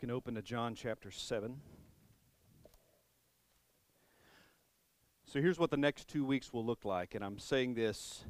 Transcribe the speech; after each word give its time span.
can 0.00 0.10
open 0.10 0.34
to 0.34 0.40
John 0.40 0.74
chapter 0.74 1.10
7. 1.10 1.60
So 5.26 5.42
here's 5.42 5.58
what 5.58 5.70
the 5.70 5.76
next 5.76 6.08
two 6.08 6.24
weeks 6.24 6.54
will 6.54 6.64
look 6.64 6.86
like. 6.86 7.14
And 7.14 7.22
I'm 7.22 7.38
saying 7.38 7.74
this, 7.74 8.24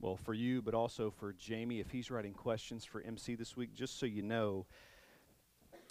well, 0.00 0.14
for 0.14 0.34
you, 0.34 0.62
but 0.62 0.72
also 0.72 1.10
for 1.10 1.32
Jamie, 1.32 1.80
if 1.80 1.90
he's 1.90 2.12
writing 2.12 2.32
questions 2.32 2.84
for 2.84 3.00
MC 3.00 3.34
this 3.34 3.56
week, 3.56 3.74
just 3.74 3.98
so 3.98 4.06
you 4.06 4.22
know. 4.22 4.66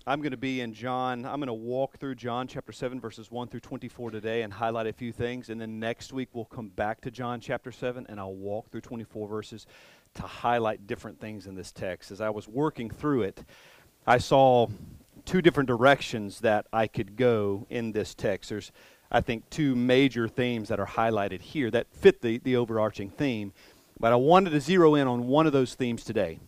I'm 0.07 0.21
going 0.21 0.31
to 0.31 0.37
be 0.37 0.61
in 0.61 0.73
John. 0.73 1.25
I'm 1.25 1.41
going 1.41 1.47
to 1.47 1.53
walk 1.53 1.97
through 1.97 2.15
John 2.15 2.47
chapter 2.47 2.71
7, 2.71 3.01
verses 3.01 3.29
1 3.29 3.49
through 3.49 3.59
24 3.59 4.11
today 4.11 4.43
and 4.43 4.53
highlight 4.53 4.87
a 4.87 4.93
few 4.93 5.11
things. 5.11 5.49
And 5.49 5.59
then 5.59 5.81
next 5.81 6.13
week, 6.13 6.29
we'll 6.31 6.45
come 6.45 6.69
back 6.69 7.01
to 7.01 7.11
John 7.11 7.41
chapter 7.41 7.73
7 7.73 8.05
and 8.07 8.21
I'll 8.21 8.35
walk 8.35 8.71
through 8.71 8.81
24 8.81 9.27
verses 9.27 9.67
to 10.13 10.21
highlight 10.21 10.87
different 10.87 11.19
things 11.19 11.45
in 11.45 11.55
this 11.55 11.73
text. 11.73 12.09
As 12.09 12.21
I 12.21 12.29
was 12.29 12.47
working 12.47 12.89
through 12.89 13.23
it, 13.23 13.43
I 14.07 14.17
saw 14.17 14.67
two 15.25 15.41
different 15.41 15.67
directions 15.67 16.39
that 16.39 16.67
I 16.71 16.87
could 16.87 17.15
go 17.15 17.65
in 17.69 17.91
this 17.91 18.13
text. 18.13 18.49
There's, 18.49 18.71
I 19.11 19.21
think, 19.21 19.49
two 19.49 19.75
major 19.75 20.27
themes 20.27 20.69
that 20.69 20.79
are 20.79 20.87
highlighted 20.87 21.41
here 21.41 21.71
that 21.71 21.87
fit 21.91 22.21
the, 22.21 22.37
the 22.39 22.55
overarching 22.55 23.09
theme. 23.09 23.53
But 23.99 24.13
I 24.13 24.15
wanted 24.15 24.51
to 24.51 24.61
zero 24.61 24.95
in 24.95 25.07
on 25.07 25.27
one 25.27 25.45
of 25.45 25.53
those 25.53 25.75
themes 25.75 26.03
today, 26.03 26.39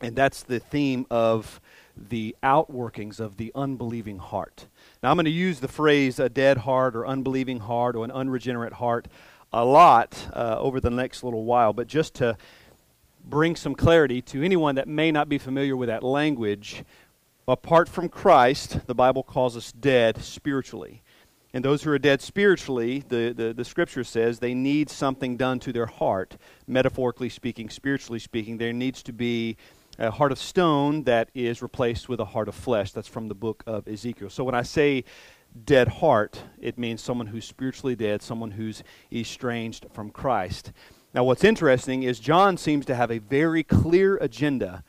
and 0.00 0.16
that's 0.16 0.42
the 0.42 0.58
theme 0.58 1.06
of 1.10 1.60
the 1.96 2.36
outworkings 2.42 3.20
of 3.20 3.36
the 3.36 3.52
unbelieving 3.54 4.18
heart. 4.18 4.66
Now, 5.02 5.10
I'm 5.10 5.16
going 5.16 5.24
to 5.26 5.30
use 5.30 5.60
the 5.60 5.68
phrase 5.68 6.18
a 6.18 6.28
dead 6.28 6.58
heart 6.58 6.96
or 6.96 7.06
unbelieving 7.06 7.60
heart 7.60 7.96
or 7.96 8.04
an 8.04 8.10
unregenerate 8.10 8.74
heart 8.74 9.08
a 9.52 9.64
lot 9.64 10.28
uh, 10.32 10.56
over 10.58 10.80
the 10.80 10.90
next 10.90 11.22
little 11.22 11.44
while, 11.44 11.72
but 11.72 11.86
just 11.86 12.14
to 12.14 12.36
bring 13.24 13.56
some 13.56 13.74
clarity 13.74 14.20
to 14.22 14.42
anyone 14.42 14.74
that 14.74 14.86
may 14.86 15.10
not 15.10 15.28
be 15.28 15.38
familiar 15.38 15.76
with 15.76 15.88
that 15.88 16.02
language, 16.02 16.84
apart 17.48 17.88
from 17.88 18.08
Christ, 18.08 18.86
the 18.86 18.94
Bible 18.94 19.22
calls 19.22 19.56
us 19.56 19.72
dead 19.72 20.22
spiritually. 20.22 21.02
And 21.54 21.64
those 21.64 21.82
who 21.82 21.90
are 21.90 21.98
dead 21.98 22.20
spiritually, 22.20 23.02
the, 23.08 23.32
the, 23.32 23.54
the, 23.54 23.64
scripture 23.64 24.04
says 24.04 24.38
they 24.38 24.52
need 24.52 24.90
something 24.90 25.36
done 25.36 25.58
to 25.60 25.72
their 25.72 25.86
heart. 25.86 26.36
Metaphorically 26.66 27.30
speaking, 27.30 27.70
spiritually 27.70 28.18
speaking, 28.18 28.58
there 28.58 28.74
needs 28.74 29.02
to 29.04 29.12
be 29.12 29.56
a 29.98 30.10
heart 30.10 30.32
of 30.32 30.38
stone 30.38 31.04
that 31.04 31.30
is 31.34 31.62
replaced 31.62 32.08
with 32.08 32.20
a 32.20 32.26
heart 32.26 32.48
of 32.48 32.54
flesh. 32.54 32.92
That's 32.92 33.08
from 33.08 33.28
the 33.28 33.34
book 33.34 33.62
of 33.66 33.88
Ezekiel. 33.88 34.28
So 34.28 34.44
when 34.44 34.54
I 34.54 34.62
say 34.62 35.04
dead 35.64 35.88
heart, 35.88 36.42
it 36.60 36.76
means 36.76 37.00
someone 37.00 37.28
who's 37.28 37.46
spiritually 37.46 37.96
dead, 37.96 38.20
someone 38.20 38.50
who's 38.50 38.82
estranged 39.10 39.86
from 39.92 40.10
Christ. 40.10 40.72
Now, 41.14 41.24
what's 41.24 41.44
interesting 41.44 42.02
is 42.02 42.20
John 42.20 42.58
seems 42.58 42.84
to 42.86 42.94
have 42.94 43.10
a 43.10 43.18
very 43.18 43.62
clear 43.62 44.18
agenda 44.18 44.84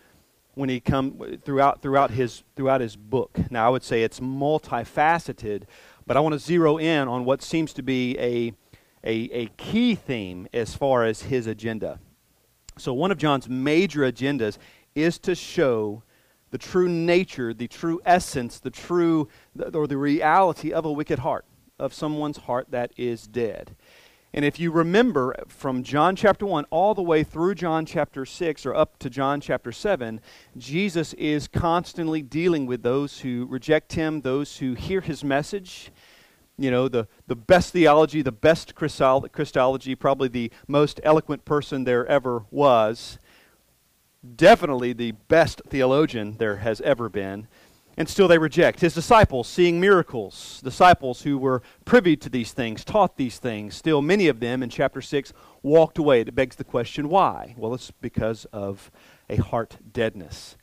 when 0.58 0.70
he 0.70 0.80
come 0.80 1.38
throughout 1.46 1.82
throughout 1.82 2.12
his 2.12 2.44
throughout 2.56 2.82
his 2.82 2.96
book. 2.96 3.40
Now, 3.52 3.68
I 3.68 3.70
would 3.70 3.84
say 3.84 4.04
it's 4.04 4.20
multifaceted, 4.20 5.64
but 6.06 6.18
I 6.18 6.20
want 6.20 6.34
to 6.34 6.40
zero 6.40 6.78
in 6.78 7.08
on 7.08 7.26
what 7.26 7.42
seems 7.42 7.74
to 7.74 7.84
be 7.84 8.18
a 8.20 8.54
a, 9.04 9.30
a 9.32 9.46
key 9.58 9.96
theme 9.96 10.48
as 10.54 10.76
far 10.76 11.06
as 11.06 11.24
his 11.24 11.48
agenda. 11.48 12.00
So, 12.78 12.94
one 12.94 13.12
of 13.12 13.18
John's 13.18 13.48
major 13.48 14.02
agendas 14.02 14.58
is 14.96 15.20
to 15.20 15.36
show 15.36 16.04
the 16.50 16.58
true 16.58 16.90
nature, 16.90 17.54
the 17.54 17.68
true 17.68 18.02
essence, 18.06 18.60
the 18.60 18.70
true 18.70 19.28
or 19.74 19.88
the 19.88 19.98
reality 19.98 20.72
of 20.72 20.86
a 20.86 20.92
wicked 20.92 21.20
heart, 21.20 21.46
of 21.78 21.94
someone's 21.94 22.38
heart 22.38 22.68
that 22.72 22.92
is 22.98 23.28
dead. 23.28 23.76
And 24.38 24.46
if 24.46 24.60
you 24.60 24.70
remember 24.70 25.36
from 25.48 25.82
John 25.82 26.16
chapter 26.16 26.46
1 26.46 26.66
all 26.70 26.94
the 26.94 27.02
way 27.02 27.24
through 27.24 27.56
John 27.56 27.88
chapter 27.88 28.24
6 28.24 28.68
or 28.68 28.76
up 28.76 29.00
to 29.00 29.10
John 29.10 29.42
chapter 29.42 29.72
7, 29.72 30.22
Jesus 30.56 31.14
is 31.14 31.48
constantly 31.48 32.22
dealing 32.22 32.68
with 32.68 32.84
those 32.84 33.22
who 33.22 33.48
reject 33.50 33.94
him, 33.94 34.22
those 34.22 34.58
who 34.58 34.76
hear 34.76 35.02
his 35.02 35.24
message. 35.24 35.92
You 36.56 36.70
know, 36.70 36.88
the, 36.88 37.08
the 37.26 37.36
best 37.36 37.74
theology, 37.74 38.22
the 38.22 38.32
best 38.32 38.76
Christology, 38.76 39.96
probably 39.96 40.28
the 40.28 40.52
most 40.68 41.00
eloquent 41.02 41.44
person 41.44 41.86
there 41.86 42.06
ever 42.06 42.46
was. 42.52 43.18
Definitely 44.36 44.94
the 44.94 45.14
best 45.14 45.64
theologian 45.68 46.38
there 46.38 46.58
has 46.58 46.80
ever 46.82 47.10
been 47.10 47.48
and 47.98 48.08
still 48.08 48.28
they 48.28 48.38
reject. 48.38 48.80
His 48.80 48.94
disciples, 48.94 49.48
seeing 49.48 49.80
miracles, 49.80 50.62
disciples 50.64 51.24
who 51.24 51.38
were 51.38 51.64
privy 51.84 52.16
to 52.18 52.30
these 52.30 52.54
things, 52.54 52.86
taught 52.86 53.18
these 53.18 53.40
things, 53.40 53.76
still 53.76 54.02
many 54.02 54.28
of 54.28 54.40
them 54.40 54.62
in 54.62 54.70
chapter 54.70 55.02
6 55.02 55.34
walked 55.64 55.98
away. 55.98 56.22
It 56.22 56.36
begs 56.36 56.56
the 56.56 56.64
question 56.64 57.10
why? 57.10 57.56
Well, 57.58 57.74
it's 57.74 57.92
because 57.92 58.46
of 58.54 58.92
a 59.30 59.38
heart 59.38 59.78
deadness. 59.92 60.56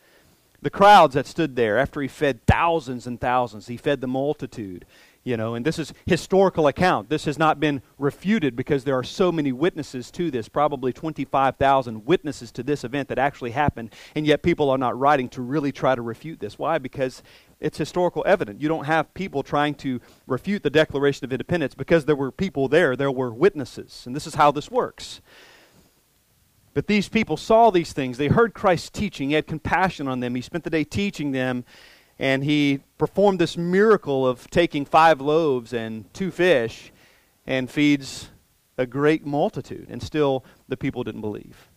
The 0.63 0.71
crowds 0.71 1.15
that 1.15 1.27
stood 1.27 1.57
there 1.57 1.79
after 1.79 2.01
he 2.01 2.09
fed 2.09 2.47
thousands 2.47 3.07
and 3.07 3.21
thousands, 3.21 3.67
he 3.67 3.77
fed 3.77 4.01
the 4.01 4.07
multitude 4.07 4.87
you 5.25 5.37
know 5.37 5.55
and 5.55 5.65
this 5.65 5.79
is 5.79 5.93
historical 6.07 6.67
account. 6.67 7.09
This 7.09 7.25
has 7.25 7.39
not 7.39 7.59
been 7.59 7.83
refuted 7.99 8.55
because 8.55 8.85
there 8.85 8.97
are 8.97 9.03
so 9.03 9.33
many 9.33 9.53
witnesses 9.53 10.11
to 10.13 10.31
this 10.31 10.49
probably 10.49 10.93
25,000 10.93 12.05
witnesses 12.05 12.53
to 12.53 12.63
this 12.63 12.85
event 12.85 13.09
that 13.09 13.19
actually 13.19 13.53
happened 13.53 13.93
and 14.15 14.27
yet 14.27 14.43
people 14.43 14.71
are 14.71 14.79
not 14.79 14.99
writing 14.99 15.29
to 15.31 15.43
really 15.43 15.73
try 15.73 15.95
to 15.95 16.03
refute 16.03 16.41
this. 16.41 16.59
Why? 16.59 16.79
Because 16.79 17.23
it's 17.61 17.79
historical 17.79 18.23
evidence. 18.27 18.63
You 18.63 18.69
don't 18.69 18.85
have 18.85 19.13
people 19.15 19.43
trying 19.43 19.75
to 19.77 20.01
refute 20.27 20.63
the 20.63 20.71
declaration 20.71 21.25
of 21.25 21.33
independence 21.33 21.75
because 21.75 22.05
there 22.05 22.17
were 22.17 22.31
people 22.31 22.69
there 22.69 22.95
there 22.95 23.11
were 23.11 23.33
witnesses 23.33 24.05
and 24.07 24.15
this 24.15 24.27
is 24.27 24.35
how 24.35 24.51
this 24.53 24.71
works. 24.71 25.21
But 26.75 26.89
these 26.89 27.09
people 27.09 27.37
saw 27.37 27.71
these 27.71 27.93
things. 27.93 28.19
They 28.19 28.29
heard 28.29 28.53
christ's 28.53 28.91
teaching. 28.91 29.31
He 29.31 29.35
had 29.37 29.47
compassion 29.47 30.07
on 30.07 30.21
them. 30.21 30.35
He 30.35 30.43
spent 30.43 30.65
the 30.65 30.71
day 30.71 30.85
teaching 30.85 31.33
them 31.33 31.65
and 32.19 32.45
he 32.45 32.81
performed 32.99 33.39
this 33.39 33.57
miracle 33.57 34.27
of 34.27 34.49
taking 34.51 34.85
five 34.85 35.21
loaves 35.21 35.73
and 35.73 36.13
two 36.15 36.31
fish 36.31 36.93
and 37.47 37.71
feeds 37.71 38.31
a 38.79 38.87
great 38.87 39.25
multitude 39.25 39.87
and 39.89 40.03
still 40.03 40.45
the 40.69 40.77
people 40.77 41.03
didn't 41.05 41.21
believe. 41.21 41.69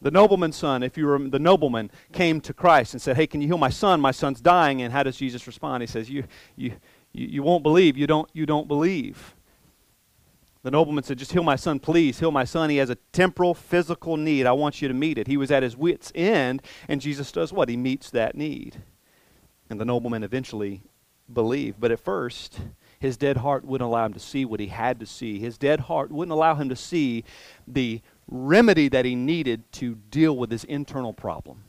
The 0.00 0.10
nobleman's 0.10 0.56
son 0.56 0.82
if 0.82 0.96
you 0.96 1.06
were 1.06 1.18
the 1.18 1.38
nobleman 1.38 1.90
came 2.12 2.40
to 2.42 2.52
christ 2.52 2.92
and 2.92 3.00
said 3.00 3.16
hey 3.16 3.26
can 3.26 3.40
you 3.40 3.48
heal 3.48 3.58
my 3.58 3.70
son? 3.70 4.00
My 4.00 4.10
son's 4.10 4.40
dying. 4.40 4.82
And 4.82 4.92
how 4.92 5.02
does 5.02 5.16
jesus 5.16 5.46
respond? 5.46 5.82
He 5.82 5.86
says 5.86 6.10
you 6.10 6.24
you, 6.56 6.72
you 7.12 7.42
won't 7.42 7.62
believe. 7.62 7.96
You 7.96 8.06
don't 8.06 8.28
you 8.32 8.44
don't 8.46 8.68
believe. 8.68 9.34
The 10.62 10.70
nobleman 10.70 11.04
said 11.04 11.18
just 11.18 11.32
heal 11.32 11.44
my 11.44 11.56
son 11.56 11.78
please. 11.78 12.18
Heal 12.18 12.30
my 12.30 12.44
son. 12.44 12.70
He 12.70 12.76
has 12.76 12.90
a 12.90 12.96
temporal 13.12 13.54
physical 13.54 14.16
need. 14.16 14.46
I 14.46 14.52
want 14.52 14.82
you 14.82 14.88
to 14.88 14.94
meet 14.94 15.16
it. 15.16 15.26
He 15.28 15.36
was 15.36 15.50
at 15.50 15.62
his 15.62 15.76
wits 15.76 16.12
end 16.14 16.62
and 16.88 17.00
jesus 17.00 17.32
does 17.32 17.52
what? 17.52 17.68
He 17.68 17.76
meets 17.76 18.10
that 18.10 18.34
need 18.34 18.82
and 19.70 19.80
the 19.80 19.84
nobleman 19.84 20.22
eventually 20.22 20.82
believed. 21.32 21.80
But 21.80 21.90
at 21.90 22.00
first, 22.00 22.60
his 22.98 23.16
dead 23.16 23.38
heart 23.38 23.64
wouldn't 23.64 23.86
allow 23.86 24.06
him 24.06 24.14
to 24.14 24.20
see 24.20 24.44
what 24.44 24.60
he 24.60 24.68
had 24.68 25.00
to 25.00 25.06
see. 25.06 25.38
His 25.38 25.58
dead 25.58 25.80
heart 25.80 26.10
wouldn't 26.10 26.32
allow 26.32 26.54
him 26.54 26.68
to 26.68 26.76
see 26.76 27.24
the 27.66 28.00
remedy 28.28 28.88
that 28.88 29.04
he 29.04 29.14
needed 29.14 29.70
to 29.72 29.96
deal 30.10 30.36
with 30.36 30.50
his 30.50 30.64
internal 30.64 31.12
problem. 31.12 31.64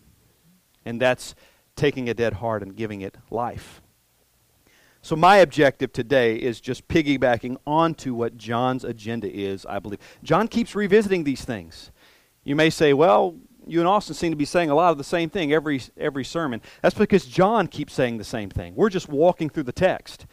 And 0.86 1.02
that's 1.02 1.36
taking 1.76 2.10
a 2.10 2.14
dead 2.14 2.34
heart 2.34 2.64
and 2.64 2.76
giving 2.76 3.02
it 3.02 3.16
life. 3.30 3.82
So, 5.02 5.16
my 5.16 5.38
objective 5.38 5.94
today 5.94 6.36
is 6.36 6.60
just 6.60 6.88
piggybacking 6.88 7.58
onto 7.66 8.14
what 8.14 8.36
John's 8.38 8.84
agenda 8.84 9.32
is, 9.32 9.66
I 9.66 9.80
believe. 9.80 10.00
John 10.24 10.48
keeps 10.48 10.76
revisiting 10.76 11.24
these 11.24 11.46
things. 11.46 11.92
You 12.44 12.56
may 12.56 12.70
say, 12.70 12.94
well, 12.94 13.36
you 13.68 13.80
and 13.80 13.88
Austin 13.88 14.16
seem 14.16 14.32
to 14.32 14.38
be 14.38 14.46
saying 14.46 14.70
a 14.70 14.76
lot 14.76 14.92
of 14.92 14.98
the 14.98 15.04
same 15.04 15.30
thing 15.30 15.54
every 15.54 15.82
every 15.98 16.24
sermon. 16.24 16.62
That's 16.82 16.96
because 16.96 17.26
John 17.26 17.68
keeps 17.68 17.94
saying 17.94 18.18
the 18.18 18.24
same 18.24 18.50
thing. 18.50 18.76
We're 18.76 18.90
just 18.90 19.10
walking 19.10 19.50
through 19.50 19.64
the 19.64 19.72
text. 19.72 20.26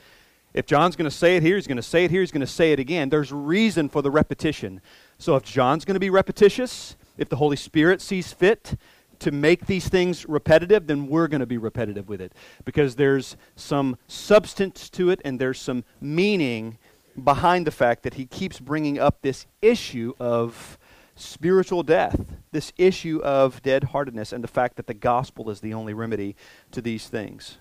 If 0.55 0.67
John's 0.67 0.95
going 0.95 1.11
to 1.11 1.17
say 1.17 1.37
it 1.37 1.43
here, 1.43 1.57
he's 1.57 1.67
going 1.67 1.77
to 1.77 1.83
say 1.83 2.05
it 2.05 2.13
here, 2.13 2.21
he's 2.21 2.31
going 2.31 2.41
to 2.41 2.47
say 2.47 2.73
it 2.73 2.79
again. 2.79 3.09
There's 3.09 3.33
reason 3.33 3.89
for 3.89 4.03
the 4.03 4.11
repetition. 4.11 4.81
So 5.19 5.35
if 5.35 5.43
John's 5.43 5.85
going 5.85 5.95
to 5.95 6.01
be 6.01 6.11
repetitious, 6.11 6.95
if 7.19 7.29
the 7.29 7.37
Holy 7.37 7.57
Spirit 7.57 8.01
sees 8.01 8.33
fit 8.33 8.77
to 9.19 9.33
make 9.33 9.67
these 9.67 9.89
things 9.89 10.29
repetitive, 10.29 10.87
then 10.87 11.09
we're 11.09 11.29
going 11.29 11.41
to 11.41 11.47
be 11.47 11.59
repetitive 11.59 12.09
with 12.09 12.21
it 12.21 12.33
because 12.65 12.95
there's 12.97 13.37
some 13.57 13.97
substance 14.07 14.89
to 14.91 15.11
it 15.11 15.21
and 15.25 15.41
there's 15.41 15.61
some 15.61 15.85
meaning 16.01 16.79
behind 17.23 17.67
the 17.67 17.71
fact 17.71 18.03
that 18.03 18.15
he 18.15 18.27
keeps 18.27 18.61
bringing 18.61 18.99
up 18.99 19.23
this 19.23 19.47
issue 19.63 20.13
of 20.19 20.79
spiritual 21.17 21.83
death, 21.83 22.25
this 22.53 22.73
issue 22.77 23.21
of 23.23 23.63
dead 23.63 23.85
heartedness, 23.85 24.33
and 24.33 24.43
the 24.43 24.49
fact 24.49 24.77
that 24.77 24.87
the 24.87 24.95
gospel 24.95 25.51
is 25.51 25.61
the 25.61 25.75
only 25.75 25.95
remedy 25.95 26.37
to 26.73 26.81
these 26.81 27.09
things. 27.09 27.59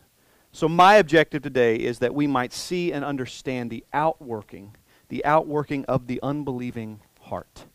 So, 0.51 0.69
my 0.69 0.95
objective 0.95 1.41
today 1.41 1.75
is 1.75 1.99
that 1.99 2.13
we 2.13 2.27
might 2.27 2.53
see 2.53 2.91
and 2.91 3.03
understand 3.03 3.71
the 3.71 3.83
outworking, 3.91 4.75
the 5.09 5.25
outworking 5.25 5.85
of 5.85 6.07
the 6.07 6.19
unbelieving 6.21 6.99
heart. 7.21 7.65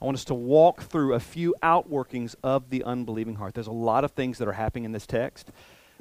I 0.00 0.04
want 0.04 0.16
us 0.16 0.24
to 0.26 0.34
walk 0.34 0.82
through 0.82 1.14
a 1.14 1.20
few 1.20 1.56
outworkings 1.60 2.36
of 2.44 2.70
the 2.70 2.84
unbelieving 2.84 3.34
heart. 3.34 3.54
There's 3.54 3.66
a 3.66 3.72
lot 3.72 4.04
of 4.04 4.12
things 4.12 4.38
that 4.38 4.46
are 4.46 4.52
happening 4.52 4.84
in 4.84 4.92
this 4.92 5.08
text, 5.08 5.50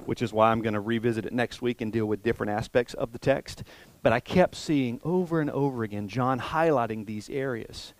which 0.05 0.21
is 0.21 0.31
why 0.31 0.51
I'm 0.51 0.61
going 0.61 0.75
to 0.75 0.79
revisit 0.79 1.25
it 1.25 1.33
next 1.33 1.63
week 1.63 1.81
and 1.81 1.91
deal 1.91 2.05
with 2.05 2.21
different 2.21 2.51
aspects 2.51 2.93
of 2.93 3.11
the 3.11 3.17
text. 3.17 3.63
But 4.03 4.13
I 4.13 4.19
kept 4.19 4.53
seeing 4.53 5.01
over 5.03 5.41
and 5.41 5.49
over 5.49 5.81
again 5.81 6.07
John 6.07 6.39
highlighting 6.39 7.07
these 7.07 7.27
areas. 7.31 7.95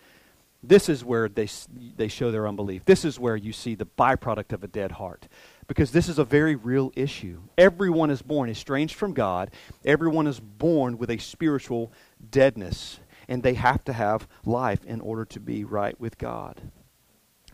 This 0.62 0.88
is 0.88 1.04
where 1.04 1.28
they, 1.28 1.48
they 1.96 2.08
show 2.08 2.30
their 2.30 2.48
unbelief. 2.48 2.84
This 2.84 3.04
is 3.04 3.18
where 3.18 3.36
you 3.36 3.52
see 3.52 3.74
the 3.74 3.86
byproduct 3.86 4.52
of 4.52 4.64
a 4.64 4.68
dead 4.68 4.92
heart. 4.92 5.28
because 5.68 5.92
this 5.92 6.08
is 6.08 6.18
a 6.18 6.24
very 6.24 6.56
real 6.56 6.90
issue. 6.96 7.42
Everyone 7.56 8.10
is 8.10 8.22
born 8.22 8.50
estranged 8.50 8.94
from 8.94 9.12
God, 9.12 9.50
everyone 9.84 10.26
is 10.26 10.40
born 10.40 10.98
with 10.98 11.10
a 11.10 11.18
spiritual 11.18 11.92
deadness, 12.30 12.98
and 13.28 13.42
they 13.42 13.54
have 13.54 13.84
to 13.84 13.92
have 13.92 14.26
life 14.44 14.84
in 14.84 15.00
order 15.00 15.24
to 15.26 15.38
be 15.38 15.62
right 15.62 15.98
with 16.00 16.18
God. 16.18 16.60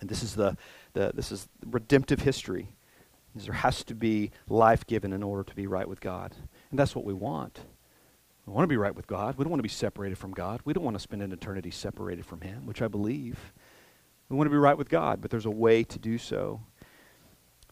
And 0.00 0.08
this 0.08 0.22
is 0.22 0.34
the, 0.34 0.56
the 0.92 1.12
this 1.14 1.32
is 1.32 1.48
redemptive 1.66 2.20
history. 2.20 2.68
There 3.34 3.52
has 3.52 3.82
to 3.84 3.94
be 3.94 4.30
life 4.48 4.86
given 4.86 5.12
in 5.12 5.24
order 5.24 5.42
to 5.42 5.54
be 5.56 5.66
right 5.66 5.88
with 5.88 6.00
God. 6.00 6.34
And 6.70 6.78
that's 6.78 6.94
what 6.94 7.04
we 7.04 7.12
want. 7.12 7.60
We 8.46 8.52
want 8.52 8.64
to 8.64 8.68
be 8.68 8.76
right 8.76 8.94
with 8.94 9.06
God. 9.06 9.36
We 9.36 9.44
don't 9.44 9.50
want 9.50 9.60
to 9.60 9.64
be 9.64 9.68
separated 9.68 10.18
from 10.18 10.32
God. 10.32 10.60
We 10.64 10.74
don't 10.74 10.84
want 10.84 10.96
to 10.96 11.00
spend 11.00 11.22
an 11.22 11.32
eternity 11.32 11.70
separated 11.70 12.26
from 12.26 12.42
Him, 12.42 12.66
which 12.66 12.82
I 12.82 12.88
believe. 12.88 13.38
We 14.28 14.36
want 14.36 14.46
to 14.46 14.50
be 14.50 14.56
right 14.56 14.76
with 14.76 14.88
God, 14.88 15.20
but 15.20 15.30
there's 15.30 15.46
a 15.46 15.50
way 15.50 15.84
to 15.84 15.98
do 15.98 16.18
so. 16.18 16.60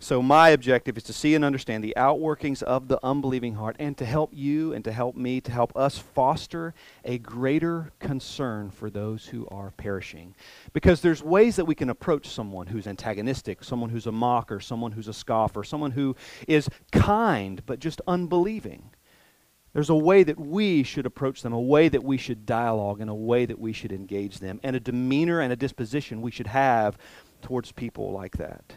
So, 0.03 0.21
my 0.21 0.49
objective 0.49 0.97
is 0.97 1.05
to 1.05 1.13
see 1.13 1.37
and 1.37 1.45
understand 1.45 1.85
the 1.85 1.95
outworkings 1.97 2.61
of 2.65 2.89
the 2.89 2.99
unbelieving 3.05 3.55
heart 3.55 3.77
and 3.79 3.97
to 3.99 4.05
help 4.05 4.31
you 4.35 4.73
and 4.73 4.83
to 4.85 4.91
help 4.91 5.15
me, 5.15 5.41
to 5.43 5.53
help 5.53 5.77
us 5.77 5.97
foster 5.97 6.75
a 7.05 7.19
greater 7.19 7.93
concern 8.01 8.71
for 8.73 8.91
those 8.91 9.27
who 9.27 9.47
are 9.53 9.71
perishing. 9.77 10.35
Because 10.73 11.03
there's 11.03 11.23
ways 11.23 11.55
that 11.55 11.67
we 11.67 11.77
can 11.77 11.89
approach 11.89 12.27
someone 12.27 12.67
who's 12.67 12.89
antagonistic, 12.89 13.63
someone 13.63 13.91
who's 13.91 14.09
a 14.09 14.13
mocker, 14.13 14.59
someone 14.59 14.91
who's 14.91 15.07
a 15.07 15.15
scoffer, 15.15 15.63
someone 15.63 15.93
who 15.93 16.17
is 16.49 16.69
kind 16.91 17.65
but 17.65 17.79
just 17.79 18.01
unbelieving. 18.09 18.91
There's 19.73 19.91
a 19.91 19.95
way 19.95 20.23
that 20.23 20.39
we 20.39 20.83
should 20.83 21.07
approach 21.07 21.43
them, 21.43 21.53
a 21.53 21.61
way 21.61 21.89
that 21.89 22.05
we 22.05 22.19
should 22.19 22.45
dialogue, 22.45 23.01
and 23.01 23.09
a 23.09 23.15
way 23.15 23.47
that 23.47 23.59
we 23.59 23.73
should 23.73 23.93
engage 23.93 24.39
them, 24.39 24.61
and 24.63 24.77
a 24.77 24.81
demeanor 24.81 25.41
and 25.41 25.53
a 25.53 25.57
disposition 25.57 26.21
we 26.21 26.31
should 26.31 26.49
have 26.49 26.99
towards 27.41 27.73
people 27.73 28.13
like 28.13 28.37
that. 28.37 28.75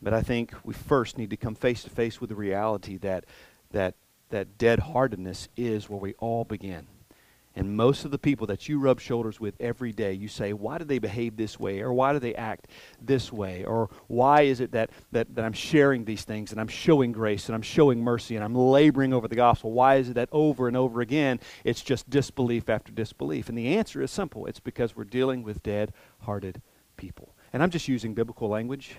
But 0.00 0.14
I 0.14 0.22
think 0.22 0.54
we 0.64 0.74
first 0.74 1.18
need 1.18 1.30
to 1.30 1.36
come 1.36 1.54
face 1.54 1.82
to 1.82 1.90
face 1.90 2.20
with 2.20 2.30
the 2.30 2.36
reality 2.36 2.98
that 2.98 3.24
that 3.72 3.94
that 4.30 4.58
dead 4.58 4.80
heartedness 4.80 5.48
is 5.56 5.88
where 5.88 5.98
we 5.98 6.14
all 6.14 6.44
begin. 6.44 6.86
And 7.56 7.74
most 7.74 8.04
of 8.04 8.10
the 8.10 8.18
people 8.18 8.46
that 8.48 8.68
you 8.68 8.78
rub 8.78 9.00
shoulders 9.00 9.40
with 9.40 9.54
every 9.58 9.90
day, 9.90 10.12
you 10.12 10.28
say, 10.28 10.52
why 10.52 10.76
do 10.76 10.84
they 10.84 10.98
behave 10.98 11.38
this 11.38 11.58
way? 11.58 11.80
Or 11.80 11.90
why 11.90 12.12
do 12.12 12.18
they 12.18 12.34
act 12.34 12.68
this 13.00 13.32
way? 13.32 13.64
Or 13.64 13.88
why 14.08 14.42
is 14.42 14.60
it 14.60 14.72
that, 14.72 14.90
that, 15.12 15.34
that 15.34 15.42
I'm 15.42 15.54
sharing 15.54 16.04
these 16.04 16.22
things 16.22 16.52
and 16.52 16.60
I'm 16.60 16.68
showing 16.68 17.12
grace 17.12 17.46
and 17.46 17.54
I'm 17.54 17.62
showing 17.62 18.04
mercy 18.04 18.36
and 18.36 18.44
I'm 18.44 18.54
laboring 18.54 19.14
over 19.14 19.26
the 19.26 19.36
gospel? 19.36 19.72
Why 19.72 19.96
is 19.96 20.10
it 20.10 20.14
that 20.14 20.28
over 20.32 20.68
and 20.68 20.76
over 20.76 21.00
again 21.00 21.40
it's 21.64 21.82
just 21.82 22.10
disbelief 22.10 22.68
after 22.68 22.92
disbelief? 22.92 23.48
And 23.48 23.56
the 23.56 23.74
answer 23.78 24.02
is 24.02 24.10
simple 24.10 24.44
it's 24.44 24.60
because 24.60 24.94
we're 24.94 25.04
dealing 25.04 25.42
with 25.42 25.62
dead 25.62 25.94
hearted 26.20 26.60
people. 26.98 27.34
And 27.54 27.62
I'm 27.62 27.70
just 27.70 27.88
using 27.88 28.12
biblical 28.12 28.50
language. 28.50 28.96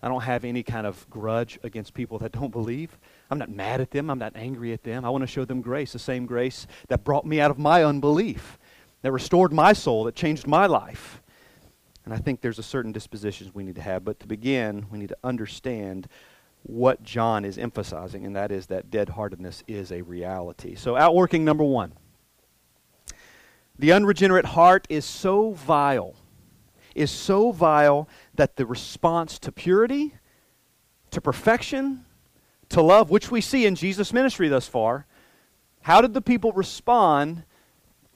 I 0.00 0.06
don't 0.06 0.22
have 0.22 0.44
any 0.44 0.62
kind 0.62 0.86
of 0.86 1.08
grudge 1.10 1.58
against 1.64 1.94
people 1.94 2.18
that 2.20 2.30
don't 2.30 2.52
believe. 2.52 2.96
I'm 3.30 3.38
not 3.38 3.50
mad 3.50 3.80
at 3.80 3.90
them. 3.90 4.10
I'm 4.10 4.18
not 4.18 4.32
angry 4.34 4.72
at 4.72 4.82
them. 4.82 5.04
I 5.04 5.10
want 5.10 5.22
to 5.22 5.26
show 5.26 5.44
them 5.44 5.60
grace, 5.60 5.92
the 5.92 5.98
same 5.98 6.26
grace 6.26 6.66
that 6.88 7.04
brought 7.04 7.26
me 7.26 7.40
out 7.40 7.50
of 7.50 7.58
my 7.58 7.84
unbelief, 7.84 8.58
that 9.02 9.12
restored 9.12 9.52
my 9.52 9.72
soul, 9.72 10.04
that 10.04 10.14
changed 10.14 10.46
my 10.46 10.66
life. 10.66 11.22
And 12.04 12.14
I 12.14 12.18
think 12.18 12.40
there's 12.40 12.58
a 12.58 12.62
certain 12.62 12.92
dispositions 12.92 13.54
we 13.54 13.64
need 13.64 13.74
to 13.74 13.82
have. 13.82 14.04
But 14.04 14.20
to 14.20 14.26
begin, 14.26 14.86
we 14.90 14.98
need 14.98 15.10
to 15.10 15.18
understand 15.22 16.08
what 16.62 17.02
John 17.02 17.44
is 17.44 17.58
emphasizing, 17.58 18.24
and 18.26 18.34
that 18.34 18.50
is 18.50 18.66
that 18.66 18.90
dead 18.90 19.10
heartedness 19.10 19.62
is 19.68 19.92
a 19.92 20.02
reality. 20.02 20.74
So, 20.74 20.96
outworking 20.96 21.44
number 21.44 21.64
one 21.64 21.92
the 23.78 23.92
unregenerate 23.92 24.44
heart 24.44 24.86
is 24.88 25.04
so 25.04 25.52
vile 25.52 26.16
is 26.98 27.10
so 27.10 27.52
vile 27.52 28.08
that 28.34 28.56
the 28.56 28.66
response 28.66 29.38
to 29.38 29.52
purity, 29.52 30.14
to 31.12 31.20
perfection, 31.20 32.04
to 32.70 32.82
love, 32.82 33.10
which 33.10 33.30
we 33.30 33.40
see 33.40 33.66
in 33.66 33.74
Jesus' 33.74 34.12
ministry 34.12 34.48
thus 34.48 34.68
far, 34.68 35.06
how 35.82 36.00
did 36.00 36.14
the 36.14 36.20
people 36.20 36.52
respond 36.52 37.44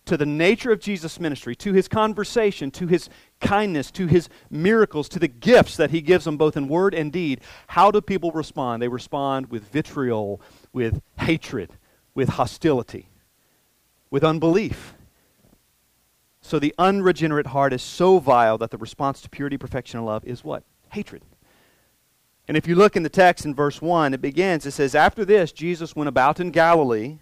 to 0.04 0.16
the 0.16 0.26
nature 0.26 0.72
of 0.72 0.81
Jesus' 0.81 1.20
ministry, 1.20 1.54
to 1.56 1.72
his 1.72 1.87
conversation, 1.87 2.70
to 2.72 2.87
his 2.87 3.08
kindness, 3.40 3.90
to 3.93 4.06
his 4.06 4.28
miracles, 4.50 5.08
to 5.10 5.19
the 5.19 5.28
gifts 5.28 5.76
that 5.76 5.90
he 5.90 6.00
gives 6.00 6.25
them 6.25 6.37
both 6.37 6.56
in 6.56 6.66
word 6.66 6.93
and 6.93 7.12
deed? 7.12 7.40
How 7.69 7.90
do 7.90 8.00
people 8.00 8.32
respond? 8.32 8.82
They 8.82 8.88
respond 8.88 9.50
with 9.50 9.69
vitriol, 9.69 10.40
with 10.72 11.00
hatred, 11.19 11.70
with 12.14 12.31
hostility, 12.31 13.08
with 14.10 14.25
unbelief. 14.25 14.94
So 16.40 16.58
the 16.58 16.75
unregenerate 16.76 17.46
heart 17.46 17.72
is 17.72 17.82
so 17.82 18.19
vile 18.19 18.58
that 18.58 18.72
the 18.72 18.78
response 18.78 19.20
to 19.22 19.31
purity, 19.31 19.56
perfection, 19.56 19.98
and 19.98 20.06
love 20.06 20.25
is 20.25 20.43
what? 20.43 20.64
Hatred. 20.90 21.22
And 22.48 22.56
if 22.56 22.66
you 22.66 22.74
look 22.74 22.96
in 22.96 23.02
the 23.02 23.08
text 23.08 23.44
in 23.44 23.54
verse 23.54 23.80
1, 23.80 24.14
it 24.14 24.20
begins, 24.20 24.66
it 24.66 24.72
says, 24.72 24.94
After 24.94 25.24
this, 25.24 25.52
Jesus 25.52 25.94
went 25.94 26.08
about 26.08 26.40
in 26.40 26.50
Galilee. 26.50 27.18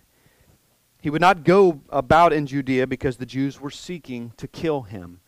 He 1.02 1.10
would 1.10 1.20
not 1.20 1.44
go 1.44 1.80
about 1.90 2.32
in 2.32 2.46
Judea 2.46 2.86
because 2.86 3.16
the 3.16 3.26
Jews 3.26 3.60
were 3.60 3.70
seeking 3.70 4.32
to 4.36 4.46
kill 4.46 4.82
him. 4.82 5.20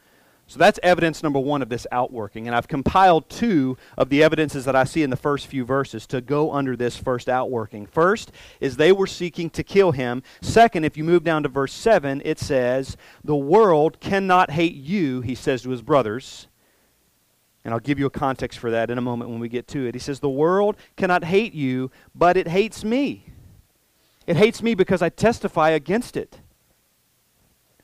So 0.47 0.59
that's 0.59 0.79
evidence 0.83 1.23
number 1.23 1.39
one 1.39 1.63
of 1.63 1.71
this 1.71 1.87
outworking. 1.91 2.47
And 2.47 2.55
I've 2.55 2.69
compiled 2.69 3.31
two 3.31 3.79
of 3.97 4.11
the 4.11 4.23
evidences 4.23 4.67
that 4.67 4.77
I 4.77 4.85
see 4.85 5.03
in 5.03 5.09
the 5.09 5.17
first 5.17 5.47
few 5.47 5.65
verses 5.65 6.07
to 6.09 6.21
go 6.21 6.53
under 6.53 6.77
this 6.77 6.97
first 6.97 7.29
outworking. 7.29 7.87
First 7.87 8.33
is 8.61 8.77
they 8.77 8.93
were 8.93 9.07
seeking 9.07 9.49
to 9.51 9.63
kill 9.63 9.93
him. 9.93 10.23
Second, 10.43 10.85
if 10.85 10.99
you 10.99 11.05
move 11.05 11.25
down 11.25 11.43
to 11.45 11.49
verse 11.49 11.73
7, 11.73 12.21
it 12.25 12.39
says, 12.39 12.99
The 13.25 13.37
world 13.37 13.99
cannot 13.99 14.51
hate 14.51 14.75
you, 14.75 15.23
he 15.23 15.35
says 15.35 15.63
to 15.63 15.71
his 15.71 15.81
brothers. 15.81 16.49
And 17.65 17.73
I'll 17.73 17.81
give 17.81 17.99
you 17.99 18.07
a 18.07 18.11
context 18.11 18.59
for 18.59 18.71
that 18.71 18.91
in 18.91 18.99
a 18.99 19.03
moment 19.03 19.31
when 19.31 19.39
we 19.39 19.49
get 19.49 19.69
to 19.69 19.87
it. 19.87 19.95
He 19.95 20.01
says, 20.01 20.21
The 20.21 20.29
world 20.29 20.77
cannot 20.97 21.25
hate 21.25 21.55
you, 21.55 21.91
but 22.15 22.37
it 22.37 22.49
hates 22.49 22.85
me. 22.85 23.27
It 24.27 24.37
hates 24.37 24.63
me 24.63 24.75
because 24.75 25.03
I 25.03 25.09
testify 25.09 25.71
against 25.71 26.17
it. 26.17 26.41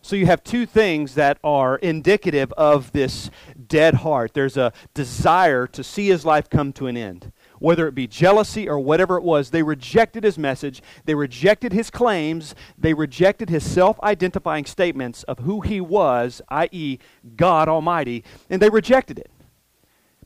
So 0.01 0.17
you 0.17 0.27
have 0.27 0.45
two 0.45 0.65
things 0.65 1.17
that 1.17 1.39
are 1.43 1.77
indicative 1.77 2.53
of 2.53 2.93
this 2.93 3.31
dead 3.67 3.95
heart. 3.95 4.33
There's 4.33 4.57
a 4.57 4.73
desire 4.95 5.67
to 5.67 5.85
see 5.85 6.09
his 6.09 6.25
life 6.25 6.49
come 6.49 6.73
to 6.75 6.87
an 6.87 6.97
end. 6.97 7.33
Whether 7.59 7.89
it 7.89 7.95
be 7.95 8.07
jealousy 8.07 8.69
or 8.69 8.79
whatever 8.79 9.17
it 9.17 9.25
was, 9.25 9.51
they 9.51 9.63
rejected 9.63 10.23
his 10.23 10.39
message. 10.39 10.83
They 11.05 11.15
rejected 11.15 11.73
his 11.73 11.91
claims. 11.91 12.55
They 12.79 12.95
rejected 12.95 13.51
his 13.51 13.69
self 13.69 14.01
identifying 14.01 14.65
statements 14.65 15.25
of 15.25 15.41
who 15.41 15.61
he 15.61 15.81
was, 15.81 16.41
i.e., 16.49 16.99
God 17.37 17.69
Almighty, 17.69 18.25
and 18.49 18.63
they 18.63 18.71
rejected 18.71 19.19
it. 19.19 19.31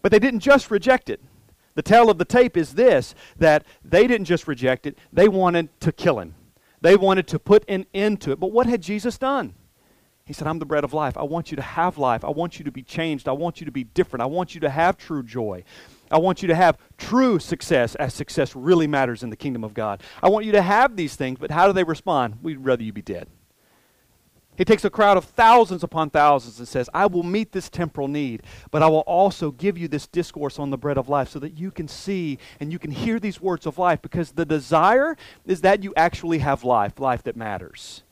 But 0.02 0.12
they 0.12 0.18
didn't 0.18 0.40
just 0.40 0.70
reject 0.70 1.08
it. 1.08 1.20
The 1.74 1.82
tale 1.82 2.10
of 2.10 2.18
the 2.18 2.24
tape 2.24 2.56
is 2.56 2.74
this 2.74 3.14
that 3.38 3.64
they 3.84 4.06
didn't 4.06 4.26
just 4.26 4.46
reject 4.46 4.86
it, 4.86 4.98
they 5.12 5.28
wanted 5.28 5.68
to 5.80 5.92
kill 5.92 6.18
him. 6.18 6.34
They 6.80 6.96
wanted 6.96 7.28
to 7.28 7.38
put 7.38 7.64
an 7.68 7.86
end 7.94 8.20
to 8.22 8.32
it. 8.32 8.40
But 8.40 8.52
what 8.52 8.66
had 8.66 8.82
Jesus 8.82 9.16
done? 9.16 9.54
He 10.24 10.32
said, 10.32 10.46
I'm 10.46 10.58
the 10.58 10.66
bread 10.66 10.84
of 10.84 10.92
life. 10.92 11.16
I 11.16 11.22
want 11.22 11.50
you 11.50 11.56
to 11.56 11.62
have 11.62 11.98
life. 11.98 12.24
I 12.24 12.30
want 12.30 12.58
you 12.58 12.64
to 12.64 12.72
be 12.72 12.82
changed. 12.82 13.28
I 13.28 13.32
want 13.32 13.60
you 13.60 13.64
to 13.66 13.72
be 13.72 13.84
different. 13.84 14.22
I 14.22 14.26
want 14.26 14.54
you 14.54 14.60
to 14.60 14.70
have 14.70 14.96
true 14.96 15.22
joy. 15.22 15.64
I 16.10 16.18
want 16.18 16.42
you 16.42 16.48
to 16.48 16.54
have 16.54 16.78
true 16.96 17.38
success 17.38 17.94
as 17.96 18.14
success 18.14 18.54
really 18.54 18.86
matters 18.86 19.22
in 19.22 19.30
the 19.30 19.36
kingdom 19.36 19.64
of 19.64 19.74
God. 19.74 20.02
I 20.22 20.28
want 20.28 20.44
you 20.44 20.52
to 20.52 20.62
have 20.62 20.96
these 20.96 21.16
things, 21.16 21.38
but 21.40 21.50
how 21.50 21.66
do 21.66 21.72
they 21.72 21.84
respond? 21.84 22.38
We'd 22.42 22.58
rather 22.58 22.82
you 22.82 22.92
be 22.92 23.02
dead. 23.02 23.28
He 24.62 24.64
takes 24.64 24.84
a 24.84 24.90
crowd 24.90 25.16
of 25.16 25.24
thousands 25.24 25.82
upon 25.82 26.10
thousands 26.10 26.60
and 26.60 26.68
says, 26.68 26.88
I 26.94 27.06
will 27.06 27.24
meet 27.24 27.50
this 27.50 27.68
temporal 27.68 28.06
need, 28.06 28.44
but 28.70 28.80
I 28.80 28.86
will 28.86 29.00
also 29.00 29.50
give 29.50 29.76
you 29.76 29.88
this 29.88 30.06
discourse 30.06 30.56
on 30.56 30.70
the 30.70 30.78
bread 30.78 30.96
of 30.98 31.08
life 31.08 31.30
so 31.30 31.40
that 31.40 31.58
you 31.58 31.72
can 31.72 31.88
see 31.88 32.38
and 32.60 32.70
you 32.70 32.78
can 32.78 32.92
hear 32.92 33.18
these 33.18 33.40
words 33.40 33.66
of 33.66 33.76
life 33.76 34.00
because 34.00 34.30
the 34.30 34.44
desire 34.44 35.16
is 35.44 35.62
that 35.62 35.82
you 35.82 35.92
actually 35.96 36.38
have 36.38 36.62
life, 36.62 37.00
life 37.00 37.24
that 37.24 37.34
matters. 37.34 38.04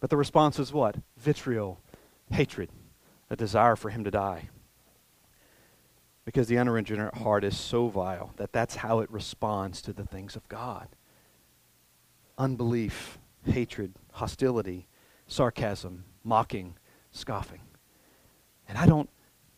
But 0.00 0.08
the 0.08 0.16
response 0.16 0.58
is 0.58 0.72
what? 0.72 0.96
Vitriol, 1.18 1.82
hatred, 2.30 2.70
a 3.28 3.36
desire 3.36 3.76
for 3.76 3.90
him 3.90 4.04
to 4.04 4.10
die. 4.10 4.48
Because 6.24 6.48
the 6.48 6.56
unregenerate 6.56 7.16
heart 7.16 7.44
is 7.44 7.58
so 7.58 7.88
vile 7.88 8.32
that 8.38 8.54
that's 8.54 8.76
how 8.76 9.00
it 9.00 9.10
responds 9.10 9.82
to 9.82 9.92
the 9.92 10.06
things 10.06 10.34
of 10.34 10.48
God 10.48 10.88
unbelief, 12.38 13.18
hatred, 13.44 13.92
hostility, 14.12 14.88
sarcasm, 15.26 16.04
mocking, 16.24 16.76
scoffing. 17.10 17.60
And 18.68 18.78
I 18.78 18.86
don't 18.86 19.08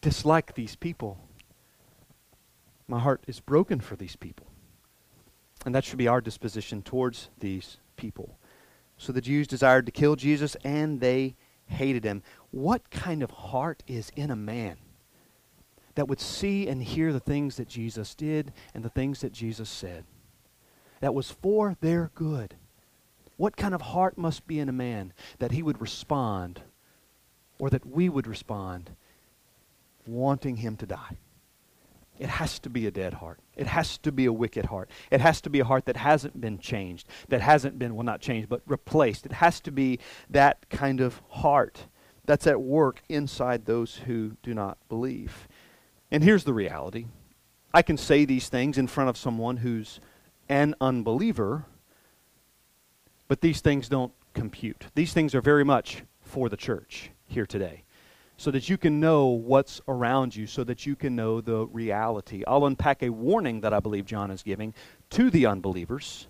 dislike 0.01 0.55
these 0.55 0.77
people. 0.77 1.19
My 2.87 2.99
heart 2.99 3.23
is 3.27 3.41
broken 3.41 3.81
for 3.81 3.97
these 3.97 4.17
people. 4.17 4.47
And 5.67 5.75
that 5.75 5.85
should 5.85 5.99
be 5.99 6.09
our 6.09 6.21
disposition 6.21 6.83
towards 6.83 7.31
these 7.41 7.79
people. 7.97 8.39
So 8.97 9.13
the 9.13 9.21
Jews 9.21 9.47
desired 9.47 9.87
to 9.87 9.93
kill 9.93 10.17
Jesus 10.17 10.57
and 10.65 11.01
they 11.01 11.37
hated 11.67 12.05
him. 12.05 12.23
What 12.51 12.91
kind 12.91 13.23
of 13.23 13.31
heart 13.31 13.83
is 13.87 14.11
in 14.17 14.31
a 14.31 14.37
man 14.37 14.77
that 15.95 16.09
would 16.09 16.21
see 16.21 16.69
and 16.69 16.83
hear 16.83 17.13
the 17.13 17.21
things 17.21 17.57
that 17.57 17.69
Jesus 17.69 18.15
did 18.15 18.53
and 18.75 18.85
the 18.85 18.89
things 18.89 19.21
that 19.21 19.33
Jesus 19.33 19.69
said? 19.69 20.05
That 21.01 21.15
was 21.15 21.31
for 21.31 21.77
their 21.81 22.11
good. 22.15 22.57
What 23.39 23.57
kind 23.57 23.75
of 23.75 23.81
heart 23.81 24.19
must 24.19 24.47
be 24.47 24.59
in 24.59 24.69
a 24.69 24.73
man 24.73 25.15
that 25.39 25.53
he 25.53 25.63
would 25.63 25.81
respond 25.81 26.61
or 27.59 27.71
that 27.71 27.87
we 27.87 28.09
would 28.09 28.27
respond 28.27 28.91
wanting 30.07 30.57
him 30.57 30.77
to 30.77 30.87
die? 30.87 31.17
It 32.19 32.29
has 32.29 32.59
to 32.61 32.69
be 32.69 32.85
a 32.87 32.91
dead 32.91 33.15
heart. 33.15 33.39
It 33.57 33.69
has 33.69 33.97
to 33.99 34.11
be 34.11 34.27
a 34.27 34.33
wicked 34.33 34.67
heart. 34.67 34.91
It 35.13 35.21
has 35.21 35.41
to 35.43 35.51
be 35.51 35.61
a 35.61 35.65
heart 35.65 35.87
that 35.87 35.97
hasn't 35.97 36.41
been 36.41 36.59
changed, 36.59 37.07
that 37.29 37.41
hasn't 37.41 37.79
been, 37.79 37.95
well, 37.95 38.05
not 38.05 38.21
changed, 38.21 38.49
but 38.49 38.61
replaced. 38.67 39.25
It 39.25 39.33
has 39.33 39.61
to 39.61 39.71
be 39.71 40.01
that 40.29 40.69
kind 40.69 41.01
of 41.01 41.23
heart 41.29 41.87
that's 42.25 42.49
at 42.49 42.61
work 42.61 43.03
inside 43.09 43.65
those 43.65 43.99
who 44.07 44.37
do 44.43 44.53
not 44.53 44.79
believe. 44.89 45.47
And 46.11 46.25
here's 46.25 46.43
the 46.43 46.53
reality 46.53 47.07
I 47.73 47.83
can 47.83 47.97
say 47.97 48.25
these 48.25 48.49
things 48.49 48.79
in 48.79 48.89
front 48.89 49.11
of 49.11 49.17
someone 49.17 49.59
who's 49.59 50.01
an 50.49 50.75
unbeliever, 50.81 51.67
but 53.29 53.41
these 53.41 53.61
things 53.61 53.89
don't 53.89 54.13
compute. 54.35 54.87
These 54.95 55.13
things 55.13 55.35
are 55.35 55.41
very 55.41 55.65
much 55.65 56.03
for 56.21 56.49
the 56.49 56.57
church 56.57 57.11
here 57.27 57.47
today 57.47 57.85
so 58.39 58.53
that 58.53 58.69
you 58.69 58.79
can 58.79 59.01
know 59.01 59.27
what's 59.27 59.81
around 59.89 60.35
you, 60.35 60.47
so 60.47 60.63
that 60.63 60.87
you 60.87 60.95
can 60.95 61.17
know 61.17 61.41
the 61.41 61.67
reality. 61.67 62.45
I'll 62.47 62.67
unpack 62.67 63.03
a 63.03 63.11
warning 63.11 63.63
that 63.63 63.75
I 63.75 63.81
believe 63.81 64.07
John 64.07 64.31
is 64.31 64.45
giving 64.45 64.75
to 65.11 65.29
the 65.29 65.45
unbelievers, 65.45 66.29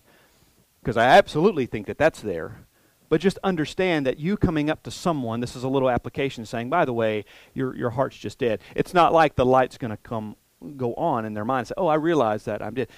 because 0.80 0.96
I 0.96 1.04
absolutely 1.04 1.66
think 1.66 1.86
that 1.86 1.98
that's 1.98 2.22
there. 2.22 2.64
But 3.10 3.20
just 3.20 3.38
understand 3.44 4.06
that 4.06 4.18
you 4.18 4.38
coming 4.38 4.70
up 4.70 4.82
to 4.84 4.90
someone, 4.90 5.40
this 5.40 5.54
is 5.54 5.64
a 5.64 5.68
little 5.68 5.90
application 5.90 6.46
saying, 6.46 6.70
by 6.70 6.86
the 6.86 6.92
way, 6.94 7.26
your, 7.52 7.76
your 7.76 7.90
heart's 7.90 8.16
just 8.16 8.38
dead. 8.38 8.60
It's 8.74 8.94
not 8.94 9.12
like 9.12 9.34
the 9.34 9.46
light's 9.46 9.78
going 9.78 9.90
to 9.90 9.96
come 9.98 10.36
go 10.76 10.94
on 10.94 11.24
in 11.24 11.34
their 11.34 11.44
mind 11.44 11.60
and 11.60 11.68
say, 11.68 11.74
oh, 11.76 11.86
I 11.86 11.94
realize 11.94 12.44
that 12.44 12.62
I'm 12.62 12.74
dead 12.74 12.88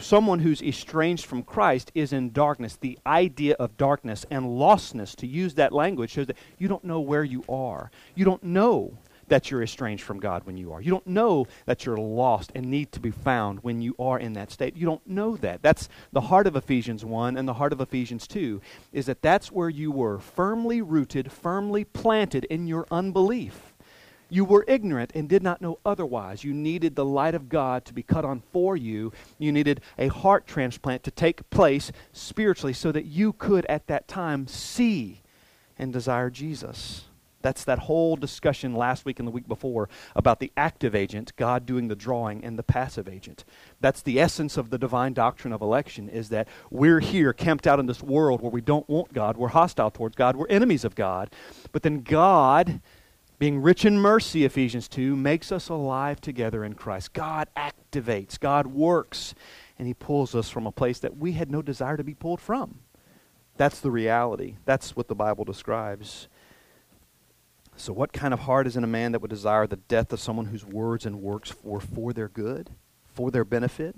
someone 0.00 0.40
who's 0.40 0.62
estranged 0.62 1.26
from 1.26 1.42
Christ 1.42 1.90
is 1.94 2.12
in 2.12 2.32
darkness. 2.32 2.76
The 2.76 2.98
idea 3.06 3.54
of 3.54 3.76
darkness 3.76 4.24
and 4.30 4.44
lostness, 4.46 5.14
to 5.16 5.26
use 5.26 5.54
that 5.54 5.72
language, 5.72 6.10
shows 6.10 6.26
that 6.26 6.38
you 6.58 6.68
don't 6.68 6.84
know 6.84 7.00
where 7.00 7.24
you 7.24 7.44
are. 7.48 7.90
You 8.14 8.24
don't 8.24 8.42
know 8.42 8.98
that 9.28 9.50
you're 9.50 9.62
estranged 9.62 10.02
from 10.02 10.20
God 10.20 10.44
when 10.44 10.56
you 10.56 10.72
are. 10.72 10.80
You 10.80 10.90
don't 10.90 11.06
know 11.06 11.46
that 11.66 11.84
you're 11.84 11.96
lost 11.96 12.52
and 12.54 12.66
need 12.66 12.92
to 12.92 13.00
be 13.00 13.10
found 13.10 13.60
when 13.60 13.80
you 13.80 13.94
are 13.98 14.18
in 14.18 14.32
that 14.34 14.50
state. 14.50 14.76
You 14.76 14.86
don't 14.86 15.06
know 15.06 15.36
that. 15.36 15.62
That's 15.62 15.88
the 16.12 16.22
heart 16.22 16.46
of 16.46 16.56
Ephesians 16.56 17.04
1 17.04 17.36
and 17.36 17.46
the 17.46 17.54
heart 17.54 17.72
of 17.72 17.80
Ephesians 17.80 18.26
2 18.26 18.60
is 18.92 19.06
that 19.06 19.22
that's 19.22 19.52
where 19.52 19.68
you 19.68 19.90
were 19.90 20.18
firmly 20.18 20.82
rooted, 20.82 21.30
firmly 21.30 21.84
planted 21.84 22.44
in 22.46 22.66
your 22.66 22.86
unbelief. 22.90 23.67
You 24.30 24.44
were 24.44 24.64
ignorant 24.68 25.12
and 25.14 25.28
did 25.28 25.42
not 25.42 25.62
know 25.62 25.78
otherwise. 25.84 26.44
You 26.44 26.52
needed 26.52 26.96
the 26.96 27.04
light 27.04 27.34
of 27.34 27.48
God 27.48 27.84
to 27.86 27.94
be 27.94 28.02
cut 28.02 28.24
on 28.24 28.42
for 28.52 28.76
you. 28.76 29.12
You 29.38 29.52
needed 29.52 29.80
a 29.98 30.08
heart 30.08 30.46
transplant 30.46 31.02
to 31.04 31.10
take 31.10 31.48
place 31.50 31.90
spiritually 32.12 32.74
so 32.74 32.92
that 32.92 33.06
you 33.06 33.32
could 33.32 33.64
at 33.66 33.86
that 33.86 34.06
time 34.08 34.46
see 34.46 35.22
and 35.78 35.92
desire 35.92 36.28
Jesus. 36.30 37.04
That's 37.40 37.64
that 37.64 37.78
whole 37.78 38.16
discussion 38.16 38.74
last 38.74 39.04
week 39.04 39.20
and 39.20 39.28
the 39.28 39.32
week 39.32 39.46
before 39.46 39.88
about 40.16 40.40
the 40.40 40.50
active 40.56 40.94
agent, 40.94 41.32
God 41.36 41.66
doing 41.66 41.86
the 41.86 41.94
drawing, 41.94 42.44
and 42.44 42.58
the 42.58 42.64
passive 42.64 43.08
agent. 43.08 43.44
That's 43.80 44.02
the 44.02 44.20
essence 44.20 44.56
of 44.56 44.70
the 44.70 44.78
divine 44.78 45.12
doctrine 45.12 45.52
of 45.52 45.62
election 45.62 46.08
is 46.08 46.30
that 46.30 46.48
we're 46.70 47.00
here 47.00 47.32
camped 47.32 47.66
out 47.66 47.78
in 47.78 47.86
this 47.86 48.02
world 48.02 48.40
where 48.40 48.50
we 48.50 48.60
don't 48.60 48.88
want 48.88 49.12
God, 49.12 49.36
we're 49.36 49.48
hostile 49.48 49.90
towards 49.90 50.16
God, 50.16 50.34
we're 50.34 50.48
enemies 50.48 50.84
of 50.84 50.96
God. 50.96 51.30
But 51.70 51.84
then 51.84 52.00
God 52.00 52.80
being 53.38 53.62
rich 53.62 53.84
in 53.84 54.00
mercy, 54.00 54.44
Ephesians 54.44 54.88
2, 54.88 55.14
makes 55.14 55.52
us 55.52 55.68
alive 55.68 56.20
together 56.20 56.64
in 56.64 56.74
Christ. 56.74 57.12
God 57.12 57.48
activates, 57.56 58.38
God 58.38 58.66
works, 58.66 59.34
and 59.78 59.86
He 59.86 59.94
pulls 59.94 60.34
us 60.34 60.50
from 60.50 60.66
a 60.66 60.72
place 60.72 60.98
that 61.00 61.16
we 61.16 61.32
had 61.32 61.50
no 61.50 61.62
desire 61.62 61.96
to 61.96 62.04
be 62.04 62.14
pulled 62.14 62.40
from. 62.40 62.80
That's 63.56 63.80
the 63.80 63.90
reality. 63.90 64.56
That's 64.64 64.96
what 64.96 65.08
the 65.08 65.14
Bible 65.14 65.44
describes. 65.44 66.28
So, 67.76 67.92
what 67.92 68.12
kind 68.12 68.34
of 68.34 68.40
heart 68.40 68.66
is 68.66 68.76
in 68.76 68.82
a 68.82 68.88
man 68.88 69.12
that 69.12 69.20
would 69.20 69.30
desire 69.30 69.66
the 69.68 69.76
death 69.76 70.12
of 70.12 70.18
someone 70.18 70.46
whose 70.46 70.64
words 70.64 71.06
and 71.06 71.22
works 71.22 71.54
were 71.62 71.80
for 71.80 72.12
their 72.12 72.28
good, 72.28 72.70
for 73.14 73.30
their 73.30 73.44
benefit? 73.44 73.94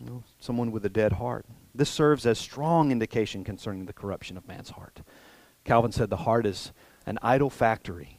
You 0.00 0.06
know, 0.06 0.24
someone 0.38 0.72
with 0.72 0.84
a 0.84 0.90
dead 0.90 1.12
heart. 1.12 1.44
This 1.74 1.90
serves 1.90 2.24
as 2.24 2.38
strong 2.38 2.92
indication 2.92 3.44
concerning 3.44 3.84
the 3.84 3.92
corruption 3.92 4.38
of 4.38 4.48
man's 4.48 4.70
heart. 4.70 5.00
Calvin 5.64 5.92
said 5.92 6.08
the 6.08 6.16
heart 6.18 6.46
is 6.46 6.72
an 7.06 7.18
idol 7.22 7.50
factory 7.50 8.18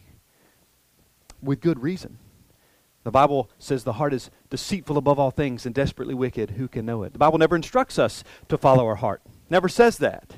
with 1.41 1.61
good 1.61 1.81
reason. 1.81 2.17
The 3.03 3.11
Bible 3.11 3.49
says 3.57 3.83
the 3.83 3.93
heart 3.93 4.13
is 4.13 4.29
deceitful 4.49 4.97
above 4.97 5.19
all 5.19 5.31
things 5.31 5.65
and 5.65 5.73
desperately 5.73 6.13
wicked. 6.13 6.51
Who 6.51 6.67
can 6.67 6.85
know 6.85 7.03
it? 7.03 7.13
The 7.13 7.19
Bible 7.19 7.37
never 7.37 7.55
instructs 7.55 7.97
us 7.97 8.23
to 8.49 8.57
follow 8.57 8.85
our 8.85 8.95
heart. 8.95 9.21
Never 9.49 9.69
says 9.69 9.97
that. 9.99 10.35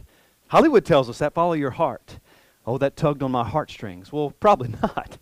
Hollywood 0.49 0.85
tells 0.85 1.09
us 1.09 1.19
that 1.19 1.33
follow 1.33 1.53
your 1.53 1.71
heart. 1.71 2.19
Oh, 2.65 2.77
that 2.77 2.95
tugged 2.95 3.23
on 3.23 3.31
my 3.31 3.43
heartstrings. 3.43 4.11
Well, 4.11 4.31
probably 4.31 4.69
not. 4.81 5.17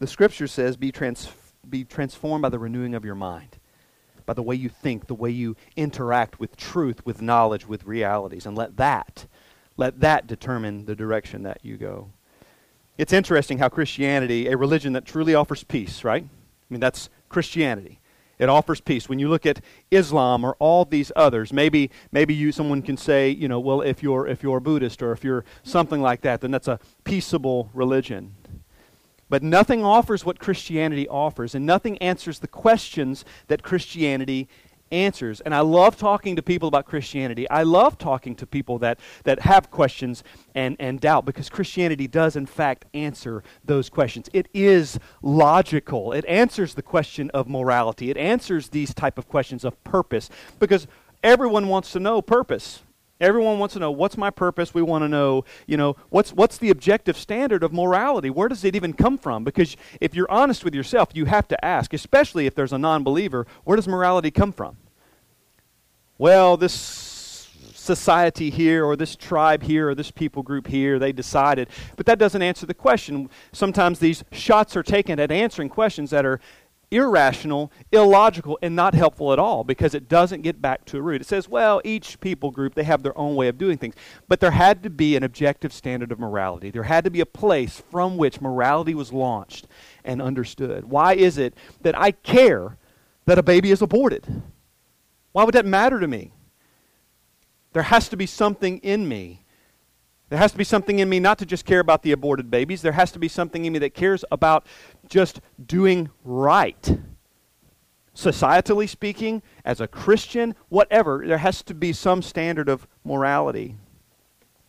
The 0.00 0.06
scripture 0.08 0.48
says 0.48 0.76
be, 0.76 0.90
trans- 0.90 1.30
be 1.68 1.84
transformed 1.84 2.42
by 2.42 2.48
the 2.48 2.58
renewing 2.58 2.94
of 2.94 3.04
your 3.04 3.14
mind, 3.14 3.58
by 4.26 4.32
the 4.32 4.42
way 4.42 4.56
you 4.56 4.68
think, 4.68 5.06
the 5.06 5.14
way 5.14 5.30
you 5.30 5.54
interact 5.76 6.40
with 6.40 6.56
truth, 6.56 7.06
with 7.06 7.22
knowledge, 7.22 7.68
with 7.68 7.84
realities, 7.84 8.46
and 8.46 8.58
let 8.58 8.76
that 8.78 9.26
let 9.82 9.98
that 9.98 10.28
determine 10.28 10.84
the 10.84 10.94
direction 10.94 11.42
that 11.42 11.58
you 11.64 11.76
go. 11.76 12.08
It's 12.98 13.12
interesting 13.12 13.58
how 13.58 13.68
Christianity, 13.68 14.46
a 14.46 14.56
religion 14.56 14.92
that 14.92 15.04
truly 15.04 15.34
offers 15.34 15.64
peace, 15.64 16.04
right? 16.04 16.22
I 16.22 16.66
mean, 16.70 16.78
that's 16.78 17.10
Christianity. 17.28 17.98
It 18.38 18.48
offers 18.48 18.80
peace. 18.80 19.08
When 19.08 19.18
you 19.18 19.28
look 19.28 19.44
at 19.44 19.60
Islam 19.90 20.44
or 20.44 20.54
all 20.60 20.84
these 20.84 21.10
others, 21.16 21.52
maybe 21.52 21.90
maybe 22.12 22.32
you 22.32 22.52
someone 22.52 22.82
can 22.82 22.96
say, 22.96 23.28
you 23.28 23.48
know, 23.48 23.58
well, 23.58 23.80
if 23.80 24.04
you're 24.04 24.28
if 24.28 24.44
you're 24.44 24.58
a 24.58 24.60
Buddhist 24.60 25.02
or 25.02 25.10
if 25.10 25.24
you're 25.24 25.44
something 25.64 26.00
like 26.00 26.20
that, 26.20 26.42
then 26.42 26.52
that's 26.52 26.68
a 26.68 26.78
peaceable 27.02 27.68
religion. 27.74 28.36
But 29.28 29.42
nothing 29.42 29.84
offers 29.84 30.24
what 30.24 30.38
Christianity 30.38 31.08
offers, 31.08 31.56
and 31.56 31.66
nothing 31.66 31.98
answers 31.98 32.38
the 32.38 32.46
questions 32.46 33.24
that 33.48 33.64
Christianity 33.64 34.48
answers. 34.92 35.40
And 35.40 35.54
I 35.54 35.60
love 35.60 35.96
talking 35.96 36.36
to 36.36 36.42
people 36.42 36.68
about 36.68 36.86
Christianity. 36.86 37.48
I 37.50 37.62
love 37.62 37.98
talking 37.98 38.36
to 38.36 38.46
people 38.46 38.78
that, 38.78 39.00
that 39.24 39.40
have 39.40 39.70
questions 39.70 40.22
and, 40.54 40.76
and 40.78 41.00
doubt 41.00 41.24
because 41.24 41.48
Christianity 41.48 42.06
does, 42.06 42.36
in 42.36 42.46
fact, 42.46 42.84
answer 42.94 43.42
those 43.64 43.88
questions. 43.88 44.28
It 44.32 44.48
is 44.54 44.98
logical, 45.22 46.12
it 46.12 46.24
answers 46.26 46.74
the 46.74 46.82
question 46.82 47.30
of 47.30 47.48
morality, 47.48 48.10
it 48.10 48.16
answers 48.16 48.68
these 48.68 48.94
type 48.94 49.18
of 49.18 49.28
questions 49.28 49.64
of 49.64 49.82
purpose 49.84 50.28
because 50.58 50.86
everyone 51.22 51.68
wants 51.68 51.92
to 51.92 52.00
know 52.00 52.20
purpose. 52.22 52.82
Everyone 53.20 53.60
wants 53.60 53.74
to 53.74 53.78
know 53.78 53.92
what's 53.92 54.16
my 54.16 54.30
purpose. 54.30 54.74
We 54.74 54.82
want 54.82 55.04
to 55.04 55.08
know, 55.08 55.44
you 55.68 55.76
know, 55.76 55.94
what's 56.08 56.32
what's 56.32 56.58
the 56.58 56.70
objective 56.70 57.16
standard 57.16 57.62
of 57.62 57.72
morality? 57.72 58.30
Where 58.30 58.48
does 58.48 58.64
it 58.64 58.74
even 58.74 58.94
come 58.94 59.16
from? 59.16 59.44
Because 59.44 59.76
if 60.00 60.16
you're 60.16 60.28
honest 60.28 60.64
with 60.64 60.74
yourself, 60.74 61.10
you 61.14 61.26
have 61.26 61.46
to 61.48 61.64
ask, 61.64 61.94
especially 61.94 62.46
if 62.46 62.56
there's 62.56 62.72
a 62.72 62.78
non-believer, 62.78 63.46
where 63.62 63.76
does 63.76 63.86
morality 63.86 64.32
come 64.32 64.50
from? 64.50 64.76
Well, 66.18 66.56
this 66.56 66.72
society 67.82 68.48
here 68.50 68.84
or 68.84 68.96
this 68.96 69.16
tribe 69.16 69.62
here 69.62 69.88
or 69.88 69.94
this 69.94 70.10
people 70.10 70.42
group 70.42 70.68
here, 70.68 70.98
they 70.98 71.12
decided. 71.12 71.68
But 71.96 72.06
that 72.06 72.18
doesn't 72.18 72.42
answer 72.42 72.64
the 72.64 72.74
question. 72.74 73.28
Sometimes 73.52 73.98
these 73.98 74.22
shots 74.30 74.76
are 74.76 74.82
taken 74.82 75.18
at 75.18 75.32
answering 75.32 75.68
questions 75.68 76.10
that 76.10 76.24
are 76.24 76.40
irrational, 76.92 77.72
illogical, 77.90 78.58
and 78.62 78.76
not 78.76 78.94
helpful 78.94 79.32
at 79.32 79.38
all 79.38 79.64
because 79.64 79.94
it 79.94 80.08
doesn't 80.08 80.42
get 80.42 80.60
back 80.60 80.84
to 80.84 80.98
a 80.98 81.00
root. 81.00 81.22
It 81.22 81.26
says, 81.26 81.48
well, 81.48 81.80
each 81.84 82.20
people 82.20 82.50
group, 82.50 82.74
they 82.74 82.84
have 82.84 83.02
their 83.02 83.16
own 83.18 83.34
way 83.34 83.48
of 83.48 83.58
doing 83.58 83.78
things. 83.78 83.94
But 84.28 84.40
there 84.40 84.50
had 84.50 84.82
to 84.82 84.90
be 84.90 85.16
an 85.16 85.22
objective 85.22 85.72
standard 85.72 86.12
of 86.12 86.20
morality. 86.20 86.70
There 86.70 86.82
had 86.84 87.04
to 87.04 87.10
be 87.10 87.20
a 87.20 87.26
place 87.26 87.82
from 87.90 88.16
which 88.16 88.40
morality 88.40 88.94
was 88.94 89.12
launched 89.12 89.66
and 90.04 90.20
understood. 90.20 90.84
Why 90.84 91.14
is 91.14 91.38
it 91.38 91.54
that 91.80 91.98
I 91.98 92.12
care 92.12 92.76
that 93.24 93.38
a 93.38 93.42
baby 93.42 93.70
is 93.70 93.82
aborted? 93.82 94.42
Why 95.32 95.44
would 95.44 95.54
that 95.54 95.66
matter 95.66 95.98
to 95.98 96.06
me? 96.06 96.32
There 97.72 97.84
has 97.84 98.08
to 98.10 98.16
be 98.16 98.26
something 98.26 98.78
in 98.78 99.08
me. 99.08 99.44
There 100.28 100.38
has 100.38 100.52
to 100.52 100.58
be 100.58 100.64
something 100.64 100.98
in 100.98 101.08
me 101.08 101.20
not 101.20 101.38
to 101.38 101.46
just 101.46 101.64
care 101.64 101.80
about 101.80 102.02
the 102.02 102.12
aborted 102.12 102.50
babies. 102.50 102.82
There 102.82 102.92
has 102.92 103.12
to 103.12 103.18
be 103.18 103.28
something 103.28 103.64
in 103.64 103.72
me 103.72 103.78
that 103.80 103.94
cares 103.94 104.24
about 104.30 104.66
just 105.06 105.40
doing 105.64 106.10
right. 106.24 106.98
Societally 108.14 108.88
speaking, 108.88 109.42
as 109.64 109.80
a 109.80 109.88
Christian, 109.88 110.54
whatever, 110.68 111.24
there 111.26 111.38
has 111.38 111.62
to 111.64 111.74
be 111.74 111.92
some 111.92 112.20
standard 112.22 112.68
of 112.68 112.86
morality. 113.04 113.76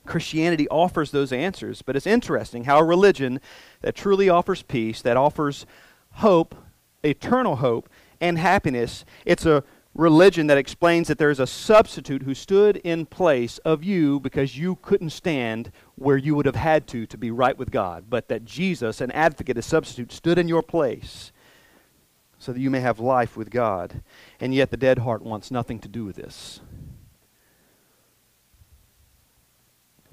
Christianity 0.06 0.68
offers 0.70 1.12
those 1.12 1.32
answers, 1.32 1.82
but 1.82 1.96
it's 1.96 2.08
interesting 2.08 2.66
how 2.66 2.80
a 2.80 2.84
religion 2.84 3.40
that 3.82 3.96
truly 3.96 4.30
offers 4.30 4.62
peace, 4.64 5.02
that 5.02 5.18
offers 5.18 5.66
hope, 6.16 6.56
eternal 7.04 7.58
hope, 7.58 7.90
and 8.20 8.38
happiness, 8.38 9.04
it's 9.26 9.46
a 9.46 9.64
religion 9.96 10.48
that 10.48 10.58
explains 10.58 11.08
that 11.08 11.18
there's 11.18 11.40
a 11.40 11.48
substitute 11.48 12.24
who 12.24 12.34
stood 12.34 12.78
in 12.78 13.06
place 13.06 13.60
of 13.60 13.84
you 13.84 14.20
because 14.20 14.58
you 14.58 14.76
couldn't 14.82 15.12
stand 15.12 15.72
where 15.96 16.18
you 16.18 16.36
would 16.36 16.46
have 16.46 16.56
had 16.56 16.88
to 16.88 17.06
to 17.06 17.18
be 17.18 17.32
right 17.32 17.58
with 17.58 17.72
God, 17.72 18.06
but 18.10 18.28
that 18.28 18.46
Jesus, 18.46 19.02
an 19.02 19.12
advocate, 19.12 19.58
a 19.58 19.62
substitute, 19.62 20.12
stood 20.12 20.38
in 20.38 20.48
your 20.48 20.64
place 20.64 21.32
so 22.40 22.52
that 22.52 22.60
you 22.60 22.70
may 22.70 22.80
have 22.80 23.00
life 23.00 23.38
with 23.38 23.50
God. 23.50 24.02
And 24.40 24.54
yet 24.54 24.72
the 24.72 24.78
dead 24.78 25.00
heart 25.00 25.22
wants 25.22 25.52
nothing 25.52 25.80
to 25.80 25.88
do 25.88 26.04
with 26.06 26.16
this. 26.16 26.60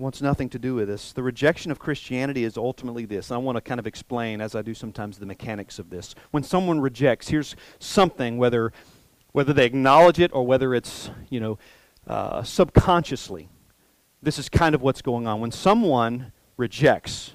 wants 0.01 0.23
nothing 0.23 0.49
to 0.49 0.59
do 0.59 0.75
with 0.75 0.89
this. 0.89 1.13
The 1.13 1.23
rejection 1.23 1.71
of 1.71 1.79
Christianity 1.79 2.45
is 2.45 2.57
ultimately 2.57 3.05
this. 3.05 3.31
I 3.31 3.37
want 3.37 3.57
to 3.57 3.61
kind 3.61 3.79
of 3.79 3.87
explain, 3.87 4.41
as 4.41 4.55
I 4.55 4.63
do 4.63 4.75
sometimes, 4.75 5.19
the 5.19 5.27
mechanics 5.27 5.79
of 5.79 5.91
this. 5.91 6.15
When 6.31 6.43
someone 6.43 6.81
rejects, 6.81 7.29
here's 7.29 7.55
something, 7.79 8.39
whether 8.39 8.73
whether 9.33 9.53
they 9.53 9.65
acknowledge 9.65 10.19
it 10.19 10.31
or 10.35 10.47
whether 10.47 10.75
it's 10.75 11.11
you 11.29 11.41
know 11.41 11.59
uh, 12.07 12.43
subconsciously. 12.43 13.49
This 14.23 14.39
is 14.39 14.49
kind 14.49 14.75
of 14.75 14.83
what's 14.83 15.03
going 15.03 15.27
on. 15.27 15.41
When 15.41 15.51
someone 15.51 16.33
rejects 16.57 17.33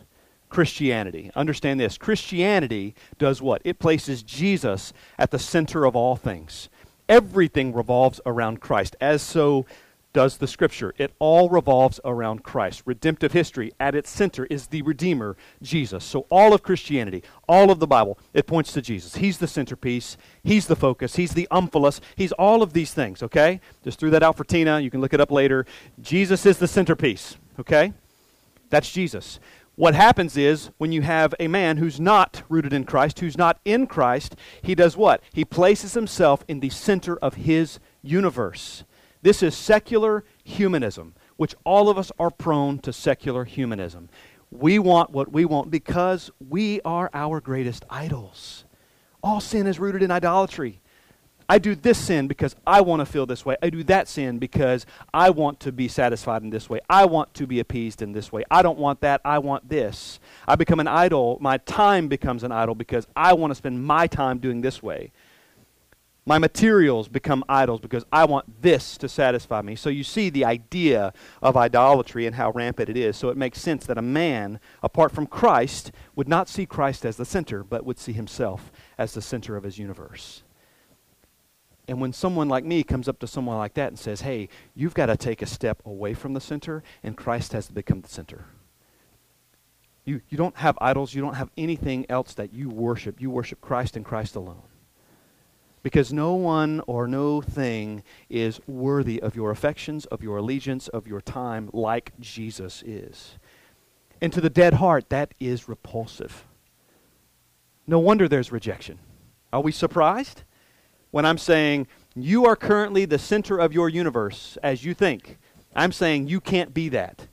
Christianity, 0.49 1.31
understand 1.35 1.79
this: 1.79 1.97
Christianity 1.97 2.95
does 3.17 3.41
what? 3.41 3.61
It 3.65 3.79
places 3.79 4.23
Jesus 4.23 4.93
at 5.17 5.31
the 5.31 5.39
center 5.39 5.85
of 5.85 5.95
all 5.95 6.15
things. 6.15 6.69
Everything 7.07 7.73
revolves 7.73 8.19
around 8.25 8.61
Christ, 8.61 8.95
as 8.99 9.21
so 9.21 9.65
does 10.15 10.37
the 10.37 10.47
Scripture. 10.47 10.93
It 10.97 11.11
all 11.19 11.49
revolves 11.49 11.99
around 12.05 12.41
Christ. 12.41 12.83
Redemptive 12.85 13.33
history, 13.33 13.73
at 13.81 13.95
its 13.95 14.09
center, 14.09 14.45
is 14.45 14.67
the 14.67 14.81
Redeemer, 14.81 15.35
Jesus. 15.61 16.05
So 16.05 16.25
all 16.31 16.53
of 16.53 16.63
Christianity, 16.63 17.21
all 17.49 17.69
of 17.69 17.79
the 17.79 17.85
Bible, 17.85 18.17
it 18.33 18.47
points 18.47 18.71
to 18.71 18.81
Jesus. 18.81 19.17
He's 19.17 19.39
the 19.39 19.47
centerpiece. 19.47 20.15
He's 20.41 20.67
the 20.67 20.75
focus. 20.77 21.17
He's 21.17 21.33
the 21.33 21.49
omphalos, 21.51 21.99
He's 22.15 22.31
all 22.31 22.63
of 22.63 22.71
these 22.71 22.93
things, 22.93 23.21
okay? 23.23 23.59
Just 23.83 23.99
threw 23.99 24.09
that 24.11 24.23
out 24.23 24.37
for 24.37 24.45
Tina. 24.45 24.79
You 24.79 24.89
can 24.89 25.01
look 25.01 25.13
it 25.13 25.19
up 25.19 25.31
later. 25.31 25.65
Jesus 26.01 26.45
is 26.45 26.59
the 26.59 26.67
centerpiece, 26.67 27.35
okay? 27.59 27.91
That's 28.69 28.89
Jesus. 28.89 29.41
What 29.75 29.95
happens 29.95 30.37
is 30.37 30.69
when 30.77 30.93
you 30.93 31.01
have 31.01 31.35
a 31.41 31.49
man 31.49 31.75
who's 31.75 31.99
not 31.99 32.43
rooted 32.47 32.71
in 32.71 32.85
Christ, 32.85 33.19
who's 33.19 33.37
not 33.37 33.59
in 33.65 33.85
Christ, 33.85 34.37
he 34.61 34.75
does 34.75 34.95
what? 34.95 35.21
He 35.33 35.43
places 35.43 35.93
himself 35.93 36.45
in 36.47 36.61
the 36.61 36.69
center 36.69 37.17
of 37.17 37.33
his 37.33 37.79
universe. 38.01 38.85
This 39.25 39.41
is 39.41 39.55
secular 39.55 40.23
humanism, 40.43 41.15
which 41.35 41.55
all 41.63 41.89
of 41.89 41.97
us 41.97 42.11
are 42.19 42.29
prone 42.29 42.77
to 42.81 42.93
secular 42.93 43.43
humanism. 43.43 44.07
We 44.51 44.77
want 44.77 45.09
what 45.09 45.31
we 45.31 45.45
want 45.45 45.71
because 45.71 46.29
we 46.47 46.79
are 46.81 47.09
our 47.11 47.41
greatest 47.41 47.85
idols. 47.89 48.65
All 49.23 49.41
sin 49.41 49.65
is 49.65 49.79
rooted 49.79 50.03
in 50.03 50.11
idolatry. 50.11 50.79
I 51.49 51.57
do 51.57 51.73
this 51.73 51.97
sin 51.97 52.27
because 52.27 52.55
I 52.67 52.81
want 52.81 52.99
to 52.99 53.05
feel 53.07 53.25
this 53.25 53.43
way. 53.43 53.55
I 53.63 53.71
do 53.71 53.83
that 53.85 54.07
sin 54.07 54.37
because 54.37 54.85
I 55.11 55.31
want 55.31 55.59
to 55.61 55.71
be 55.71 55.87
satisfied 55.87 56.43
in 56.43 56.51
this 56.51 56.69
way. 56.69 56.81
I 56.87 57.05
want 57.05 57.33
to 57.33 57.47
be 57.47 57.59
appeased 57.59 58.03
in 58.03 58.11
this 58.11 58.31
way. 58.31 58.43
I 58.51 58.61
don't 58.61 58.77
want 58.77 59.01
that. 59.01 59.21
I 59.25 59.39
want 59.39 59.67
this. 59.67 60.19
I 60.47 60.53
become 60.53 60.79
an 60.79 60.87
idol. 60.87 61.39
My 61.41 61.57
time 61.57 62.09
becomes 62.09 62.43
an 62.43 62.51
idol 62.51 62.75
because 62.75 63.07
I 63.15 63.33
want 63.33 63.49
to 63.49 63.55
spend 63.55 63.83
my 63.83 64.05
time 64.05 64.37
doing 64.37 64.61
this 64.61 64.83
way. 64.83 65.11
My 66.27 66.39
materials 66.39 67.07
become 67.07 67.43
idols 67.47 67.79
because 67.79 68.03
I 68.11 68.25
want 68.25 68.63
this 68.63 68.97
to 68.97 69.07
satisfy 69.07 69.61
me. 69.61 69.75
So 69.75 69.89
you 69.89 70.03
see 70.03 70.31
the 70.31 70.43
idea 70.43 71.13
of 71.43 71.55
idolatry 71.55 72.25
and 72.25 72.35
how 72.35 72.49
rampant 72.51 72.89
it 72.89 72.97
is. 72.97 73.15
So 73.15 73.29
it 73.29 73.37
makes 73.37 73.61
sense 73.61 73.85
that 73.85 73.99
a 73.99 74.01
man, 74.01 74.59
apart 74.81 75.11
from 75.11 75.27
Christ, 75.27 75.91
would 76.15 76.27
not 76.27 76.49
see 76.49 76.65
Christ 76.65 77.05
as 77.05 77.17
the 77.17 77.25
center, 77.25 77.63
but 77.63 77.85
would 77.85 77.99
see 77.99 78.11
himself 78.11 78.71
as 78.97 79.13
the 79.13 79.21
center 79.21 79.55
of 79.55 79.63
his 79.63 79.77
universe. 79.77 80.41
And 81.87 82.01
when 82.01 82.11
someone 82.11 82.49
like 82.49 82.65
me 82.65 82.81
comes 82.81 83.07
up 83.07 83.19
to 83.19 83.27
someone 83.27 83.59
like 83.59 83.75
that 83.75 83.89
and 83.89 83.99
says, 83.99 84.21
hey, 84.21 84.49
you've 84.73 84.95
got 84.95 85.05
to 85.05 85.17
take 85.17 85.43
a 85.43 85.45
step 85.45 85.83
away 85.85 86.15
from 86.15 86.33
the 86.33 86.41
center, 86.41 86.81
and 87.03 87.15
Christ 87.15 87.53
has 87.53 87.67
to 87.67 87.73
become 87.73 88.01
the 88.01 88.09
center. 88.09 88.45
You, 90.05 90.21
you 90.29 90.39
don't 90.39 90.57
have 90.57 90.75
idols. 90.81 91.13
You 91.13 91.21
don't 91.21 91.35
have 91.35 91.51
anything 91.55 92.07
else 92.09 92.33
that 92.33 92.51
you 92.51 92.69
worship. 92.69 93.21
You 93.21 93.29
worship 93.29 93.61
Christ 93.61 93.95
and 93.95 94.03
Christ 94.03 94.35
alone 94.35 94.63
because 95.85 96.11
no 96.11 96.33
one 96.33 96.81
or 96.87 97.07
no 97.07 97.41
thing 97.41 98.01
is 98.27 98.59
worthy 98.65 99.21
of 99.21 99.35
your 99.35 99.51
affections, 99.51 100.07
of 100.07 100.23
your 100.23 100.37
allegiance, 100.37 100.87
of 100.87 101.05
your 101.05 101.21
time, 101.21 101.69
like 101.73 102.11
Jesus 102.19 102.81
is. 102.87 103.37
And 104.19 104.33
to 104.33 104.41
the 104.41 104.49
dead 104.49 104.73
heart, 104.73 105.09
that 105.09 105.35
is 105.39 105.69
repulsive. 105.69 106.47
No 107.85 107.99
wonder 107.99 108.27
there's 108.27 108.51
rejection. 108.51 108.97
Are 109.53 109.61
we 109.61 109.71
surprised? 109.71 110.41
When 111.11 111.23
I'm 111.23 111.37
saying, 111.37 111.85
you 112.15 112.47
are 112.47 112.55
currently 112.55 113.05
the 113.05 113.19
center 113.19 113.59
of 113.59 113.71
your 113.71 113.87
universe 113.87 114.57
as 114.63 114.83
you 114.83 114.95
think, 114.95 115.37
I'm 115.75 115.91
saying 115.91 116.27
you 116.27 116.41
can't 116.41 116.73
be 116.73 116.89
that. 116.89 117.27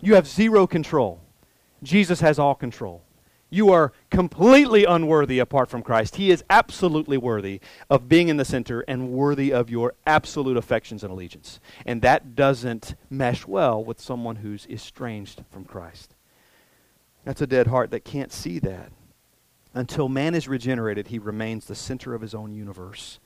You 0.00 0.14
have 0.14 0.28
zero 0.28 0.68
control. 0.68 1.20
Jesus 1.82 2.20
has 2.20 2.38
all 2.38 2.54
control. 2.54 3.02
You 3.50 3.70
are 3.72 3.92
completely 4.10 4.84
unworthy 4.84 5.40
apart 5.40 5.68
from 5.68 5.82
Christ. 5.82 6.16
He 6.16 6.30
is 6.30 6.44
absolutely 6.48 7.18
worthy 7.18 7.60
of 7.90 8.08
being 8.08 8.28
in 8.28 8.36
the 8.36 8.44
center 8.44 8.82
and 8.82 9.10
worthy 9.10 9.52
of 9.52 9.68
your 9.68 9.94
absolute 10.06 10.56
affections 10.56 11.02
and 11.02 11.12
allegiance. 11.12 11.58
And 11.84 12.00
that 12.02 12.36
doesn't 12.36 12.94
mesh 13.10 13.46
well 13.46 13.82
with 13.84 14.00
someone 14.00 14.36
who's 14.36 14.66
estranged 14.68 15.44
from 15.50 15.64
Christ. 15.64 16.14
That's 17.24 17.42
a 17.42 17.46
dead 17.46 17.66
heart 17.66 17.90
that 17.90 18.04
can't 18.04 18.32
see 18.32 18.60
that. 18.60 18.92
Until 19.74 20.08
man 20.08 20.34
is 20.34 20.48
regenerated, 20.48 21.08
he 21.08 21.18
remains 21.18 21.66
the 21.66 21.74
center 21.74 22.14
of 22.14 22.22
his 22.22 22.34
own 22.34 22.52
universe. 22.52 23.18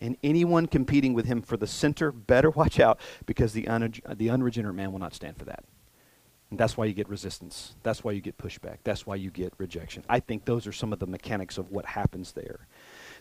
And 0.00 0.16
anyone 0.22 0.66
competing 0.66 1.12
with 1.12 1.26
him 1.26 1.42
for 1.42 1.56
the 1.56 1.66
center 1.66 2.10
better 2.10 2.50
watch 2.56 2.80
out 2.80 2.98
because 3.26 3.52
the, 3.52 3.68
un- 3.68 3.94
the 4.14 4.30
unregenerate 4.30 4.76
man 4.76 4.92
will 4.92 4.98
not 4.98 5.14
stand 5.14 5.36
for 5.36 5.44
that. 5.44 5.64
And 6.50 6.58
that's 6.58 6.76
why 6.76 6.86
you 6.86 6.94
get 6.94 7.08
resistance. 7.08 7.74
That's 7.82 8.02
why 8.02 8.12
you 8.12 8.20
get 8.20 8.38
pushback. 8.38 8.78
That's 8.82 9.06
why 9.06 9.16
you 9.16 9.30
get 9.30 9.52
rejection. 9.58 10.02
I 10.08 10.20
think 10.20 10.44
those 10.44 10.66
are 10.66 10.72
some 10.72 10.92
of 10.92 10.98
the 10.98 11.06
mechanics 11.06 11.58
of 11.58 11.70
what 11.70 11.84
happens 11.84 12.32
there. 12.32 12.66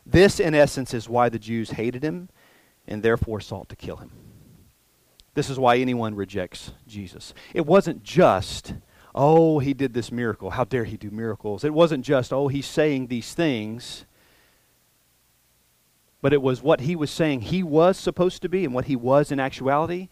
This, 0.05 0.39
in 0.39 0.55
essence, 0.55 0.93
is 0.93 1.09
why 1.09 1.27
the 1.27 1.39
Jews 1.39 1.71
hated 1.71 2.03
him 2.03 2.29
and 2.87 3.03
therefore 3.03 3.41
sought 3.41 3.67
to 3.69 3.75
kill 3.75 3.97
him. 3.97 4.11
This 5.33 5.49
is 5.49 5.59
why 5.59 5.77
anyone 5.77 6.15
rejects 6.15 6.71
Jesus. 6.87 7.33
It 7.53 7.65
wasn't 7.65 8.01
just, 8.01 8.73
oh, 9.13 9.59
he 9.59 9.73
did 9.73 9.93
this 9.93 10.11
miracle. 10.11 10.51
How 10.51 10.63
dare 10.63 10.85
he 10.85 10.95
do 10.95 11.11
miracles? 11.11 11.65
It 11.65 11.73
wasn't 11.73 12.05
just, 12.05 12.31
oh, 12.31 12.47
he's 12.47 12.65
saying 12.65 13.07
these 13.07 13.33
things. 13.33 14.05
But 16.21 16.31
it 16.33 16.41
was 16.41 16.63
what 16.63 16.79
he 16.81 16.95
was 16.95 17.11
saying 17.11 17.41
he 17.41 17.61
was 17.61 17.97
supposed 17.97 18.41
to 18.41 18.49
be 18.49 18.63
and 18.63 18.73
what 18.73 18.85
he 18.85 18.95
was 18.95 19.31
in 19.31 19.39
actuality 19.39 20.07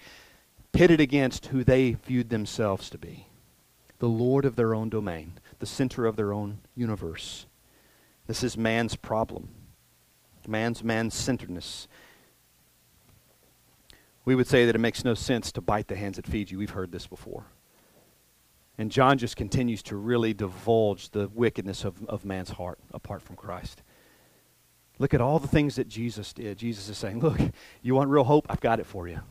pitted 0.76 1.00
against 1.00 1.48
who 1.48 1.64
they 1.64 1.94
viewed 1.94 2.30
themselves 2.30 2.90
to 2.90 2.98
be 2.98 3.28
the 4.00 4.10
Lord 4.10 4.44
of 4.44 4.58
their 4.58 4.76
own 4.76 4.90
domain, 4.90 5.34
the 5.60 5.66
center 5.66 6.06
of 6.06 6.18
their 6.18 6.34
own 6.34 6.60
universe. 6.76 7.46
This 8.28 8.44
is 8.44 8.58
man's 8.58 8.96
problem, 8.98 9.48
man's 10.48 10.84
man 10.84 11.10
centeredness. 11.12 11.88
We 14.26 14.36
would 14.36 14.48
say 14.48 14.66
that 14.66 14.76
it 14.76 14.80
makes 14.80 15.06
no 15.06 15.14
sense 15.14 15.52
to 15.54 15.62
bite 15.62 15.88
the 15.88 15.96
hands 15.96 16.18
that 16.18 16.28
feed 16.28 16.52
you. 16.52 16.58
We've 16.58 16.70
heard 16.72 16.92
this 16.92 17.08
before. 17.08 17.46
And 18.78 18.92
John 18.92 19.18
just 19.18 19.38
continues 19.38 19.82
to 19.84 19.96
really 19.96 20.34
divulge 20.34 21.12
the 21.12 21.30
wickedness 21.30 21.86
of, 21.86 22.04
of 22.08 22.26
man's 22.26 22.50
heart 22.50 22.80
apart 22.94 23.22
from 23.22 23.38
Christ. 23.38 23.82
Look 25.00 25.14
at 25.14 25.22
all 25.22 25.40
the 25.40 25.48
things 25.48 25.78
that 25.78 25.88
Jesus 25.88 26.34
did. 26.34 26.58
Jesus 26.58 26.90
is 26.90 26.98
saying, 26.98 27.22
Look, 27.22 27.40
you 27.82 27.96
want 27.96 28.10
real 28.10 28.26
hope? 28.26 28.48
I've 28.50 28.60
got 28.60 28.82
it 28.82 28.86
for 28.86 29.08
you. 29.08 29.22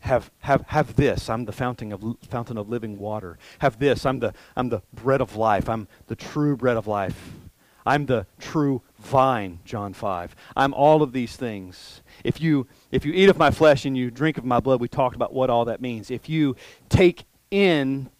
Have, 0.00 0.30
have, 0.40 0.62
have 0.68 0.96
this. 0.96 1.28
I'm 1.28 1.44
the 1.44 1.52
fountain 1.52 1.92
of, 1.92 2.02
fountain 2.28 2.56
of 2.56 2.68
living 2.68 2.98
water. 2.98 3.38
Have 3.58 3.78
this. 3.78 4.06
I'm 4.06 4.20
the, 4.20 4.32
I'm 4.56 4.68
the 4.68 4.82
bread 4.92 5.20
of 5.20 5.36
life. 5.36 5.68
I'm 5.68 5.88
the 6.06 6.16
true 6.16 6.56
bread 6.56 6.76
of 6.76 6.86
life. 6.86 7.32
I'm 7.86 8.06
the 8.06 8.26
true 8.38 8.82
vine, 8.98 9.60
John 9.64 9.94
5. 9.94 10.36
I'm 10.56 10.74
all 10.74 11.02
of 11.02 11.12
these 11.12 11.36
things. 11.36 12.02
If 12.24 12.40
you, 12.40 12.66
if 12.90 13.04
you 13.04 13.12
eat 13.12 13.28
of 13.28 13.38
my 13.38 13.50
flesh 13.50 13.84
and 13.84 13.96
you 13.96 14.10
drink 14.10 14.38
of 14.38 14.44
my 14.44 14.60
blood, 14.60 14.80
we 14.80 14.88
talked 14.88 15.16
about 15.16 15.32
what 15.32 15.50
all 15.50 15.64
that 15.66 15.80
means. 15.80 16.10
If 16.10 16.28
you 16.28 16.56
take 16.88 17.24
in 17.50 18.10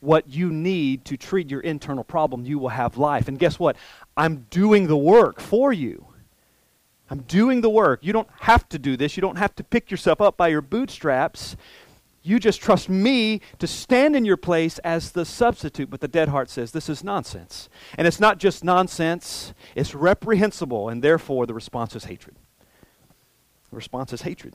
what 0.00 0.28
you 0.28 0.50
need 0.50 1.04
to 1.06 1.16
treat 1.16 1.50
your 1.50 1.60
internal 1.60 2.04
problem, 2.04 2.44
you 2.44 2.58
will 2.58 2.70
have 2.70 2.96
life. 2.96 3.28
And 3.28 3.38
guess 3.38 3.58
what? 3.58 3.76
I'm 4.16 4.46
doing 4.50 4.86
the 4.86 4.96
work 4.96 5.40
for 5.40 5.72
you. 5.72 6.06
I'm 7.10 7.22
doing 7.22 7.60
the 7.60 7.70
work. 7.70 8.00
You 8.02 8.12
don't 8.12 8.28
have 8.40 8.68
to 8.68 8.78
do 8.78 8.96
this. 8.96 9.16
You 9.16 9.20
don't 9.20 9.36
have 9.36 9.54
to 9.56 9.64
pick 9.64 9.90
yourself 9.90 10.20
up 10.20 10.36
by 10.36 10.48
your 10.48 10.60
bootstraps. 10.60 11.56
You 12.22 12.38
just 12.38 12.60
trust 12.60 12.88
me 12.88 13.40
to 13.58 13.66
stand 13.66 14.14
in 14.14 14.24
your 14.24 14.36
place 14.36 14.78
as 14.80 15.10
the 15.10 15.24
substitute. 15.24 15.90
But 15.90 16.00
the 16.00 16.08
dead 16.08 16.28
heart 16.28 16.48
says 16.48 16.70
this 16.70 16.88
is 16.88 17.02
nonsense. 17.02 17.68
And 17.98 18.06
it's 18.06 18.20
not 18.20 18.38
just 18.38 18.62
nonsense, 18.62 19.52
it's 19.74 19.94
reprehensible, 19.94 20.88
and 20.88 21.02
therefore 21.02 21.46
the 21.46 21.54
response 21.54 21.96
is 21.96 22.04
hatred. 22.04 22.36
The 23.70 23.76
response 23.76 24.12
is 24.12 24.22
hatred. 24.22 24.54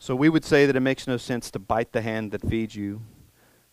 So 0.00 0.16
we 0.16 0.28
would 0.28 0.44
say 0.44 0.66
that 0.66 0.74
it 0.74 0.80
makes 0.80 1.06
no 1.06 1.16
sense 1.16 1.50
to 1.52 1.58
bite 1.58 1.92
the 1.92 2.02
hand 2.02 2.32
that 2.32 2.42
feeds 2.42 2.74
you 2.74 3.02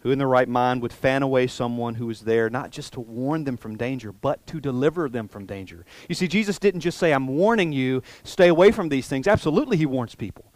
who 0.01 0.11
in 0.11 0.19
the 0.19 0.27
right 0.27 0.49
mind 0.49 0.81
would 0.81 0.93
fan 0.93 1.23
away 1.23 1.47
someone 1.47 1.95
who 1.95 2.09
is 2.09 2.21
there 2.21 2.49
not 2.49 2.71
just 2.71 2.93
to 2.93 2.99
warn 2.99 3.43
them 3.43 3.57
from 3.57 3.77
danger, 3.77 4.11
but 4.11 4.45
to 4.47 4.59
deliver 4.59 5.07
them 5.07 5.27
from 5.27 5.45
danger. 5.45 5.85
You 6.09 6.15
see, 6.15 6.27
Jesus 6.27 6.59
didn't 6.59 6.81
just 6.81 6.97
say, 6.97 7.13
I'm 7.13 7.27
warning 7.27 7.71
you, 7.71 8.01
stay 8.23 8.47
away 8.47 8.71
from 8.71 8.89
these 8.89 9.07
things. 9.07 9.27
Absolutely, 9.27 9.77
he 9.77 9.85
warns 9.85 10.15
people. 10.15 10.51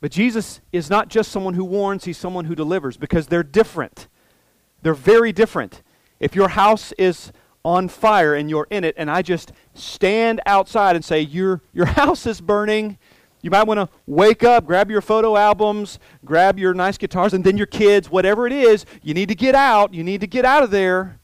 But 0.00 0.10
Jesus 0.10 0.60
is 0.72 0.90
not 0.90 1.08
just 1.08 1.32
someone 1.32 1.54
who 1.54 1.64
warns, 1.64 2.04
he's 2.04 2.18
someone 2.18 2.44
who 2.44 2.54
delivers 2.54 2.96
because 2.96 3.28
they're 3.28 3.42
different. 3.42 4.08
They're 4.82 4.92
very 4.92 5.32
different. 5.32 5.82
If 6.20 6.34
your 6.34 6.48
house 6.48 6.92
is 6.98 7.32
on 7.64 7.88
fire 7.88 8.34
and 8.34 8.50
you're 8.50 8.66
in 8.70 8.84
it, 8.84 8.94
and 8.98 9.10
I 9.10 9.22
just 9.22 9.52
stand 9.72 10.40
outside 10.44 10.96
and 10.96 11.04
say, 11.04 11.20
Your, 11.20 11.62
your 11.72 11.86
house 12.00 12.26
is 12.26 12.40
burning, 12.40 12.98
You 13.44 13.50
might 13.50 13.64
want 13.64 13.78
to 13.78 13.90
wake 14.06 14.42
up, 14.42 14.64
grab 14.64 14.90
your 14.90 15.02
photo 15.02 15.36
albums, 15.36 15.98
grab 16.24 16.58
your 16.58 16.72
nice 16.72 16.96
guitars, 16.96 17.34
and 17.34 17.44
then 17.44 17.58
your 17.58 17.66
kids, 17.66 18.08
whatever 18.08 18.46
it 18.46 18.54
is, 18.54 18.86
you 19.02 19.12
need 19.12 19.28
to 19.28 19.34
get 19.34 19.54
out. 19.54 19.92
You 19.92 20.02
need 20.02 20.22
to 20.22 20.26
get 20.26 20.46
out 20.46 20.62
of 20.62 20.70
there. 20.70 21.20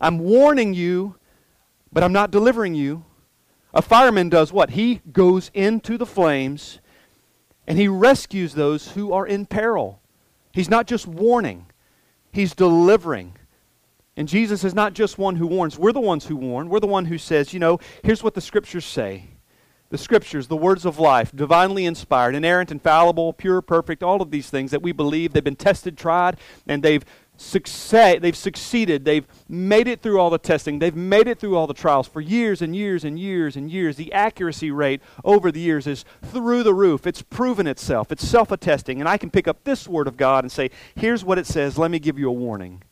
I'm 0.00 0.18
warning 0.18 0.74
you, 0.74 1.14
but 1.92 2.02
I'm 2.02 2.12
not 2.12 2.32
delivering 2.32 2.74
you. 2.74 3.04
A 3.72 3.82
fireman 3.82 4.28
does 4.30 4.52
what? 4.52 4.70
He 4.70 5.00
goes 5.12 5.52
into 5.54 5.96
the 5.96 6.06
flames 6.06 6.80
and 7.68 7.78
he 7.78 7.86
rescues 7.86 8.54
those 8.54 8.90
who 8.90 9.12
are 9.12 9.24
in 9.24 9.46
peril. 9.46 10.02
He's 10.52 10.68
not 10.68 10.88
just 10.88 11.06
warning, 11.06 11.66
he's 12.32 12.52
delivering. 12.52 13.36
And 14.16 14.26
Jesus 14.26 14.64
is 14.64 14.74
not 14.74 14.92
just 14.92 15.18
one 15.18 15.36
who 15.36 15.46
warns. 15.46 15.78
We're 15.78 15.92
the 15.92 16.00
ones 16.00 16.26
who 16.26 16.34
warn. 16.34 16.68
We're 16.68 16.80
the 16.80 16.88
one 16.88 17.04
who 17.04 17.16
says, 17.16 17.54
you 17.54 17.60
know, 17.60 17.78
here's 18.02 18.24
what 18.24 18.34
the 18.34 18.40
scriptures 18.40 18.84
say. 18.84 19.29
The 19.90 19.98
scriptures, 19.98 20.46
the 20.46 20.56
words 20.56 20.84
of 20.84 20.98
life, 20.98 21.32
divinely 21.34 21.84
inspired, 21.84 22.34
inerrant, 22.34 22.70
infallible, 22.70 23.32
pure, 23.32 23.60
perfect, 23.60 24.02
all 24.02 24.22
of 24.22 24.30
these 24.30 24.48
things 24.48 24.70
that 24.70 24.82
we 24.82 24.92
believe, 24.92 25.32
they've 25.32 25.42
been 25.42 25.56
tested, 25.56 25.98
tried, 25.98 26.36
and 26.66 26.82
they've 26.82 27.04
succeed, 27.36 28.20
they've 28.22 28.36
succeeded. 28.36 29.04
They've 29.04 29.26
made 29.48 29.88
it 29.88 30.02
through 30.02 30.20
all 30.20 30.30
the 30.30 30.38
testing. 30.38 30.78
They've 30.78 30.94
made 30.94 31.26
it 31.26 31.40
through 31.40 31.56
all 31.56 31.66
the 31.66 31.74
trials 31.74 32.06
for 32.06 32.20
years 32.20 32.62
and 32.62 32.76
years 32.76 33.02
and 33.02 33.18
years 33.18 33.56
and 33.56 33.70
years. 33.70 33.96
The 33.96 34.12
accuracy 34.12 34.70
rate 34.70 35.00
over 35.24 35.50
the 35.50 35.60
years 35.60 35.86
is 35.86 36.04
through 36.22 36.62
the 36.62 36.74
roof. 36.74 37.06
It's 37.06 37.22
proven 37.22 37.66
itself. 37.66 38.12
It's 38.12 38.26
self-attesting. 38.26 39.00
And 39.00 39.08
I 39.08 39.16
can 39.16 39.30
pick 39.30 39.48
up 39.48 39.64
this 39.64 39.88
word 39.88 40.06
of 40.06 40.16
God 40.16 40.44
and 40.44 40.52
say, 40.52 40.70
here's 40.94 41.24
what 41.24 41.38
it 41.38 41.46
says. 41.46 41.78
Let 41.78 41.90
me 41.90 41.98
give 41.98 42.18
you 42.18 42.28
a 42.28 42.32
warning. 42.32 42.82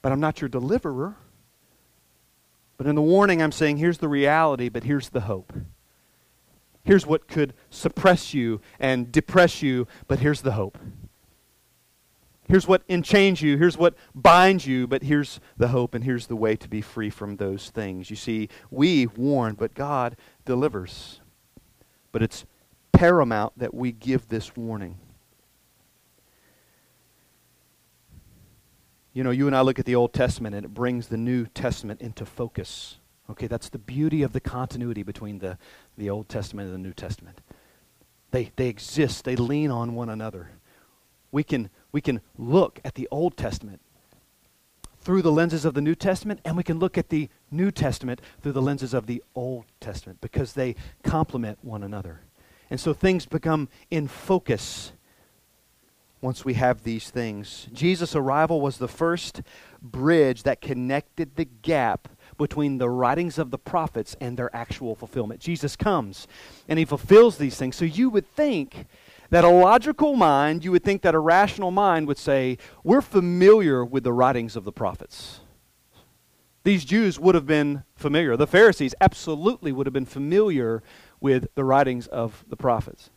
But 0.00 0.12
I'm 0.12 0.20
not 0.20 0.40
your 0.40 0.48
deliverer. 0.48 1.16
But 2.82 2.88
in 2.88 2.96
the 2.96 3.00
warning, 3.02 3.40
I'm 3.40 3.52
saying, 3.52 3.76
here's 3.76 3.98
the 3.98 4.08
reality, 4.08 4.68
but 4.68 4.82
here's 4.82 5.10
the 5.10 5.20
hope. 5.20 5.52
Here's 6.82 7.06
what 7.06 7.28
could 7.28 7.54
suppress 7.70 8.34
you 8.34 8.60
and 8.80 9.12
depress 9.12 9.62
you, 9.62 9.86
but 10.08 10.18
here's 10.18 10.40
the 10.40 10.54
hope. 10.54 10.78
Here's 12.48 12.66
what 12.66 12.82
enchains 12.88 13.40
you, 13.40 13.56
here's 13.56 13.78
what 13.78 13.94
binds 14.16 14.66
you, 14.66 14.88
but 14.88 15.04
here's 15.04 15.38
the 15.56 15.68
hope 15.68 15.94
and 15.94 16.02
here's 16.02 16.26
the 16.26 16.34
way 16.34 16.56
to 16.56 16.68
be 16.68 16.80
free 16.80 17.08
from 17.08 17.36
those 17.36 17.70
things. 17.70 18.10
You 18.10 18.16
see, 18.16 18.48
we 18.68 19.06
warn, 19.06 19.54
but 19.54 19.74
God 19.74 20.16
delivers. 20.44 21.20
But 22.10 22.20
it's 22.20 22.44
paramount 22.90 23.56
that 23.58 23.72
we 23.72 23.92
give 23.92 24.28
this 24.28 24.56
warning. 24.56 24.98
You 29.12 29.22
know, 29.22 29.30
you 29.30 29.46
and 29.46 29.54
I 29.54 29.60
look 29.60 29.78
at 29.78 29.84
the 29.84 29.94
Old 29.94 30.12
Testament 30.12 30.54
and 30.54 30.64
it 30.64 30.72
brings 30.72 31.08
the 31.08 31.18
New 31.18 31.46
Testament 31.46 32.00
into 32.00 32.24
focus. 32.24 32.96
Okay, 33.30 33.46
that's 33.46 33.68
the 33.68 33.78
beauty 33.78 34.22
of 34.22 34.32
the 34.32 34.40
continuity 34.40 35.02
between 35.02 35.38
the, 35.38 35.58
the 35.98 36.08
Old 36.08 36.28
Testament 36.28 36.66
and 36.66 36.74
the 36.74 36.88
New 36.88 36.94
Testament. 36.94 37.40
They, 38.30 38.50
they 38.56 38.68
exist, 38.68 39.24
they 39.24 39.36
lean 39.36 39.70
on 39.70 39.94
one 39.94 40.08
another. 40.08 40.50
We 41.30 41.42
can, 41.42 41.70
we 41.92 42.00
can 42.00 42.20
look 42.38 42.80
at 42.84 42.94
the 42.94 43.06
Old 43.10 43.36
Testament 43.36 43.80
through 45.02 45.22
the 45.22 45.32
lenses 45.32 45.64
of 45.64 45.74
the 45.74 45.80
New 45.80 45.94
Testament, 45.94 46.40
and 46.44 46.56
we 46.56 46.62
can 46.62 46.78
look 46.78 46.96
at 46.96 47.08
the 47.10 47.28
New 47.50 47.70
Testament 47.70 48.20
through 48.40 48.52
the 48.52 48.62
lenses 48.62 48.94
of 48.94 49.06
the 49.06 49.22
Old 49.34 49.64
Testament 49.80 50.20
because 50.20 50.54
they 50.54 50.74
complement 51.02 51.58
one 51.62 51.82
another. 51.82 52.20
And 52.70 52.80
so 52.80 52.94
things 52.94 53.26
become 53.26 53.68
in 53.90 54.08
focus 54.08 54.92
once 56.22 56.44
we 56.44 56.54
have 56.54 56.84
these 56.84 57.10
things. 57.10 57.66
Jesus' 57.72 58.14
arrival 58.14 58.60
was 58.60 58.78
the 58.78 58.88
first 58.88 59.42
bridge 59.82 60.44
that 60.44 60.60
connected 60.60 61.34
the 61.34 61.44
gap 61.44 62.08
between 62.38 62.78
the 62.78 62.88
writings 62.88 63.38
of 63.38 63.50
the 63.50 63.58
prophets 63.58 64.16
and 64.20 64.38
their 64.38 64.54
actual 64.54 64.94
fulfillment. 64.94 65.40
Jesus 65.40 65.76
comes 65.76 66.26
and 66.68 66.78
he 66.78 66.84
fulfills 66.84 67.36
these 67.36 67.56
things. 67.56 67.76
So 67.76 67.84
you 67.84 68.08
would 68.08 68.26
think 68.26 68.86
that 69.30 69.44
a 69.44 69.48
logical 69.48 70.14
mind, 70.14 70.64
you 70.64 70.70
would 70.70 70.84
think 70.84 71.02
that 71.02 71.14
a 71.14 71.18
rational 71.18 71.72
mind 71.72 72.06
would 72.06 72.18
say, 72.18 72.56
We're 72.84 73.02
familiar 73.02 73.84
with 73.84 74.04
the 74.04 74.12
writings 74.12 74.56
of 74.56 74.64
the 74.64 74.72
prophets. 74.72 75.40
These 76.64 76.84
Jews 76.84 77.18
would 77.18 77.34
have 77.34 77.46
been 77.46 77.82
familiar. 77.96 78.36
The 78.36 78.46
Pharisees 78.46 78.94
absolutely 79.00 79.72
would 79.72 79.86
have 79.86 79.92
been 79.92 80.06
familiar 80.06 80.82
with 81.20 81.48
the 81.56 81.64
writings 81.64 82.06
of 82.06 82.44
the 82.48 82.56
prophets. 82.56 83.10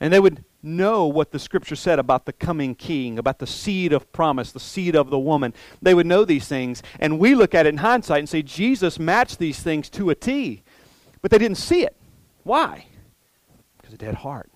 And 0.00 0.12
they 0.12 0.20
would 0.20 0.44
know 0.66 1.06
what 1.06 1.30
the 1.30 1.38
scripture 1.38 1.76
said 1.76 1.98
about 1.98 2.26
the 2.26 2.32
coming 2.32 2.74
king, 2.74 3.18
about 3.18 3.38
the 3.38 3.46
seed 3.46 3.92
of 3.92 4.12
promise, 4.12 4.52
the 4.52 4.60
seed 4.60 4.94
of 4.94 5.10
the 5.10 5.18
woman. 5.18 5.54
They 5.80 5.94
would 5.94 6.06
know 6.06 6.24
these 6.24 6.48
things. 6.48 6.82
And 7.00 7.18
we 7.18 7.34
look 7.34 7.54
at 7.54 7.66
it 7.66 7.70
in 7.70 7.78
hindsight 7.78 8.18
and 8.18 8.28
say, 8.28 8.42
Jesus 8.42 8.98
matched 8.98 9.38
these 9.38 9.62
things 9.62 9.88
to 9.90 10.10
a 10.10 10.14
T. 10.14 10.62
But 11.22 11.30
they 11.30 11.38
didn't 11.38 11.58
see 11.58 11.82
it. 11.82 11.96
Why? 12.42 12.86
Because 13.78 13.94
a 13.94 13.98
dead 13.98 14.16
heart. 14.16 14.50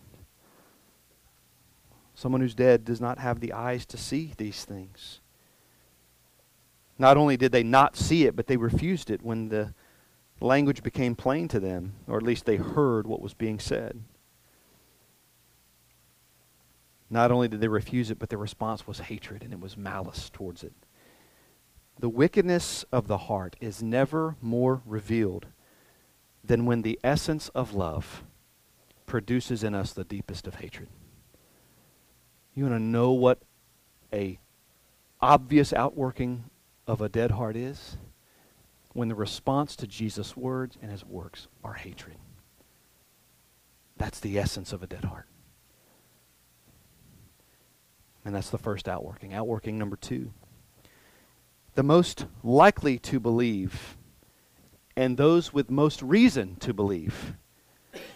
Someone 2.14 2.42
who's 2.42 2.54
dead 2.54 2.84
does 2.84 3.00
not 3.00 3.18
have 3.18 3.40
the 3.40 3.52
eyes 3.52 3.86
to 3.86 3.96
see 3.96 4.34
these 4.36 4.64
things. 4.64 5.20
Not 6.98 7.16
only 7.16 7.38
did 7.38 7.50
they 7.50 7.62
not 7.62 7.96
see 7.96 8.26
it, 8.26 8.36
but 8.36 8.46
they 8.46 8.58
refused 8.58 9.10
it 9.10 9.22
when 9.22 9.48
the 9.48 9.72
language 10.40 10.82
became 10.82 11.14
plain 11.14 11.48
to 11.48 11.58
them, 11.58 11.94
or 12.06 12.18
at 12.18 12.22
least 12.22 12.44
they 12.44 12.56
heard 12.56 13.06
what 13.06 13.22
was 13.22 13.32
being 13.32 13.58
said. 13.58 14.02
Not 17.10 17.32
only 17.32 17.48
did 17.48 17.60
they 17.60 17.68
refuse 17.68 18.10
it, 18.10 18.20
but 18.20 18.28
their 18.28 18.38
response 18.38 18.86
was 18.86 19.00
hatred 19.00 19.42
and 19.42 19.52
it 19.52 19.60
was 19.60 19.76
malice 19.76 20.30
towards 20.30 20.62
it. 20.62 20.72
The 21.98 22.08
wickedness 22.08 22.84
of 22.92 23.08
the 23.08 23.18
heart 23.18 23.56
is 23.60 23.82
never 23.82 24.36
more 24.40 24.80
revealed 24.86 25.46
than 26.42 26.64
when 26.64 26.82
the 26.82 26.98
essence 27.04 27.48
of 27.50 27.74
love 27.74 28.22
produces 29.06 29.64
in 29.64 29.74
us 29.74 29.92
the 29.92 30.04
deepest 30.04 30.46
of 30.46 30.54
hatred. 30.56 30.88
You 32.54 32.64
want 32.64 32.76
to 32.76 32.82
know 32.82 33.10
what 33.10 33.42
a 34.12 34.38
obvious 35.20 35.72
outworking 35.72 36.44
of 36.86 37.00
a 37.00 37.08
dead 37.08 37.32
heart 37.32 37.56
is? 37.56 37.98
When 38.92 39.08
the 39.08 39.14
response 39.14 39.76
to 39.76 39.86
Jesus' 39.86 40.36
words 40.36 40.78
and 40.80 40.90
his 40.90 41.04
works 41.04 41.48
are 41.62 41.74
hatred. 41.74 42.16
That's 43.96 44.20
the 44.20 44.38
essence 44.38 44.72
of 44.72 44.82
a 44.82 44.86
dead 44.86 45.04
heart. 45.04 45.26
And 48.24 48.34
that's 48.34 48.50
the 48.50 48.58
first 48.58 48.88
outworking. 48.88 49.32
Outworking 49.32 49.78
number 49.78 49.96
two. 49.96 50.32
The 51.74 51.82
most 51.82 52.26
likely 52.42 52.98
to 52.98 53.20
believe 53.20 53.96
and 54.96 55.16
those 55.16 55.52
with 55.52 55.70
most 55.70 56.02
reason 56.02 56.56
to 56.56 56.74
believe 56.74 57.34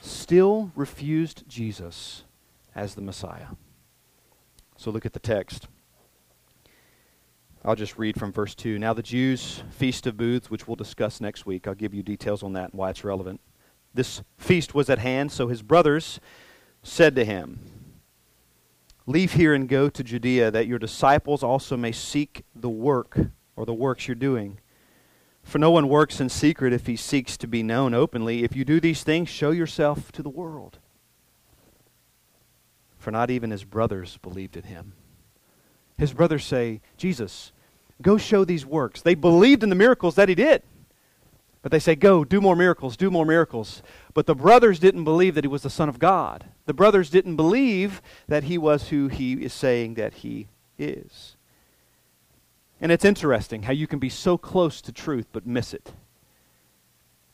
still 0.00 0.70
refused 0.74 1.44
Jesus 1.48 2.24
as 2.74 2.94
the 2.94 3.00
Messiah. 3.00 3.48
So 4.76 4.90
look 4.90 5.06
at 5.06 5.12
the 5.12 5.18
text. 5.18 5.68
I'll 7.64 7.74
just 7.74 7.96
read 7.96 8.18
from 8.18 8.32
verse 8.32 8.54
2. 8.54 8.78
Now, 8.78 8.92
the 8.92 9.02
Jews' 9.02 9.62
Feast 9.70 10.06
of 10.06 10.18
Booths, 10.18 10.50
which 10.50 10.68
we'll 10.68 10.76
discuss 10.76 11.22
next 11.22 11.46
week, 11.46 11.66
I'll 11.66 11.74
give 11.74 11.94
you 11.94 12.02
details 12.02 12.42
on 12.42 12.52
that 12.52 12.72
and 12.72 12.78
why 12.78 12.90
it's 12.90 13.04
relevant. 13.04 13.40
This 13.94 14.22
feast 14.36 14.74
was 14.74 14.90
at 14.90 14.98
hand, 14.98 15.32
so 15.32 15.48
his 15.48 15.62
brothers 15.62 16.20
said 16.82 17.16
to 17.16 17.24
him, 17.24 17.60
Leave 19.06 19.34
here 19.34 19.54
and 19.54 19.68
go 19.68 19.88
to 19.88 20.02
Judea, 20.02 20.50
that 20.50 20.66
your 20.66 20.78
disciples 20.78 21.42
also 21.42 21.76
may 21.76 21.92
seek 21.92 22.44
the 22.54 22.70
work 22.70 23.18
or 23.56 23.66
the 23.66 23.74
works 23.74 24.08
you're 24.08 24.14
doing. 24.14 24.58
For 25.42 25.58
no 25.58 25.70
one 25.70 25.88
works 25.88 26.20
in 26.20 26.30
secret 26.30 26.72
if 26.72 26.86
he 26.86 26.96
seeks 26.96 27.36
to 27.36 27.46
be 27.46 27.62
known 27.62 27.92
openly. 27.92 28.44
If 28.44 28.56
you 28.56 28.64
do 28.64 28.80
these 28.80 29.02
things, 29.02 29.28
show 29.28 29.50
yourself 29.50 30.10
to 30.12 30.22
the 30.22 30.30
world 30.30 30.78
for 33.04 33.10
not 33.10 33.30
even 33.30 33.50
his 33.50 33.64
brothers 33.64 34.18
believed 34.22 34.56
in 34.56 34.62
him. 34.62 34.94
His 35.98 36.14
brothers 36.14 36.42
say, 36.42 36.80
Jesus, 36.96 37.52
go 38.00 38.16
show 38.16 38.46
these 38.46 38.64
works. 38.64 39.02
They 39.02 39.14
believed 39.14 39.62
in 39.62 39.68
the 39.68 39.74
miracles 39.74 40.14
that 40.14 40.30
he 40.30 40.34
did. 40.34 40.62
But 41.64 41.72
they 41.72 41.78
say, 41.78 41.94
Go, 41.94 42.24
do 42.24 42.42
more 42.42 42.54
miracles, 42.54 42.94
do 42.94 43.10
more 43.10 43.24
miracles. 43.24 43.82
But 44.12 44.26
the 44.26 44.34
brothers 44.34 44.78
didn't 44.78 45.04
believe 45.04 45.34
that 45.34 45.44
he 45.44 45.48
was 45.48 45.62
the 45.62 45.70
Son 45.70 45.88
of 45.88 45.98
God. 45.98 46.44
The 46.66 46.74
brothers 46.74 47.08
didn't 47.08 47.36
believe 47.36 48.02
that 48.28 48.44
he 48.44 48.58
was 48.58 48.90
who 48.90 49.08
he 49.08 49.32
is 49.32 49.54
saying 49.54 49.94
that 49.94 50.16
he 50.16 50.48
is. 50.78 51.36
And 52.82 52.92
it's 52.92 53.04
interesting 53.04 53.62
how 53.62 53.72
you 53.72 53.86
can 53.86 53.98
be 53.98 54.10
so 54.10 54.36
close 54.36 54.82
to 54.82 54.92
truth 54.92 55.26
but 55.32 55.46
miss 55.46 55.72
it. 55.72 55.94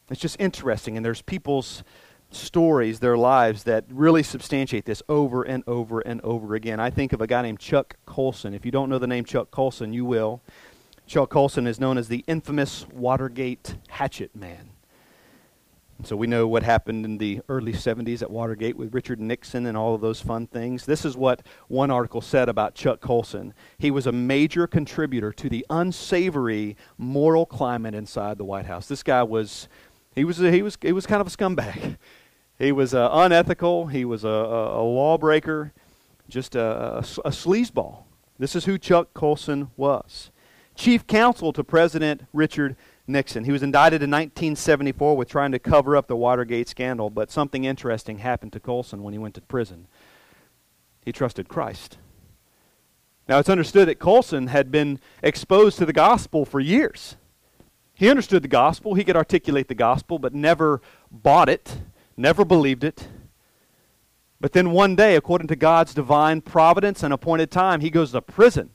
It's 0.08 0.20
just 0.20 0.36
interesting. 0.38 0.96
And 0.96 1.04
there's 1.04 1.22
people's 1.22 1.82
stories, 2.30 3.00
their 3.00 3.16
lives, 3.16 3.64
that 3.64 3.84
really 3.90 4.22
substantiate 4.22 4.84
this 4.84 5.02
over 5.08 5.42
and 5.42 5.64
over 5.66 5.98
and 5.98 6.20
over 6.20 6.54
again. 6.54 6.78
I 6.78 6.90
think 6.90 7.12
of 7.12 7.20
a 7.20 7.26
guy 7.26 7.42
named 7.42 7.58
Chuck 7.58 7.96
Colson. 8.06 8.54
If 8.54 8.64
you 8.64 8.70
don't 8.70 8.90
know 8.90 8.98
the 9.00 9.08
name 9.08 9.24
Chuck 9.24 9.50
Colson, 9.50 9.92
you 9.92 10.04
will. 10.04 10.40
Chuck 11.10 11.30
Colson 11.30 11.66
is 11.66 11.80
known 11.80 11.98
as 11.98 12.06
the 12.06 12.22
infamous 12.28 12.86
Watergate 12.92 13.74
hatchet 13.88 14.36
man. 14.36 14.70
And 15.98 16.06
so 16.06 16.14
we 16.14 16.28
know 16.28 16.46
what 16.46 16.62
happened 16.62 17.04
in 17.04 17.18
the 17.18 17.40
early 17.48 17.72
70s 17.72 18.22
at 18.22 18.30
Watergate 18.30 18.76
with 18.76 18.94
Richard 18.94 19.18
Nixon 19.18 19.66
and 19.66 19.76
all 19.76 19.96
of 19.96 20.00
those 20.00 20.20
fun 20.20 20.46
things. 20.46 20.86
This 20.86 21.04
is 21.04 21.16
what 21.16 21.44
one 21.66 21.90
article 21.90 22.20
said 22.20 22.48
about 22.48 22.76
Chuck 22.76 23.00
Colson. 23.00 23.54
He 23.76 23.90
was 23.90 24.06
a 24.06 24.12
major 24.12 24.68
contributor 24.68 25.32
to 25.32 25.48
the 25.48 25.66
unsavory 25.68 26.76
moral 26.96 27.44
climate 27.44 27.96
inside 27.96 28.38
the 28.38 28.44
White 28.44 28.66
House. 28.66 28.86
This 28.86 29.02
guy 29.02 29.24
was 29.24 29.66
He 30.14 30.22
was 30.22 30.36
he 30.36 30.62
was 30.62 30.78
he 30.80 30.92
was 30.92 31.06
kind 31.08 31.20
of 31.20 31.26
a 31.26 31.30
scumbag. 31.30 31.98
He 32.56 32.70
was 32.70 32.94
uh, 32.94 33.08
unethical. 33.10 33.86
He 33.86 34.04
was 34.04 34.22
a, 34.22 34.28
a, 34.28 34.80
a 34.80 34.84
lawbreaker, 34.84 35.72
just 36.28 36.54
a, 36.54 36.60
a, 36.60 36.98
a 36.98 37.30
sleazeball. 37.32 38.04
This 38.38 38.54
is 38.54 38.66
who 38.66 38.78
Chuck 38.78 39.12
Colson 39.12 39.70
was. 39.76 40.30
Chief 40.74 41.06
counsel 41.06 41.52
to 41.52 41.62
President 41.62 42.22
Richard 42.32 42.76
Nixon. 43.06 43.44
He 43.44 43.52
was 43.52 43.62
indicted 43.62 44.02
in 44.02 44.10
1974 44.10 45.16
with 45.16 45.28
trying 45.28 45.52
to 45.52 45.58
cover 45.58 45.96
up 45.96 46.06
the 46.06 46.16
Watergate 46.16 46.68
scandal, 46.68 47.10
but 47.10 47.30
something 47.30 47.64
interesting 47.64 48.18
happened 48.18 48.52
to 48.54 48.60
Colson 48.60 49.02
when 49.02 49.12
he 49.12 49.18
went 49.18 49.34
to 49.34 49.40
prison. 49.42 49.86
He 51.04 51.12
trusted 51.12 51.48
Christ. 51.48 51.98
Now, 53.28 53.38
it's 53.38 53.48
understood 53.48 53.88
that 53.88 53.98
Colson 53.98 54.48
had 54.48 54.72
been 54.72 54.98
exposed 55.22 55.78
to 55.78 55.86
the 55.86 55.92
gospel 55.92 56.44
for 56.44 56.58
years. 56.58 57.16
He 57.94 58.08
understood 58.08 58.42
the 58.42 58.48
gospel, 58.48 58.94
he 58.94 59.04
could 59.04 59.16
articulate 59.16 59.68
the 59.68 59.74
gospel, 59.74 60.18
but 60.18 60.34
never 60.34 60.80
bought 61.10 61.48
it, 61.48 61.78
never 62.16 62.44
believed 62.44 62.82
it. 62.82 63.08
But 64.40 64.52
then 64.52 64.70
one 64.70 64.96
day, 64.96 65.16
according 65.16 65.48
to 65.48 65.56
God's 65.56 65.92
divine 65.92 66.40
providence 66.40 67.02
and 67.02 67.12
appointed 67.12 67.50
time, 67.50 67.80
he 67.80 67.90
goes 67.90 68.12
to 68.12 68.22
prison. 68.22 68.70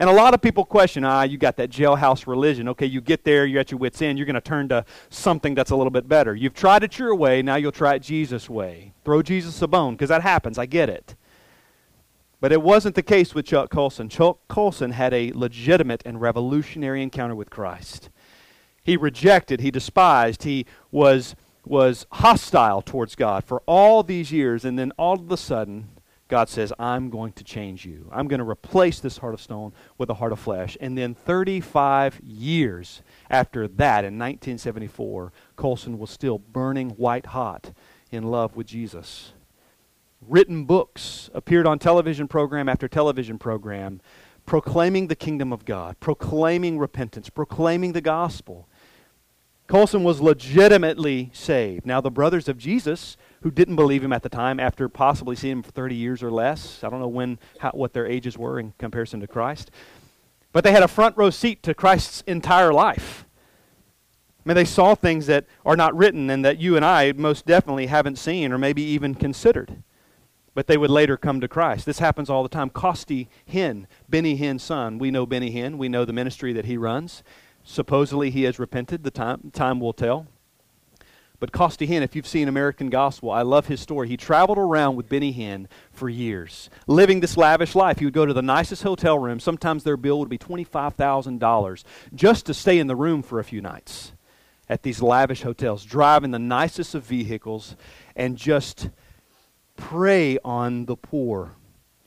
And 0.00 0.08
a 0.08 0.12
lot 0.12 0.32
of 0.32 0.40
people 0.40 0.64
question, 0.64 1.04
ah, 1.04 1.22
you 1.22 1.38
got 1.38 1.56
that 1.56 1.70
jailhouse 1.70 2.26
religion. 2.28 2.68
Okay, 2.68 2.86
you 2.86 3.00
get 3.00 3.24
there, 3.24 3.44
you're 3.46 3.60
at 3.60 3.72
your 3.72 3.78
wits' 3.78 4.00
end, 4.00 4.16
you're 4.16 4.26
going 4.26 4.34
to 4.34 4.40
turn 4.40 4.68
to 4.68 4.84
something 5.10 5.54
that's 5.56 5.72
a 5.72 5.76
little 5.76 5.90
bit 5.90 6.08
better. 6.08 6.36
You've 6.36 6.54
tried 6.54 6.84
it 6.84 6.98
your 6.98 7.14
way, 7.16 7.42
now 7.42 7.56
you'll 7.56 7.72
try 7.72 7.94
it 7.94 8.02
Jesus' 8.02 8.48
way. 8.48 8.92
Throw 9.04 9.22
Jesus 9.22 9.60
a 9.60 9.66
bone, 9.66 9.94
because 9.94 10.08
that 10.08 10.22
happens, 10.22 10.56
I 10.56 10.66
get 10.66 10.88
it. 10.88 11.16
But 12.40 12.52
it 12.52 12.62
wasn't 12.62 12.94
the 12.94 13.02
case 13.02 13.34
with 13.34 13.46
Chuck 13.46 13.70
Colson. 13.70 14.08
Chuck 14.08 14.38
Colson 14.46 14.92
had 14.92 15.12
a 15.12 15.32
legitimate 15.32 16.02
and 16.06 16.20
revolutionary 16.20 17.02
encounter 17.02 17.34
with 17.34 17.50
Christ. 17.50 18.10
He 18.84 18.96
rejected, 18.96 19.60
he 19.60 19.72
despised, 19.72 20.44
he 20.44 20.64
was, 20.92 21.34
was 21.64 22.06
hostile 22.12 22.82
towards 22.82 23.16
God 23.16 23.42
for 23.42 23.64
all 23.66 24.04
these 24.04 24.30
years, 24.30 24.64
and 24.64 24.78
then 24.78 24.92
all 24.96 25.14
of 25.14 25.32
a 25.32 25.36
sudden, 25.36 25.88
God 26.28 26.48
says, 26.48 26.72
I'm 26.78 27.10
going 27.10 27.32
to 27.32 27.44
change 27.44 27.86
you. 27.86 28.08
I'm 28.12 28.28
going 28.28 28.38
to 28.38 28.48
replace 28.48 29.00
this 29.00 29.18
heart 29.18 29.34
of 29.34 29.40
stone 29.40 29.72
with 29.96 30.10
a 30.10 30.14
heart 30.14 30.32
of 30.32 30.38
flesh. 30.38 30.76
And 30.80 30.96
then 30.96 31.14
35 31.14 32.20
years 32.22 33.02
after 33.30 33.66
that, 33.66 34.04
in 34.04 34.18
1974, 34.18 35.32
Colson 35.56 35.98
was 35.98 36.10
still 36.10 36.38
burning 36.38 36.90
white 36.90 37.26
hot 37.26 37.72
in 38.10 38.24
love 38.24 38.56
with 38.56 38.66
Jesus 38.66 39.32
written 40.26 40.64
books, 40.64 41.30
appeared 41.34 41.66
on 41.66 41.78
television 41.78 42.28
program 42.28 42.68
after 42.68 42.88
television 42.88 43.38
program, 43.38 44.00
proclaiming 44.46 45.08
the 45.08 45.16
kingdom 45.16 45.52
of 45.52 45.64
God, 45.64 45.98
proclaiming 46.00 46.78
repentance, 46.78 47.28
proclaiming 47.28 47.92
the 47.92 48.00
gospel. 48.00 48.68
Colson 49.66 50.02
was 50.02 50.20
legitimately 50.20 51.30
saved. 51.34 51.84
Now, 51.84 52.00
the 52.00 52.10
brothers 52.10 52.48
of 52.48 52.56
Jesus, 52.56 53.16
who 53.42 53.50
didn't 53.50 53.76
believe 53.76 54.02
him 54.02 54.12
at 54.12 54.22
the 54.22 54.28
time, 54.28 54.58
after 54.58 54.88
possibly 54.88 55.36
seeing 55.36 55.58
him 55.58 55.62
for 55.62 55.70
30 55.70 55.94
years 55.94 56.22
or 56.22 56.30
less, 56.30 56.82
I 56.82 56.90
don't 56.90 57.00
know 57.00 57.08
when, 57.08 57.38
how, 57.58 57.70
what 57.70 57.92
their 57.92 58.06
ages 58.06 58.36
were 58.36 58.58
in 58.58 58.72
comparison 58.78 59.20
to 59.20 59.26
Christ, 59.26 59.70
but 60.52 60.64
they 60.64 60.72
had 60.72 60.82
a 60.82 60.88
front 60.88 61.16
row 61.16 61.30
seat 61.30 61.62
to 61.64 61.74
Christ's 61.74 62.22
entire 62.22 62.72
life. 62.72 63.24
I 64.44 64.48
mean, 64.48 64.56
they 64.56 64.64
saw 64.64 64.94
things 64.94 65.26
that 65.26 65.46
are 65.66 65.76
not 65.76 65.94
written 65.96 66.30
and 66.30 66.44
that 66.44 66.58
you 66.58 66.74
and 66.76 66.84
I 66.84 67.12
most 67.12 67.44
definitely 67.46 67.86
haven't 67.86 68.16
seen 68.16 68.52
or 68.52 68.58
maybe 68.58 68.82
even 68.82 69.14
considered 69.14 69.82
but 70.58 70.66
they 70.66 70.76
would 70.76 70.90
later 70.90 71.16
come 71.16 71.40
to 71.40 71.46
Christ. 71.46 71.86
This 71.86 72.00
happens 72.00 72.28
all 72.28 72.42
the 72.42 72.48
time. 72.48 72.68
Costi 72.68 73.28
Hinn, 73.48 73.86
Benny 74.08 74.36
Hinn's 74.36 74.64
son. 74.64 74.98
We 74.98 75.12
know 75.12 75.24
Benny 75.24 75.52
Hinn. 75.52 75.78
We 75.78 75.88
know 75.88 76.04
the 76.04 76.12
ministry 76.12 76.52
that 76.52 76.64
he 76.64 76.76
runs. 76.76 77.22
Supposedly 77.62 78.30
he 78.30 78.42
has 78.42 78.58
repented. 78.58 79.04
The 79.04 79.12
time, 79.12 79.52
time 79.52 79.78
will 79.78 79.92
tell. 79.92 80.26
But 81.40 81.52
Costi 81.52 81.86
Hinn, 81.86 82.02
if 82.02 82.16
you've 82.16 82.26
seen 82.26 82.48
American 82.48 82.90
Gospel, 82.90 83.30
I 83.30 83.42
love 83.42 83.68
his 83.68 83.80
story. 83.80 84.08
He 84.08 84.16
traveled 84.16 84.58
around 84.58 84.96
with 84.96 85.08
Benny 85.08 85.32
Hinn 85.32 85.66
for 85.92 86.08
years, 86.08 86.68
living 86.88 87.20
this 87.20 87.36
lavish 87.36 87.76
life. 87.76 88.00
He 88.00 88.04
would 88.06 88.14
go 88.14 88.26
to 88.26 88.32
the 88.32 88.42
nicest 88.42 88.82
hotel 88.82 89.18
room. 89.18 89.38
Sometimes 89.38 89.84
their 89.84 89.96
bill 89.96 90.18
would 90.18 90.28
be 90.28 90.38
$25,000 90.38 91.84
just 92.12 92.46
to 92.46 92.54
stay 92.54 92.80
in 92.80 92.88
the 92.88 92.96
room 92.96 93.22
for 93.22 93.38
a 93.38 93.44
few 93.44 93.60
nights 93.60 94.12
at 94.68 94.82
these 94.82 95.00
lavish 95.00 95.42
hotels, 95.42 95.84
driving 95.84 96.32
the 96.32 96.40
nicest 96.40 96.94
of 96.94 97.04
vehicles 97.04 97.76
and 98.16 98.36
just 98.36 98.90
prey 99.76 100.38
on 100.44 100.86
the 100.86 100.96
poor, 100.96 101.52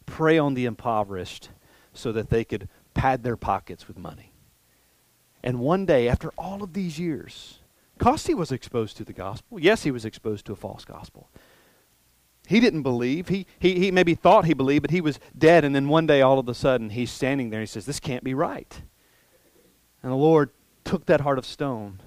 prey 0.05 0.37
on 0.37 0.55
the 0.55 0.65
impoverished, 0.65 1.49
so 1.93 2.11
that 2.11 2.29
they 2.29 2.43
could 2.43 2.67
pad 2.93 3.23
their 3.23 3.37
pockets 3.37 3.87
with 3.87 3.97
money. 3.97 4.33
And 5.41 5.59
one 5.59 5.85
day, 5.85 6.09
after 6.09 6.31
all 6.37 6.61
of 6.61 6.73
these 6.73 6.99
years, 6.99 7.60
Costi 8.01 8.33
was 8.33 8.51
exposed 8.51 8.97
to 8.97 9.03
the 9.03 9.13
gospel. 9.13 9.59
Yes, 9.59 9.83
he 9.83 9.91
was 9.91 10.05
exposed 10.05 10.45
to 10.47 10.53
a 10.53 10.55
false 10.55 10.83
gospel. 10.83 11.29
He 12.47 12.59
didn't 12.59 12.81
believe. 12.81 13.27
He, 13.27 13.45
he, 13.59 13.79
he 13.79 13.91
maybe 13.91 14.15
thought 14.15 14.45
he 14.45 14.55
believed, 14.55 14.81
but 14.81 14.91
he 14.91 15.01
was 15.01 15.19
dead. 15.37 15.63
And 15.63 15.75
then 15.75 15.87
one 15.87 16.07
day, 16.07 16.21
all 16.21 16.39
of 16.39 16.49
a 16.49 16.55
sudden, 16.55 16.89
he's 16.89 17.11
standing 17.11 17.51
there 17.51 17.59
and 17.59 17.67
he 17.67 17.71
says, 17.71 17.85
This 17.85 17.99
can't 17.99 18.23
be 18.23 18.33
right. 18.33 18.81
And 20.01 20.11
the 20.11 20.15
Lord 20.15 20.49
took 20.83 21.05
that 21.05 21.21
heart 21.21 21.37
of 21.37 21.45
stone. 21.45 22.01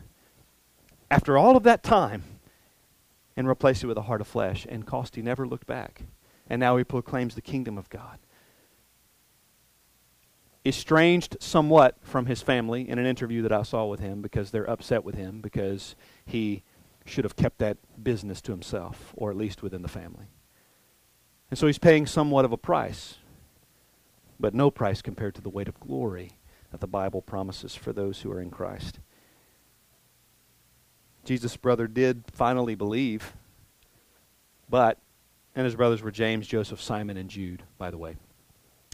After 1.11 1.39
all 1.39 1.57
of 1.57 1.63
that 1.63 1.85
time, 1.85 2.25
and 3.37 3.49
replaced 3.49 3.83
it 3.83 3.87
with 3.87 3.99
a 3.99 4.03
heart 4.03 4.21
of 4.21 4.27
flesh. 4.27 4.67
And 4.69 4.87
Costi 4.87 5.23
never 5.23 5.47
looked 5.47 5.67
back. 5.67 6.03
And 6.49 6.61
now 6.61 6.77
he 6.77 6.85
proclaims 6.85 7.35
the 7.35 7.41
kingdom 7.41 7.79
of 7.79 7.89
God. 7.89 8.19
Estranged 10.67 11.37
somewhat 11.41 11.97
from 12.01 12.27
his 12.27 12.41
family 12.41 12.89
in 12.89 12.99
an 12.99 13.07
interview 13.07 13.43
that 13.43 13.53
I 13.53 13.63
saw 13.63 13.85
with 13.85 14.01
him 14.01 14.23
because 14.23 14.51
they're 14.51 14.69
upset 14.69 15.05
with 15.05 15.15
him 15.15 15.41
because 15.41 15.95
he 16.25 16.63
should 17.05 17.25
have 17.25 17.37
kept 17.37 17.59
that 17.59 17.77
business 18.03 18.41
to 18.43 18.53
himself, 18.53 19.13
or 19.15 19.31
at 19.31 19.37
least 19.37 19.63
within 19.63 19.83
the 19.83 19.89
family. 19.89 20.27
And 21.51 21.59
so 21.59 21.67
he's 21.67 21.79
paying 21.79 22.07
somewhat 22.07 22.47
of 22.47 22.53
a 22.53 22.57
price, 22.57 23.17
but 24.41 24.55
no 24.55 24.71
price 24.71 25.03
compared 25.03 25.35
to 25.35 25.43
the 25.43 25.51
weight 25.51 25.69
of 25.69 25.79
glory 25.81 26.33
that 26.71 26.81
the 26.81 26.87
Bible 26.87 27.21
promises 27.21 27.75
for 27.75 27.93
those 27.93 28.23
who 28.23 28.33
are 28.33 28.41
in 28.41 28.51
Christ. 28.51 28.99
Jesus' 31.25 31.57
brother 31.57 31.87
did 31.87 32.25
finally 32.33 32.75
believe, 32.75 33.35
but, 34.69 34.99
and 35.55 35.65
his 35.65 35.77
brothers 35.77 36.03
were 36.03 36.11
James, 36.11 36.47
Joseph, 36.47 36.81
Simon, 36.81 37.17
and 37.17 37.31
Jude, 37.31 37.63
by 37.79 37.91
the 37.91 37.99
way. 37.99 38.17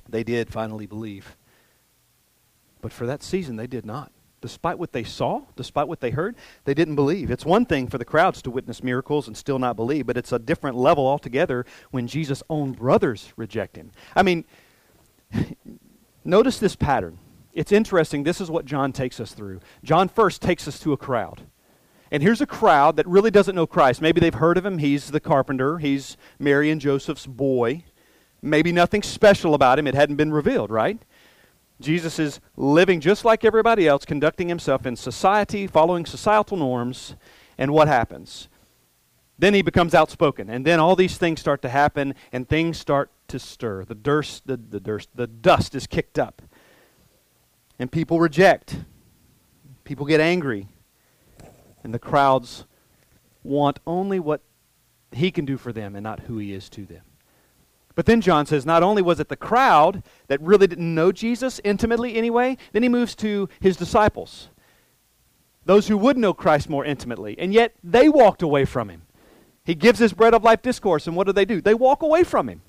They 0.08 0.24
did 0.24 0.52
finally 0.52 0.86
believe. 0.86 1.36
But 2.80 2.92
for 2.92 3.06
that 3.06 3.22
season, 3.22 3.56
they 3.56 3.66
did 3.66 3.84
not. 3.84 4.12
Despite 4.40 4.78
what 4.78 4.92
they 4.92 5.04
saw, 5.04 5.42
despite 5.54 5.86
what 5.86 6.00
they 6.00 6.10
heard, 6.10 6.34
they 6.64 6.72
didn't 6.72 6.94
believe. 6.94 7.30
It's 7.30 7.44
one 7.44 7.66
thing 7.66 7.88
for 7.88 7.98
the 7.98 8.06
crowds 8.06 8.40
to 8.42 8.50
witness 8.50 8.82
miracles 8.82 9.26
and 9.26 9.36
still 9.36 9.58
not 9.58 9.76
believe, 9.76 10.06
but 10.06 10.16
it's 10.16 10.32
a 10.32 10.38
different 10.38 10.76
level 10.76 11.06
altogether 11.06 11.66
when 11.90 12.06
Jesus' 12.06 12.42
own 12.48 12.72
brothers 12.72 13.34
reject 13.36 13.76
him. 13.76 13.92
I 14.16 14.22
mean, 14.22 14.44
notice 16.24 16.58
this 16.58 16.74
pattern. 16.74 17.18
It's 17.52 17.72
interesting. 17.72 18.22
This 18.22 18.40
is 18.40 18.50
what 18.50 18.64
John 18.64 18.92
takes 18.92 19.20
us 19.20 19.32
through. 19.32 19.60
John 19.84 20.08
first 20.08 20.40
takes 20.40 20.66
us 20.66 20.78
to 20.80 20.94
a 20.94 20.96
crowd. 20.96 21.42
And 22.10 22.22
here's 22.22 22.40
a 22.40 22.46
crowd 22.46 22.96
that 22.96 23.06
really 23.06 23.30
doesn't 23.30 23.54
know 23.54 23.66
Christ. 23.66 24.00
Maybe 24.00 24.20
they've 24.20 24.34
heard 24.34 24.56
of 24.56 24.64
him. 24.64 24.78
He's 24.78 25.10
the 25.10 25.20
carpenter, 25.20 25.78
he's 25.78 26.16
Mary 26.38 26.70
and 26.70 26.80
Joseph's 26.80 27.26
boy. 27.26 27.84
Maybe 28.42 28.72
nothing 28.72 29.02
special 29.02 29.54
about 29.54 29.78
him. 29.78 29.86
It 29.86 29.94
hadn't 29.94 30.16
been 30.16 30.32
revealed, 30.32 30.70
right? 30.70 30.98
Jesus 31.80 32.18
is 32.18 32.40
living 32.56 33.00
just 33.00 33.24
like 33.24 33.44
everybody 33.44 33.88
else, 33.88 34.04
conducting 34.04 34.48
himself 34.48 34.86
in 34.86 34.96
society, 34.96 35.66
following 35.66 36.04
societal 36.04 36.56
norms. 36.56 37.16
And 37.56 37.72
what 37.72 37.88
happens? 37.88 38.48
Then 39.38 39.54
he 39.54 39.62
becomes 39.62 39.94
outspoken. 39.94 40.50
And 40.50 40.66
then 40.66 40.78
all 40.78 40.94
these 40.94 41.16
things 41.16 41.40
start 41.40 41.62
to 41.62 41.68
happen, 41.68 42.14
and 42.32 42.48
things 42.48 42.78
start 42.78 43.10
to 43.28 43.38
stir. 43.38 43.84
The, 43.84 43.94
dust, 43.94 44.46
the, 44.46 44.56
the, 44.56 44.80
dust, 44.80 45.08
the 45.14 45.26
dust 45.26 45.74
is 45.74 45.86
kicked 45.86 46.18
up. 46.18 46.42
And 47.78 47.90
people 47.90 48.20
reject. 48.20 48.76
People 49.84 50.04
get 50.06 50.20
angry 50.20 50.68
and 51.82 51.94
the 51.94 51.98
crowds 51.98 52.64
want 53.42 53.78
only 53.86 54.20
what 54.20 54.42
he 55.12 55.30
can 55.30 55.44
do 55.44 55.56
for 55.56 55.72
them 55.72 55.96
and 55.96 56.04
not 56.04 56.20
who 56.20 56.38
he 56.38 56.52
is 56.52 56.68
to 56.70 56.84
them. 56.84 57.02
But 57.94 58.06
then 58.06 58.20
John 58.20 58.46
says 58.46 58.64
not 58.64 58.82
only 58.82 59.02
was 59.02 59.20
it 59.20 59.28
the 59.28 59.36
crowd 59.36 60.02
that 60.28 60.40
really 60.40 60.66
didn't 60.66 60.94
know 60.94 61.12
Jesus 61.12 61.60
intimately 61.64 62.14
anyway, 62.14 62.56
then 62.72 62.82
he 62.82 62.88
moves 62.88 63.14
to 63.16 63.48
his 63.60 63.76
disciples, 63.76 64.48
those 65.64 65.88
who 65.88 65.98
would 65.98 66.16
know 66.16 66.32
Christ 66.32 66.70
more 66.70 66.84
intimately, 66.84 67.36
and 67.38 67.52
yet 67.52 67.74
they 67.82 68.08
walked 68.08 68.42
away 68.42 68.64
from 68.64 68.88
him. 68.88 69.02
He 69.64 69.74
gives 69.74 69.98
his 69.98 70.12
bread 70.12 70.34
of 70.34 70.42
life 70.42 70.62
discourse, 70.62 71.06
and 71.06 71.14
what 71.14 71.26
do 71.26 71.32
they 71.32 71.44
do? 71.44 71.60
They 71.60 71.74
walk 71.74 72.02
away 72.02 72.24
from 72.24 72.48
him. 72.48 72.62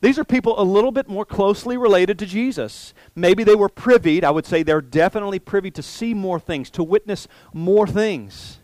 These 0.00 0.18
are 0.18 0.24
people 0.24 0.58
a 0.58 0.64
little 0.64 0.92
bit 0.92 1.08
more 1.08 1.26
closely 1.26 1.76
related 1.76 2.18
to 2.20 2.26
Jesus. 2.26 2.94
Maybe 3.14 3.44
they 3.44 3.54
were 3.54 3.68
privy, 3.68 4.24
I 4.24 4.30
would 4.30 4.46
say 4.46 4.62
they're 4.62 4.80
definitely 4.80 5.38
privy 5.38 5.70
to 5.72 5.82
see 5.82 6.14
more 6.14 6.40
things, 6.40 6.70
to 6.70 6.82
witness 6.82 7.28
more 7.52 7.86
things. 7.86 8.60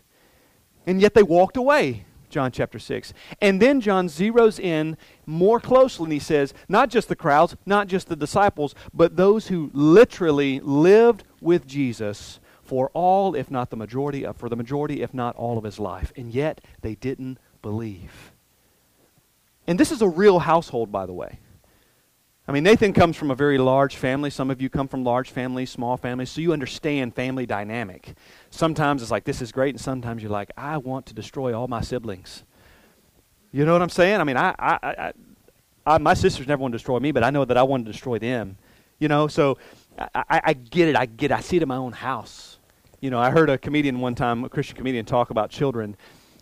And 0.87 0.99
yet 0.99 1.13
they 1.13 1.21
walked 1.21 1.55
away, 1.55 2.05
John 2.37 2.51
chapter 2.51 2.77
6. 2.77 3.15
And 3.41 3.59
then 3.59 3.81
John 3.81 4.07
zeroes 4.07 4.59
in 4.59 4.95
more 5.25 5.59
closely 5.59 6.03
and 6.03 6.13
he 6.13 6.19
says, 6.19 6.53
not 6.69 6.91
just 6.91 7.09
the 7.09 7.15
crowds, 7.15 7.55
not 7.65 7.87
just 7.87 8.09
the 8.09 8.15
disciples, 8.15 8.75
but 8.93 9.15
those 9.15 9.47
who 9.47 9.71
literally 9.73 10.59
lived 10.59 11.23
with 11.41 11.65
Jesus 11.65 12.39
for 12.61 12.91
all, 12.93 13.33
if 13.33 13.49
not 13.49 13.71
the 13.71 13.75
majority, 13.75 14.23
of, 14.23 14.37
for 14.37 14.49
the 14.49 14.55
majority, 14.55 15.01
if 15.01 15.15
not 15.15 15.35
all 15.35 15.57
of 15.57 15.63
his 15.63 15.79
life. 15.79 16.13
And 16.15 16.31
yet 16.31 16.61
they 16.81 16.93
didn't 16.93 17.39
believe. 17.63 18.33
And 19.65 19.79
this 19.79 19.91
is 19.91 20.03
a 20.03 20.07
real 20.07 20.37
household, 20.37 20.91
by 20.91 21.07
the 21.07 21.13
way. 21.13 21.39
I 22.49 22.53
mean, 22.53 22.63
Nathan 22.63 22.93
comes 22.93 23.17
from 23.17 23.29
a 23.29 23.35
very 23.35 23.57
large 23.57 23.97
family. 23.97 24.29
Some 24.29 24.49
of 24.49 24.61
you 24.61 24.69
come 24.69 24.87
from 24.87 25.03
large 25.03 25.31
families, 25.31 25.69
small 25.69 25.97
families, 25.97 26.29
so 26.29 26.39
you 26.39 26.53
understand 26.53 27.13
family 27.13 27.45
dynamic. 27.45 28.13
Sometimes 28.51 29.01
it's 29.01 29.11
like, 29.11 29.25
this 29.25 29.41
is 29.41 29.51
great, 29.51 29.75
and 29.75 29.81
sometimes 29.81 30.23
you're 30.23 30.31
like, 30.31 30.51
I 30.55 30.77
want 30.77 31.07
to 31.07 31.13
destroy 31.13 31.53
all 31.53 31.67
my 31.67 31.81
siblings. 31.81 32.45
You 33.51 33.65
know 33.65 33.73
what 33.73 33.81
I'm 33.81 33.89
saying? 33.89 34.21
I 34.21 34.23
mean, 34.23 34.37
I, 34.37 34.55
I, 34.57 34.79
I, 34.81 35.13
I 35.85 35.97
my 35.97 36.13
sisters 36.13 36.47
never 36.47 36.61
want 36.61 36.71
to 36.71 36.77
destroy 36.77 36.99
me, 36.99 37.11
but 37.11 37.21
I 37.21 37.31
know 37.31 37.43
that 37.43 37.57
I 37.57 37.63
want 37.63 37.85
to 37.85 37.91
destroy 37.91 38.17
them. 38.17 38.57
You 38.99 39.09
know, 39.09 39.27
so 39.27 39.57
I, 39.99 40.07
I, 40.15 40.41
I 40.45 40.53
get 40.53 40.87
it. 40.87 40.95
I 40.95 41.05
get 41.05 41.31
it. 41.31 41.33
I 41.33 41.41
see 41.41 41.57
it 41.57 41.63
in 41.63 41.67
my 41.67 41.75
own 41.75 41.91
house. 41.91 42.59
You 43.01 43.09
know, 43.09 43.19
I 43.19 43.29
heard 43.29 43.49
a 43.49 43.57
comedian 43.57 43.99
one 43.99 44.15
time, 44.15 44.45
a 44.45 44.49
Christian 44.49 44.77
comedian, 44.77 45.05
talk 45.05 45.31
about 45.31 45.49
children 45.49 45.97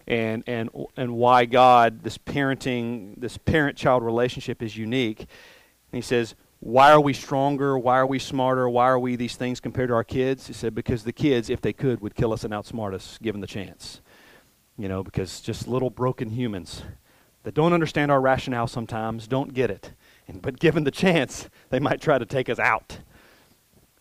and, 0.08 0.44
and, 0.46 0.70
and 0.96 1.16
why 1.16 1.46
God, 1.46 2.04
this 2.04 2.18
parenting, 2.18 3.20
this 3.20 3.38
parent 3.38 3.76
child 3.76 4.04
relationship 4.04 4.62
is 4.62 4.78
unique 4.78 5.26
and 5.92 5.98
he 5.98 6.02
says, 6.02 6.36
Why 6.60 6.92
are 6.92 7.02
we 7.02 7.14
stronger? 7.14 7.78
Why 7.78 7.98
are 7.98 8.08
we 8.08 8.20
smarter? 8.20 8.70
Why 8.70 8.86
are 8.86 9.00
we 9.00 9.16
these 9.16 9.36
things 9.36 9.60
compared 9.60 9.90
to 9.90 9.96
our 9.96 10.04
kids? 10.04 10.48
He 10.48 10.54
said, 10.54 10.76
Because 10.76 11.04
the 11.04 11.14
kids, 11.14 11.50
if 11.50 11.62
they 11.62 11.74
could, 11.74 12.02
would 12.02 12.16
kill 12.16 12.34
us 12.34 12.44
and 12.44 12.54
outsmart 12.54 12.94
us 12.94 13.18
given 13.22 13.42
the 13.42 13.48
chance. 13.48 14.02
You 14.78 14.90
know, 14.90 15.04
because 15.04 15.40
just 15.40 15.68
little 15.68 15.90
broken 15.90 16.30
humans 16.30 16.84
that 17.44 17.54
don't 17.54 17.74
understand 17.74 18.12
our 18.12 18.20
rationale 18.20 18.68
sometimes 18.68 19.28
don't 19.28 19.54
get 19.54 19.70
it. 19.70 19.94
And, 20.28 20.42
but 20.42 20.60
given 20.60 20.84
the 20.84 20.92
chance, 20.92 21.48
they 21.70 21.80
might 21.80 22.02
try 22.02 22.18
to 22.18 22.26
take 22.26 22.50
us 22.50 22.60
out. 22.60 23.00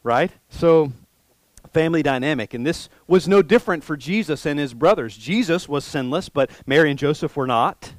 Right? 0.03 0.33
So, 0.49 0.93
family 1.73 2.03
dynamic. 2.03 2.55
And 2.55 2.67
this 2.67 2.89
was 3.07 3.29
no 3.29 3.43
different 3.43 3.85
for 3.85 3.97
Jesus 3.97 4.47
and 4.47 4.59
his 4.59 4.73
brothers. 4.73 5.17
Jesus 5.17 5.69
was 5.69 5.85
sinless, 5.85 6.29
but 6.29 6.51
Mary 6.67 6.89
and 6.89 6.99
Joseph 6.99 7.37
were 7.37 7.47
not. 7.47 7.93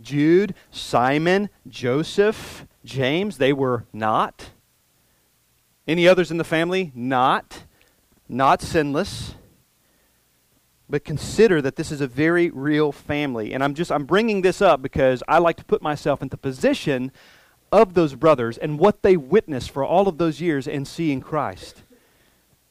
Jude, 0.00 0.54
Simon, 0.70 1.50
Joseph, 1.66 2.66
James, 2.84 3.38
they 3.38 3.52
were 3.52 3.84
not. 3.92 4.50
Any 5.86 6.06
others 6.06 6.30
in 6.30 6.36
the 6.38 6.44
family? 6.44 6.92
Not. 6.94 7.64
Not 8.28 8.60
sinless. 8.60 9.34
But 10.88 11.04
consider 11.04 11.60
that 11.62 11.76
this 11.76 11.90
is 11.90 12.00
a 12.00 12.06
very 12.06 12.50
real 12.50 12.92
family. 12.92 13.52
And 13.52 13.62
I'm 13.62 13.74
just 13.74 13.92
I'm 13.92 14.04
bringing 14.04 14.42
this 14.42 14.62
up 14.62 14.80
because 14.80 15.22
I 15.28 15.38
like 15.38 15.56
to 15.56 15.64
put 15.64 15.82
myself 15.82 16.22
in 16.22 16.28
the 16.28 16.36
position 16.36 17.12
of 17.70 17.94
those 17.94 18.14
brothers 18.14 18.56
and 18.56 18.78
what 18.78 19.02
they 19.02 19.16
witnessed 19.16 19.70
for 19.70 19.84
all 19.84 20.08
of 20.08 20.18
those 20.18 20.40
years 20.40 20.66
in 20.66 20.84
seeing 20.84 21.20
Christ. 21.20 21.82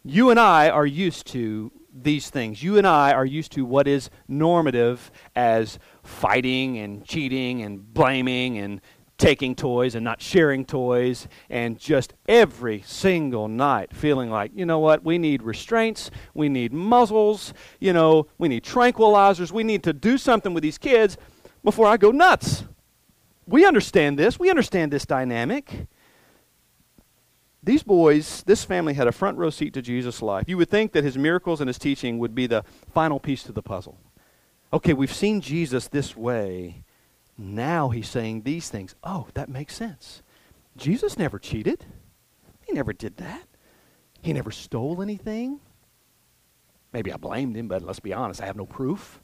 You 0.03 0.29
and 0.29 0.39
I 0.39 0.69
are 0.69 0.85
used 0.85 1.27
to 1.27 1.71
these 1.93 2.29
things. 2.29 2.63
You 2.63 2.77
and 2.77 2.87
I 2.87 3.11
are 3.11 3.25
used 3.25 3.51
to 3.53 3.65
what 3.65 3.87
is 3.87 4.09
normative 4.27 5.11
as 5.35 5.79
fighting 6.07 6.77
and 6.77 7.05
cheating 7.05 7.61
and 7.61 7.93
blaming 7.93 8.57
and 8.57 8.81
taking 9.17 9.55
toys 9.55 9.95
and 9.95 10.03
not 10.03 10.21
sharing 10.21 10.63
toys 10.63 11.27
and 11.49 11.79
just 11.79 12.13
every 12.27 12.81
single 12.85 13.47
night 13.47 13.93
feeling 13.93 14.29
like, 14.29 14.51
you 14.53 14.65
know 14.65 14.79
what, 14.79 15.03
we 15.03 15.17
need 15.17 15.41
restraints, 15.41 16.11
we 16.33 16.47
need 16.47 16.71
muzzles, 16.71 17.53
you 17.79 17.91
know, 17.93 18.27
we 18.37 18.47
need 18.47 18.63
tranquilizers, 18.63 19.51
we 19.51 19.63
need 19.63 19.83
to 19.83 19.93
do 19.93 20.17
something 20.17 20.53
with 20.53 20.61
these 20.61 20.77
kids 20.77 21.17
before 21.63 21.87
I 21.87 21.97
go 21.97 22.11
nuts. 22.11 22.63
We 23.47 23.65
understand 23.65 24.19
this, 24.19 24.39
we 24.39 24.49
understand 24.49 24.91
this 24.91 25.05
dynamic. 25.05 25.87
These 27.63 27.83
boys, 27.83 28.43
this 28.43 28.63
family 28.63 28.93
had 28.93 29.07
a 29.07 29.11
front 29.11 29.37
row 29.37 29.49
seat 29.49 29.73
to 29.73 29.81
Jesus' 29.81 30.21
life. 30.21 30.45
You 30.47 30.57
would 30.57 30.69
think 30.69 30.93
that 30.93 31.03
his 31.03 31.17
miracles 31.17 31.59
and 31.59 31.67
his 31.67 31.79
teaching 31.79 32.19
would 32.19 32.35
be 32.35 32.47
the 32.47 32.63
final 32.93 33.19
piece 33.19 33.43
to 33.43 33.51
the 33.51 33.63
puzzle. 33.63 33.99
Okay, 34.71 34.93
we've 34.93 35.13
seen 35.13 35.41
Jesus 35.41 35.87
this 35.87 36.15
way. 36.15 36.83
Now 37.37 37.89
he's 37.89 38.09
saying 38.09 38.41
these 38.41 38.69
things. 38.69 38.95
Oh, 39.03 39.27
that 39.33 39.49
makes 39.49 39.75
sense. 39.75 40.21
Jesus 40.75 41.17
never 41.17 41.39
cheated. 41.39 41.85
He 42.65 42.73
never 42.73 42.93
did 42.93 43.17
that. 43.17 43.47
He 44.21 44.33
never 44.33 44.51
stole 44.51 45.01
anything. 45.01 45.59
Maybe 46.91 47.13
I 47.13 47.17
blamed 47.17 47.55
him, 47.55 47.67
but 47.67 47.81
let's 47.81 47.99
be 47.99 48.13
honest, 48.13 48.41
I 48.41 48.45
have 48.45 48.55
no 48.55 48.65
proof. 48.65 49.21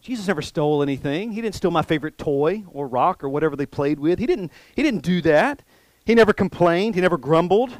Jesus 0.00 0.26
never 0.26 0.42
stole 0.42 0.82
anything. 0.82 1.32
He 1.32 1.40
didn't 1.40 1.56
steal 1.56 1.70
my 1.70 1.82
favorite 1.82 2.18
toy 2.18 2.64
or 2.70 2.86
rock 2.86 3.22
or 3.22 3.28
whatever 3.28 3.56
they 3.56 3.66
played 3.66 3.98
with. 3.98 4.18
He 4.18 4.26
didn't, 4.26 4.52
he 4.74 4.82
didn't 4.82 5.02
do 5.02 5.20
that. 5.22 5.62
He 6.04 6.14
never 6.14 6.32
complained, 6.32 6.94
he 6.94 7.00
never 7.00 7.18
grumbled. 7.18 7.76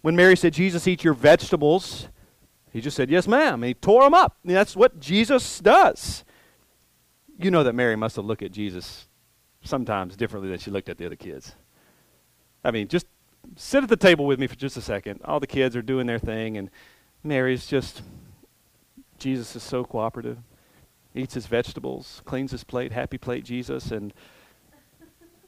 When 0.00 0.16
Mary 0.16 0.36
said, 0.36 0.54
Jesus, 0.54 0.88
eat 0.88 1.04
your 1.04 1.14
vegetables, 1.14 2.08
he 2.72 2.80
just 2.80 2.96
said, 2.96 3.10
Yes, 3.10 3.28
ma'am. 3.28 3.62
And 3.62 3.64
he 3.64 3.74
tore 3.74 4.02
them 4.02 4.14
up. 4.14 4.36
And 4.44 4.54
that's 4.54 4.74
what 4.76 5.00
Jesus 5.00 5.60
does. 5.60 6.24
You 7.38 7.50
know 7.50 7.64
that 7.64 7.74
Mary 7.74 7.96
must 7.96 8.16
have 8.16 8.24
looked 8.24 8.42
at 8.42 8.52
Jesus 8.52 9.08
sometimes 9.62 10.16
differently 10.16 10.50
than 10.50 10.58
she 10.58 10.70
looked 10.70 10.88
at 10.88 10.98
the 10.98 11.06
other 11.06 11.16
kids. 11.16 11.54
I 12.64 12.70
mean, 12.70 12.88
just 12.88 13.06
sit 13.56 13.82
at 13.82 13.88
the 13.88 13.96
table 13.96 14.26
with 14.26 14.38
me 14.38 14.46
for 14.46 14.54
just 14.54 14.76
a 14.76 14.80
second. 14.80 15.20
All 15.24 15.40
the 15.40 15.46
kids 15.46 15.74
are 15.74 15.82
doing 15.82 16.06
their 16.06 16.18
thing, 16.18 16.56
and 16.56 16.70
Mary's 17.24 17.66
just, 17.66 18.02
Jesus 19.18 19.56
is 19.56 19.62
so 19.62 19.84
cooperative. 19.84 20.38
Eats 21.14 21.34
his 21.34 21.46
vegetables, 21.46 22.22
cleans 22.24 22.52
his 22.52 22.64
plate, 22.64 22.92
happy 22.92 23.18
plate, 23.18 23.44
Jesus, 23.44 23.90
and 23.90 24.14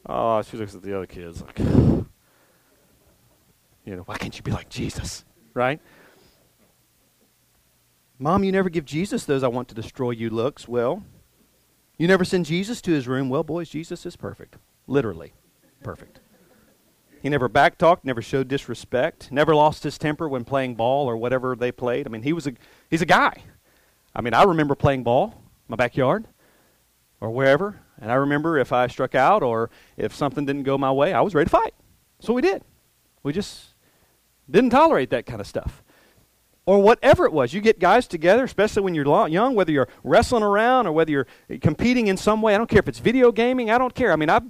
Oh, 0.06 0.42
she 0.42 0.56
looks 0.56 0.74
at 0.74 0.82
the 0.82 0.94
other 0.96 1.06
kids 1.06 1.42
like, 1.42 1.58
you 1.58 2.06
know, 3.86 4.02
why 4.02 4.16
can't 4.18 4.36
you 4.36 4.42
be 4.42 4.50
like 4.50 4.68
Jesus? 4.68 5.24
Right? 5.54 5.80
Mom, 8.18 8.44
you 8.44 8.52
never 8.52 8.68
give 8.68 8.84
Jesus 8.84 9.24
those 9.24 9.42
I 9.42 9.48
want 9.48 9.68
to 9.68 9.74
destroy 9.74 10.10
you 10.10 10.30
looks. 10.30 10.68
Well, 10.68 11.02
you 11.98 12.06
never 12.06 12.24
send 12.24 12.46
Jesus 12.46 12.80
to 12.82 12.92
his 12.92 13.08
room. 13.08 13.28
Well, 13.28 13.42
boys, 13.42 13.68
Jesus 13.68 14.06
is 14.06 14.16
perfect. 14.16 14.56
Literally 14.86 15.32
perfect. 15.82 16.20
He 17.22 17.28
never 17.28 17.48
backtalked, 17.48 18.04
never 18.04 18.22
showed 18.22 18.48
disrespect, 18.48 19.32
never 19.32 19.54
lost 19.54 19.82
his 19.82 19.98
temper 19.98 20.28
when 20.28 20.44
playing 20.44 20.74
ball 20.74 21.08
or 21.08 21.16
whatever 21.16 21.56
they 21.56 21.72
played. 21.72 22.06
I 22.06 22.10
mean, 22.10 22.22
he 22.22 22.32
was 22.32 22.46
a 22.46 22.52
he's 22.90 23.02
a 23.02 23.06
guy. 23.06 23.42
I 24.14 24.20
mean, 24.20 24.34
I 24.34 24.44
remember 24.44 24.74
playing 24.74 25.02
ball 25.02 25.42
my 25.66 25.76
backyard 25.76 26.26
or 27.20 27.30
wherever, 27.30 27.80
and 28.00 28.12
I 28.12 28.16
remember 28.16 28.58
if 28.58 28.72
I 28.72 28.86
struck 28.86 29.14
out 29.14 29.42
or 29.42 29.70
if 29.96 30.14
something 30.14 30.44
didn't 30.44 30.64
go 30.64 30.76
my 30.76 30.92
way, 30.92 31.12
I 31.14 31.20
was 31.22 31.34
ready 31.34 31.46
to 31.46 31.50
fight. 31.50 31.74
So 32.20 32.32
we 32.32 32.42
did. 32.42 32.62
We 33.22 33.32
just 33.32 33.74
didn't 34.50 34.70
tolerate 34.70 35.10
that 35.10 35.24
kind 35.24 35.40
of 35.40 35.46
stuff. 35.46 35.82
Or 36.66 36.80
whatever 36.80 37.26
it 37.26 37.32
was. 37.32 37.52
You 37.52 37.60
get 37.60 37.78
guys 37.78 38.06
together, 38.06 38.44
especially 38.44 38.82
when 38.82 38.94
you're 38.94 39.28
young, 39.28 39.54
whether 39.54 39.70
you're 39.70 39.88
wrestling 40.02 40.42
around 40.42 40.86
or 40.86 40.92
whether 40.92 41.10
you're 41.10 41.26
competing 41.60 42.06
in 42.06 42.16
some 42.16 42.40
way. 42.40 42.54
I 42.54 42.58
don't 42.58 42.70
care 42.70 42.78
if 42.78 42.88
it's 42.88 43.00
video 43.00 43.32
gaming. 43.32 43.70
I 43.70 43.76
don't 43.76 43.94
care. 43.94 44.12
I 44.12 44.16
mean, 44.16 44.30
I've 44.30 44.44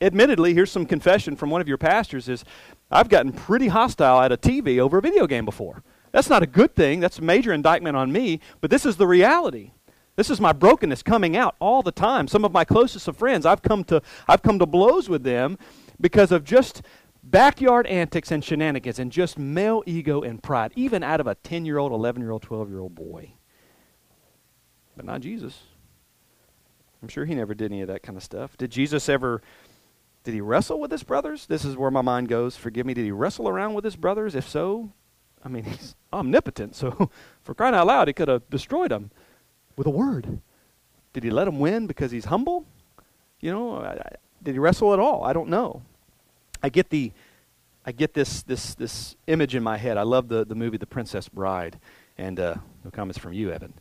admittedly, 0.00 0.54
here's 0.54 0.70
some 0.70 0.86
confession 0.86 1.36
from 1.36 1.50
one 1.50 1.60
of 1.60 1.68
your 1.68 1.78
pastors 1.78 2.28
is 2.28 2.44
I've 2.90 3.08
gotten 3.08 3.32
pretty 3.32 3.68
hostile 3.68 4.20
at 4.20 4.32
a 4.32 4.36
TV 4.36 4.78
over 4.78 4.98
a 4.98 5.02
video 5.02 5.26
game 5.26 5.44
before. 5.44 5.82
That's 6.12 6.30
not 6.30 6.42
a 6.42 6.46
good 6.46 6.74
thing. 6.74 7.00
That's 7.00 7.18
a 7.18 7.22
major 7.22 7.52
indictment 7.52 7.96
on 7.96 8.10
me, 8.10 8.40
but 8.60 8.70
this 8.70 8.86
is 8.86 8.96
the 8.96 9.06
reality. 9.06 9.72
This 10.16 10.30
is 10.30 10.40
my 10.40 10.52
brokenness 10.52 11.02
coming 11.02 11.36
out 11.36 11.54
all 11.60 11.82
the 11.82 11.92
time. 11.92 12.28
Some 12.28 12.44
of 12.44 12.52
my 12.52 12.64
closest 12.64 13.08
of 13.08 13.16
friends, 13.16 13.46
I've 13.46 13.62
come 13.62 13.84
to, 13.84 14.02
I've 14.28 14.42
come 14.42 14.58
to 14.58 14.66
blows 14.66 15.08
with 15.08 15.22
them 15.22 15.56
because 16.00 16.32
of 16.32 16.44
just 16.44 16.82
backyard 17.22 17.86
antics 17.86 18.30
and 18.30 18.44
shenanigans 18.44 18.98
and 18.98 19.12
just 19.12 19.38
male 19.38 19.82
ego 19.86 20.22
and 20.22 20.42
pride, 20.42 20.72
even 20.76 21.02
out 21.02 21.20
of 21.20 21.26
a 21.26 21.34
10 21.36 21.64
year 21.64 21.78
old, 21.78 21.92
11 21.92 22.22
year 22.22 22.30
old, 22.30 22.42
12 22.42 22.68
year 22.68 22.80
old 22.80 22.94
boy. 22.94 23.32
But 24.96 25.04
not 25.04 25.20
Jesus. 25.20 25.62
I'm 27.02 27.08
sure 27.08 27.24
he 27.24 27.34
never 27.34 27.54
did 27.54 27.72
any 27.72 27.82
of 27.82 27.88
that 27.88 28.02
kind 28.02 28.16
of 28.16 28.22
stuff. 28.22 28.56
Did 28.56 28.70
Jesus 28.70 29.08
ever, 29.08 29.40
did 30.24 30.34
he 30.34 30.40
wrestle 30.40 30.80
with 30.80 30.90
his 30.90 31.02
brothers? 31.02 31.46
This 31.46 31.64
is 31.64 31.76
where 31.76 31.90
my 31.90 32.02
mind 32.02 32.28
goes. 32.28 32.56
Forgive 32.56 32.84
me. 32.84 32.94
Did 32.94 33.04
he 33.04 33.12
wrestle 33.12 33.48
around 33.48 33.74
with 33.74 33.84
his 33.84 33.96
brothers? 33.96 34.34
If 34.34 34.48
so, 34.48 34.92
I 35.44 35.48
mean, 35.48 35.64
he's 35.64 35.94
omnipotent. 36.12 36.76
So 36.76 37.10
for 37.42 37.54
crying 37.54 37.74
out 37.74 37.86
loud, 37.86 38.08
he 38.08 38.14
could 38.14 38.28
have 38.28 38.48
destroyed 38.50 38.90
them 38.90 39.10
with 39.76 39.86
a 39.86 39.90
word. 39.90 40.40
Did 41.12 41.24
he 41.24 41.30
let 41.30 41.48
him 41.48 41.58
win 41.58 41.86
because 41.86 42.10
he's 42.10 42.26
humble? 42.26 42.66
You 43.40 43.52
know, 43.52 43.76
I, 43.78 43.92
I, 43.92 44.12
did 44.42 44.52
he 44.52 44.58
wrestle 44.58 44.92
at 44.92 45.00
all? 45.00 45.24
I 45.24 45.32
don't 45.32 45.48
know. 45.48 45.82
I 46.62 46.68
get 46.68 46.90
the 46.90 47.12
I 47.84 47.92
get 47.92 48.14
this 48.14 48.42
this 48.42 48.74
this 48.74 49.16
image 49.26 49.54
in 49.54 49.62
my 49.62 49.76
head. 49.76 49.96
I 49.96 50.02
love 50.02 50.28
the 50.28 50.44
the 50.44 50.54
movie 50.54 50.76
The 50.76 50.86
Princess 50.86 51.28
Bride, 51.28 51.78
and 52.18 52.38
uh, 52.38 52.56
no 52.84 52.90
comments 52.90 53.18
from 53.18 53.32
you, 53.32 53.50
Evan. 53.50 53.74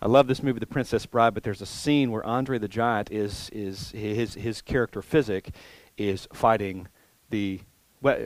I 0.00 0.08
love 0.08 0.26
this 0.26 0.42
movie, 0.42 0.58
The 0.58 0.66
Princess 0.66 1.06
Bride, 1.06 1.32
but 1.32 1.44
there's 1.44 1.62
a 1.62 1.66
scene 1.66 2.10
where 2.10 2.24
Andre 2.26 2.58
the 2.58 2.68
Giant 2.68 3.10
is 3.12 3.50
is 3.52 3.90
his 3.90 4.34
his 4.34 4.62
character 4.62 5.02
Fezzik 5.02 5.54
is 5.96 6.26
fighting 6.32 6.88
the 7.30 7.60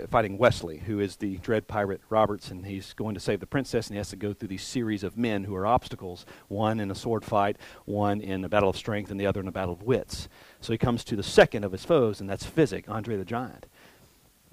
fighting 0.09 0.39
Westley, 0.39 0.79
who 0.79 1.01
is 1.01 1.17
the 1.17 1.37
dread 1.39 1.69
pirate 1.69 2.01
Roberts, 2.09 2.51
and 2.51 2.65
he's 2.65 2.95
going 2.95 3.15
to 3.15 3.21
save 3.21 3.41
the 3.41 3.47
princess, 3.47 3.89
and 3.89 3.95
he 3.95 3.99
has 3.99 4.09
to 4.09 4.17
go 4.17 4.33
through 4.33 4.49
these 4.49 4.63
series 4.63 5.05
of 5.05 5.19
men 5.19 5.45
who 5.45 5.55
are 5.55 5.67
obstacles 5.67 6.25
one 6.49 6.81
in 6.81 6.91
a 6.91 6.95
sword 6.95 7.25
fight, 7.25 7.59
one 7.85 8.23
in 8.23 8.43
a 8.45 8.49
battle 8.49 8.71
of 8.71 8.77
strength, 8.77 9.11
and 9.11 9.21
the 9.21 9.27
other 9.27 9.41
in 9.41 9.49
a 9.49 9.53
battle 9.53 9.75
of 9.75 9.83
wits. 9.83 10.29
So 10.63 10.73
he 10.73 10.79
comes 10.79 11.05
to 11.05 11.17
the 11.17 11.23
second 11.23 11.65
of 11.65 11.73
his 11.73 11.85
foes, 11.85 12.21
and 12.21 12.31
that's 12.31 12.47
Fezzik, 12.47 12.89
Andre 12.89 13.17
the 13.17 13.25
Giant. 13.25 13.67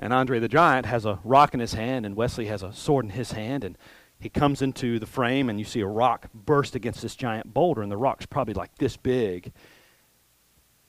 And 0.04 0.12
Andre 0.12 0.38
the 0.40 0.50
Giant 0.50 0.86
has 0.86 1.06
a 1.06 1.20
rock 1.24 1.54
in 1.54 1.62
his 1.62 1.76
hand, 1.76 2.06
and 2.06 2.14
Westley 2.14 2.48
has 2.48 2.62
a 2.62 2.74
sword 2.74 3.06
in 3.06 3.12
his 3.12 3.32
hand, 3.32 3.64
and 3.64 3.78
he 4.20 4.28
comes 4.28 4.62
into 4.62 5.00
the 5.00 5.06
frame, 5.06 5.50
and 5.50 5.58
you 5.58 5.64
see 5.64 5.80
a 5.80 5.88
rock 5.88 6.28
burst 6.34 6.76
against 6.76 7.02
this 7.02 7.16
giant 7.16 7.54
boulder, 7.54 7.82
and 7.82 7.90
the 7.90 7.96
rock's 7.96 8.26
probably 8.26 8.54
like 8.54 8.78
this 8.80 8.98
big. 8.98 9.54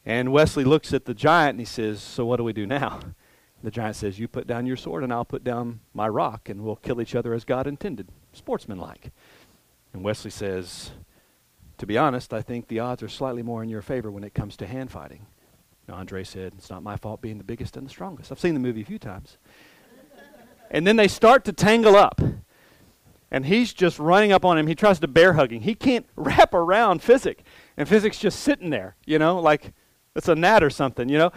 And 0.04 0.32
Westley 0.32 0.64
looks 0.64 0.92
at 0.92 1.04
the 1.04 1.14
giant 1.14 1.50
and 1.50 1.60
he 1.60 1.64
says, 1.64 2.02
So 2.02 2.26
what 2.26 2.38
do 2.38 2.44
we 2.44 2.52
do 2.52 2.66
now? 2.66 2.98
The 3.62 3.70
giant 3.70 3.94
says, 3.94 4.18
You 4.18 4.26
put 4.26 4.48
down 4.48 4.66
your 4.66 4.76
sword, 4.76 5.04
and 5.04 5.12
I'll 5.12 5.24
put 5.24 5.44
down 5.44 5.78
my 5.92 6.08
rock, 6.08 6.48
and 6.48 6.64
we'll 6.64 6.74
kill 6.74 7.00
each 7.00 7.14
other 7.14 7.34
as 7.34 7.44
God 7.44 7.68
intended, 7.68 8.08
sportsmanlike. 8.32 9.12
And 9.92 10.02
Westley 10.02 10.32
says, 10.32 10.90
To 11.78 11.86
be 11.86 11.96
honest, 11.96 12.34
I 12.34 12.42
think 12.42 12.66
the 12.66 12.80
odds 12.80 13.00
are 13.00 13.08
slightly 13.08 13.44
more 13.44 13.62
in 13.62 13.68
your 13.68 13.80
favor 13.80 14.10
when 14.10 14.24
it 14.24 14.34
comes 14.34 14.56
to 14.56 14.66
hand 14.66 14.90
fighting. 14.90 15.26
And 15.86 15.96
Andre 15.96 16.24
said, 16.24 16.54
It's 16.56 16.70
not 16.70 16.82
my 16.82 16.96
fault 16.96 17.20
being 17.20 17.38
the 17.38 17.44
biggest 17.44 17.76
and 17.76 17.86
the 17.86 17.90
strongest. 17.90 18.32
I've 18.32 18.40
seen 18.40 18.54
the 18.54 18.60
movie 18.60 18.82
a 18.82 18.84
few 18.84 18.98
times. 18.98 19.38
and 20.70 20.86
then 20.86 20.96
they 20.96 21.08
start 21.08 21.44
to 21.44 21.52
tangle 21.52 21.96
up. 21.96 22.20
And 23.30 23.46
he's 23.46 23.72
just 23.72 23.98
running 23.98 24.30
up 24.30 24.44
on 24.44 24.56
him. 24.56 24.68
He 24.68 24.76
tries 24.76 25.00
to 25.00 25.08
bear 25.08 25.32
hugging. 25.32 25.62
He 25.62 25.74
can't 25.74 26.06
wrap 26.16 26.54
around 26.54 27.00
Fezzik. 27.02 27.38
And 27.76 27.88
Fezzik's 27.88 28.18
just 28.18 28.40
sitting 28.40 28.70
there, 28.70 28.96
you 29.04 29.18
know, 29.18 29.40
like 29.40 29.72
it's 30.14 30.28
a 30.28 30.34
gnat 30.34 30.62
or 30.62 30.70
something, 30.70 31.08
you 31.08 31.18
know. 31.18 31.32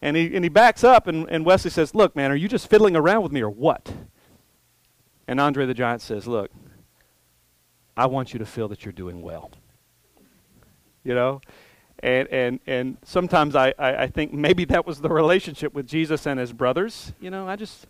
And 0.00 0.16
he, 0.16 0.34
and 0.34 0.44
he 0.44 0.48
backs 0.48 0.82
up, 0.82 1.06
and, 1.06 1.28
and 1.30 1.44
Westley 1.44 1.70
says, 1.70 1.94
Look, 1.94 2.16
man, 2.16 2.32
are 2.32 2.36
you 2.36 2.48
just 2.48 2.68
fiddling 2.68 2.96
around 2.96 3.22
with 3.22 3.30
me 3.30 3.40
or 3.40 3.50
what? 3.50 3.92
And 5.28 5.40
Andre 5.40 5.64
the 5.66 5.74
Giant 5.74 6.02
says, 6.02 6.26
Look, 6.26 6.50
I 7.96 8.06
want 8.06 8.32
you 8.32 8.38
to 8.40 8.46
feel 8.46 8.66
that 8.68 8.84
you're 8.84 8.92
doing 8.92 9.22
well. 9.22 9.52
You 11.04 11.14
know? 11.14 11.40
And, 12.02 12.28
and, 12.28 12.60
and 12.66 12.96
sometimes 13.04 13.54
I, 13.54 13.74
I, 13.78 13.94
I 14.02 14.06
think 14.08 14.32
maybe 14.32 14.64
that 14.66 14.86
was 14.86 15.00
the 15.00 15.08
relationship 15.08 15.72
with 15.72 15.86
Jesus 15.86 16.26
and 16.26 16.40
his 16.40 16.52
brothers. 16.52 17.12
You 17.20 17.30
know, 17.30 17.46
I 17.46 17.54
just 17.56 17.86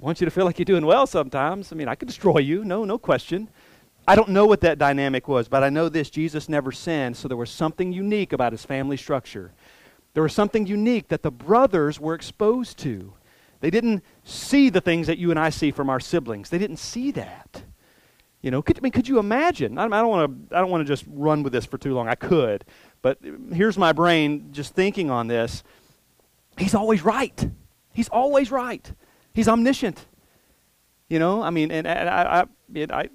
want 0.00 0.20
you 0.20 0.24
to 0.24 0.30
feel 0.30 0.44
like 0.44 0.58
you're 0.58 0.64
doing 0.64 0.86
well 0.86 1.06
sometimes. 1.06 1.70
I 1.72 1.76
mean, 1.76 1.88
I 1.88 1.94
could 1.94 2.08
destroy 2.08 2.38
you, 2.38 2.64
no, 2.64 2.84
no 2.84 2.98
question. 2.98 3.48
I 4.06 4.14
don't 4.14 4.30
know 4.30 4.46
what 4.46 4.62
that 4.62 4.78
dynamic 4.78 5.28
was, 5.28 5.48
but 5.48 5.62
I 5.62 5.68
know 5.68 5.90
this 5.90 6.08
Jesus 6.08 6.48
never 6.48 6.72
sinned, 6.72 7.18
so 7.18 7.28
there 7.28 7.36
was 7.36 7.50
something 7.50 7.92
unique 7.92 8.32
about 8.32 8.52
his 8.52 8.64
family 8.64 8.96
structure. 8.96 9.52
There 10.14 10.22
was 10.22 10.32
something 10.32 10.66
unique 10.66 11.08
that 11.08 11.22
the 11.22 11.30
brothers 11.30 12.00
were 12.00 12.14
exposed 12.14 12.78
to. 12.78 13.12
They 13.60 13.70
didn't 13.70 14.02
see 14.24 14.70
the 14.70 14.80
things 14.80 15.08
that 15.08 15.18
you 15.18 15.30
and 15.30 15.38
I 15.38 15.50
see 15.50 15.70
from 15.70 15.90
our 15.90 16.00
siblings. 16.00 16.48
They 16.48 16.58
didn't 16.58 16.78
see 16.78 17.10
that. 17.10 17.64
You 18.40 18.50
know, 18.52 18.62
could, 18.62 18.78
I 18.78 18.80
mean, 18.80 18.92
could 18.92 19.08
you 19.08 19.18
imagine? 19.18 19.78
I, 19.78 19.84
I 19.84 19.88
don't 19.88 20.08
want 20.08 20.50
to. 20.50 20.56
I 20.56 20.60
don't 20.60 20.70
want 20.70 20.86
to 20.86 20.90
just 20.90 21.04
run 21.08 21.42
with 21.42 21.52
this 21.52 21.64
for 21.64 21.76
too 21.76 21.94
long. 21.94 22.08
I 22.08 22.14
could, 22.14 22.64
but 23.02 23.18
here's 23.52 23.76
my 23.76 23.92
brain 23.92 24.50
just 24.52 24.74
thinking 24.74 25.10
on 25.10 25.26
this. 25.26 25.64
He's 26.56 26.74
always 26.74 27.02
right. 27.02 27.50
He's 27.92 28.08
always 28.08 28.50
right. 28.50 28.92
He's 29.32 29.48
omniscient. 29.48 30.06
You 31.08 31.18
know, 31.18 31.42
I 31.42 31.50
mean, 31.50 31.70
and, 31.70 31.86
and 31.86 32.08
I, 32.08 32.46
I, 32.74 33.00
I, 33.00 33.08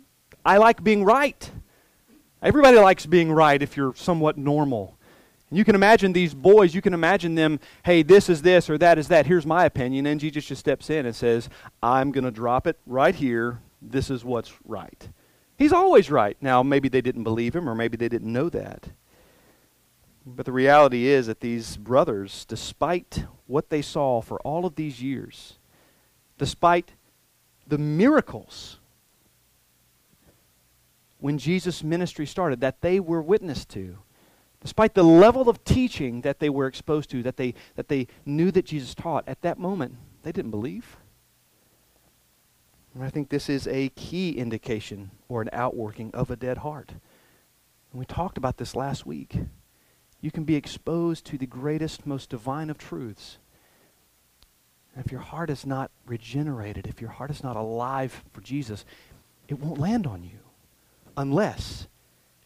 I 0.45 0.57
like 0.57 0.83
being 0.83 1.03
right. 1.03 1.51
Everybody 2.41 2.77
likes 2.77 3.05
being 3.05 3.31
right 3.31 3.61
if 3.61 3.77
you're 3.77 3.95
somewhat 3.95 4.37
normal. 4.37 4.97
And 5.49 5.57
you 5.57 5.63
can 5.63 5.75
imagine 5.75 6.11
these 6.11 6.33
boys, 6.33 6.73
you 6.73 6.81
can 6.81 6.93
imagine 6.93 7.35
them, 7.35 7.59
hey, 7.85 8.03
this 8.03 8.27
is 8.27 8.41
this 8.41 8.69
or 8.69 8.77
that 8.79 8.97
is 8.97 9.07
that. 9.09 9.27
Here's 9.27 9.45
my 9.45 9.65
opinion. 9.65 10.05
And 10.07 10.19
Jesus 10.19 10.45
just 10.45 10.59
steps 10.59 10.89
in 10.89 11.05
and 11.05 11.15
says, 11.15 11.47
I'm 11.81 12.11
going 12.11 12.25
to 12.25 12.31
drop 12.31 12.67
it 12.67 12.77
right 12.85 13.15
here. 13.15 13.59
This 13.83 14.09
is 14.09 14.23
what's 14.23 14.53
right. 14.65 15.09
He's 15.57 15.73
always 15.73 16.09
right. 16.09 16.37
Now, 16.41 16.63
maybe 16.63 16.89
they 16.89 17.01
didn't 17.01 17.23
believe 17.23 17.55
him 17.55 17.69
or 17.69 17.75
maybe 17.75 17.97
they 17.97 18.09
didn't 18.09 18.31
know 18.31 18.49
that. 18.49 18.89
But 20.25 20.45
the 20.45 20.51
reality 20.51 21.07
is 21.07 21.27
that 21.27 21.41
these 21.41 21.77
brothers, 21.77 22.45
despite 22.45 23.25
what 23.45 23.69
they 23.69 23.81
saw 23.81 24.21
for 24.21 24.39
all 24.41 24.65
of 24.65 24.75
these 24.75 25.01
years, 25.01 25.59
despite 26.37 26.93
the 27.67 27.77
miracles 27.77 28.79
when 31.19 31.37
Jesus' 31.37 31.83
ministry 31.83 32.25
started 32.25 32.61
that 32.61 32.81
they 32.81 32.99
were 32.99 33.21
witness 33.21 33.65
to, 33.65 33.97
despite 34.61 34.93
the 34.93 35.03
level 35.03 35.49
of 35.49 35.63
teaching 35.63 36.21
that 36.21 36.39
they 36.39 36.49
were 36.49 36.67
exposed 36.67 37.09
to, 37.11 37.21
that 37.23 37.37
they, 37.37 37.53
that 37.75 37.89
they 37.89 38.07
knew 38.25 38.51
that 38.51 38.65
Jesus 38.65 38.95
taught, 38.95 39.27
at 39.27 39.41
that 39.41 39.59
moment, 39.59 39.95
they 40.23 40.31
didn't 40.31 40.51
believe. 40.51 40.97
And 42.93 43.03
I 43.03 43.09
think 43.09 43.29
this 43.29 43.49
is 43.49 43.67
a 43.67 43.89
key 43.89 44.31
indication 44.31 45.11
or 45.27 45.41
an 45.41 45.49
outworking 45.51 46.11
of 46.13 46.29
a 46.29 46.35
dead 46.35 46.59
heart. 46.59 46.89
And 46.91 47.99
we 47.99 48.05
talked 48.05 48.37
about 48.37 48.57
this 48.57 48.75
last 48.75 49.05
week. 49.05 49.35
You 50.21 50.31
can 50.31 50.43
be 50.43 50.55
exposed 50.55 51.25
to 51.25 51.37
the 51.37 51.47
greatest, 51.47 52.05
most 52.05 52.29
divine 52.29 52.69
of 52.69 52.77
truths. 52.77 53.39
And 54.95 55.03
if 55.03 55.11
your 55.11 55.21
heart 55.21 55.49
is 55.49 55.65
not 55.65 55.91
regenerated, 56.05 56.87
if 56.87 57.01
your 57.01 57.09
heart 57.09 57.31
is 57.31 57.43
not 57.43 57.55
alive 57.55 58.23
for 58.31 58.41
Jesus, 58.41 58.85
it 59.47 59.59
won't 59.59 59.79
land 59.79 60.05
on 60.05 60.23
you 60.23 60.39
unless 61.17 61.87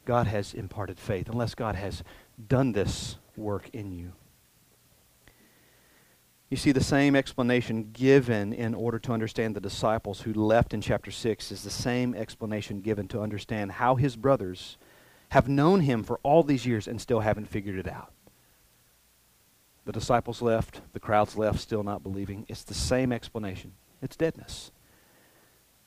God 0.06 0.28
has 0.28 0.54
imparted 0.54 0.98
faith, 0.98 1.30
unless 1.30 1.56
God 1.56 1.76
has 1.76 2.04
done 2.48 2.72
this 2.72 3.18
work 3.36 3.70
in 3.74 3.91
you. 3.91 4.14
You 6.50 6.56
see, 6.56 6.72
the 6.72 6.84
same 6.84 7.16
explanation 7.16 7.89
given 7.91 8.54
in 8.54 8.74
order 8.74 9.00
to 9.00 9.12
understand 9.12 9.56
the 9.56 9.62
disciples 9.62 10.22
who 10.22 10.34
left 10.34 10.74
in 10.74 10.80
chapter 10.80 11.12
6 11.12 11.52
is 11.52 11.64
the 11.64 11.70
same 11.70 12.16
explanation 12.16 12.80
given 12.80 13.08
to 13.10 13.22
understand 13.22 13.74
how 13.74 13.95
his 13.95 14.16
brothers 14.16 14.78
have 15.30 15.50
known 15.50 15.82
him 15.82 16.04
for 16.04 16.20
all 16.24 16.43
these 16.43 16.66
years 16.66 16.88
and 16.88 17.02
still 17.02 17.20
haven't 17.20 17.50
figured 17.50 17.78
it 17.78 17.88
out. 17.88 18.14
The 19.84 19.91
disciples 19.91 20.41
left, 20.41 20.82
the 20.93 21.02
crowds 21.02 21.38
left, 21.38 21.60
still 21.60 21.84
not 21.84 22.04
believing. 22.04 22.45
It's 22.48 22.64
the 22.64 22.74
same 22.74 23.12
explanation 23.12 23.74
it's 24.02 24.16
deadness. 24.16 24.72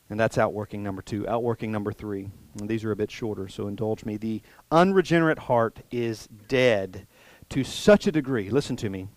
And 0.09 0.19
that's 0.19 0.37
outworking 0.37 0.83
number 0.83 1.01
two. 1.01 1.27
Outworking 1.27 1.71
number 1.71 1.93
three. 1.93 2.29
And 2.59 2.67
these 2.67 2.83
are 2.83 2.91
a 2.91 2.95
bit 2.95 3.09
shorter, 3.09 3.47
so 3.47 3.67
indulge 3.67 4.03
me. 4.03 4.17
The 4.17 4.41
unregenerate 4.69 5.39
heart 5.39 5.79
is 5.89 6.27
dead 6.49 7.07
to 7.49 7.63
such 7.63 8.07
a 8.07 8.11
degree, 8.11 8.49
listen 8.49 8.75
to 8.77 8.89
me, 8.89 9.07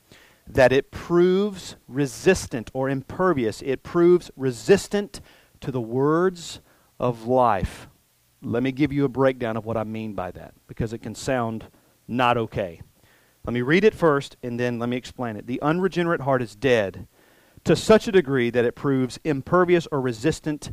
that 0.46 0.72
it 0.72 0.90
proves 0.90 1.76
resistant 1.88 2.70
or 2.74 2.88
impervious. 2.88 3.62
It 3.62 3.82
proves 3.82 4.30
resistant 4.36 5.20
to 5.60 5.70
the 5.70 5.80
words 5.80 6.60
of 7.00 7.26
life. 7.26 7.88
Let 8.42 8.62
me 8.62 8.72
give 8.72 8.92
you 8.92 9.04
a 9.04 9.08
breakdown 9.08 9.56
of 9.56 9.64
what 9.64 9.76
I 9.76 9.84
mean 9.84 10.12
by 10.12 10.30
that, 10.32 10.54
because 10.66 10.92
it 10.92 10.98
can 10.98 11.14
sound 11.14 11.66
not 12.06 12.36
okay. 12.36 12.82
Let 13.46 13.54
me 13.54 13.62
read 13.62 13.84
it 13.84 13.94
first, 13.94 14.36
and 14.42 14.60
then 14.60 14.78
let 14.78 14.88
me 14.88 14.96
explain 14.96 15.36
it. 15.36 15.46
The 15.46 15.60
unregenerate 15.62 16.22
heart 16.22 16.42
is 16.42 16.54
dead 16.54 17.08
to 17.64 17.74
such 17.74 18.06
a 18.06 18.12
degree 18.12 18.50
that 18.50 18.64
it 18.64 18.74
proves 18.74 19.18
impervious 19.24 19.88
or 19.90 20.00
resistant 20.00 20.72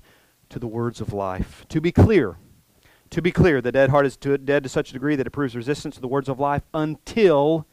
to 0.50 0.60
the 0.60 0.68
words 0.68 1.00
of 1.00 1.14
life. 1.14 1.66
To 1.70 1.80
be 1.80 1.94
clear, 1.94 2.38
to 3.10 3.22
be 3.22 3.32
clear, 3.32 3.62
the 3.62 3.72
dead 3.72 3.90
heart 3.90 4.06
is 4.06 4.18
to, 4.18 4.38
dead 4.38 4.64
to 4.64 4.70
such 4.70 4.90
a 4.90 4.94
degree 4.94 5.16
that 5.16 5.28
it 5.28 5.32
proves 5.32 5.56
resistant 5.56 5.94
to 5.96 6.02
the 6.02 6.08
words 6.08 6.28
of 6.28 6.40
life 6.40 6.64
until 6.74 7.68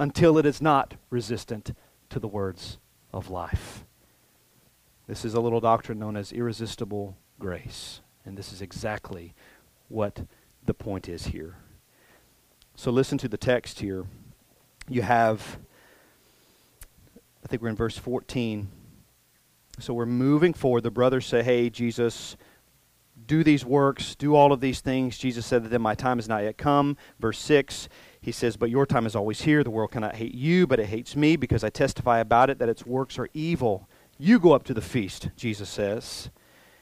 until 0.00 0.38
it 0.38 0.46
is 0.46 0.62
not 0.62 0.94
resistant 1.10 1.76
to 2.08 2.18
the 2.18 2.26
words 2.26 2.78
of 3.12 3.28
life. 3.28 3.84
This 5.06 5.26
is 5.26 5.34
a 5.34 5.40
little 5.40 5.60
doctrine 5.60 5.98
known 5.98 6.16
as 6.16 6.32
irresistible 6.32 7.18
grace, 7.38 8.00
and 8.24 8.34
this 8.34 8.50
is 8.50 8.62
exactly 8.62 9.34
what 9.88 10.22
the 10.64 10.72
point 10.72 11.06
is 11.06 11.26
here. 11.26 11.56
So 12.76 12.90
listen 12.90 13.18
to 13.18 13.28
the 13.28 13.36
text 13.36 13.80
here. 13.80 14.06
You 14.88 15.02
have 15.02 15.58
I 17.44 17.48
think 17.48 17.60
we're 17.60 17.68
in 17.68 17.76
verse 17.76 17.98
14. 17.98 18.68
So 19.80 19.92
we're 19.92 20.06
moving 20.06 20.54
forward. 20.54 20.82
The 20.82 20.90
brothers 20.90 21.26
say, 21.26 21.42
Hey, 21.42 21.68
Jesus, 21.68 22.36
do 23.30 23.44
these 23.44 23.64
works, 23.64 24.16
do 24.16 24.34
all 24.34 24.52
of 24.52 24.58
these 24.58 24.80
things. 24.80 25.16
Jesus 25.16 25.46
said 25.46 25.62
to 25.62 25.68
them, 25.68 25.82
My 25.82 25.94
time 25.94 26.18
has 26.18 26.28
not 26.28 26.42
yet 26.42 26.58
come. 26.58 26.96
Verse 27.20 27.38
6, 27.38 27.88
he 28.20 28.32
says, 28.32 28.56
But 28.56 28.70
your 28.70 28.84
time 28.84 29.06
is 29.06 29.14
always 29.14 29.42
here. 29.42 29.62
The 29.62 29.70
world 29.70 29.92
cannot 29.92 30.16
hate 30.16 30.34
you, 30.34 30.66
but 30.66 30.80
it 30.80 30.86
hates 30.86 31.14
me 31.14 31.36
because 31.36 31.62
I 31.62 31.70
testify 31.70 32.18
about 32.18 32.50
it 32.50 32.58
that 32.58 32.68
its 32.68 32.84
works 32.84 33.20
are 33.20 33.28
evil. 33.32 33.88
You 34.18 34.40
go 34.40 34.50
up 34.50 34.64
to 34.64 34.74
the 34.74 34.80
feast, 34.80 35.28
Jesus 35.36 35.68
says. 35.68 36.30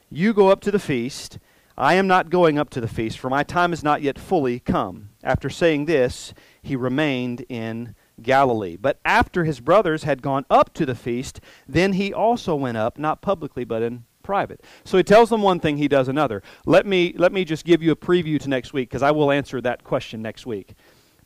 You 0.08 0.32
go 0.32 0.48
up 0.48 0.62
to 0.62 0.70
the 0.70 0.78
feast. 0.78 1.38
I 1.76 1.94
am 1.94 2.06
not 2.06 2.30
going 2.30 2.58
up 2.58 2.70
to 2.70 2.80
the 2.80 2.88
feast, 2.88 3.18
for 3.18 3.28
my 3.28 3.42
time 3.42 3.74
is 3.74 3.84
not 3.84 4.00
yet 4.00 4.18
fully 4.18 4.58
come. 4.58 5.10
After 5.22 5.50
saying 5.50 5.84
this, 5.84 6.32
he 6.62 6.76
remained 6.76 7.44
in 7.50 7.94
Galilee. 8.22 8.78
But 8.80 9.00
after 9.04 9.44
his 9.44 9.60
brothers 9.60 10.04
had 10.04 10.22
gone 10.22 10.46
up 10.48 10.72
to 10.74 10.86
the 10.86 10.94
feast, 10.94 11.42
then 11.68 11.92
he 11.92 12.10
also 12.10 12.54
went 12.54 12.78
up, 12.78 12.98
not 12.98 13.20
publicly, 13.20 13.64
but 13.64 13.82
in 13.82 14.04
private. 14.28 14.62
So 14.84 14.98
he 14.98 15.02
tells 15.02 15.30
them 15.30 15.40
one 15.40 15.58
thing, 15.58 15.78
he 15.78 15.88
does 15.88 16.06
another. 16.06 16.42
Let 16.66 16.84
me, 16.84 17.14
let 17.16 17.32
me 17.32 17.46
just 17.46 17.64
give 17.64 17.82
you 17.82 17.92
a 17.92 17.96
preview 17.96 18.38
to 18.40 18.48
next 18.50 18.74
week, 18.74 18.90
because 18.90 19.02
I 19.02 19.10
will 19.10 19.32
answer 19.32 19.58
that 19.62 19.84
question 19.84 20.20
next 20.20 20.44
week. 20.44 20.74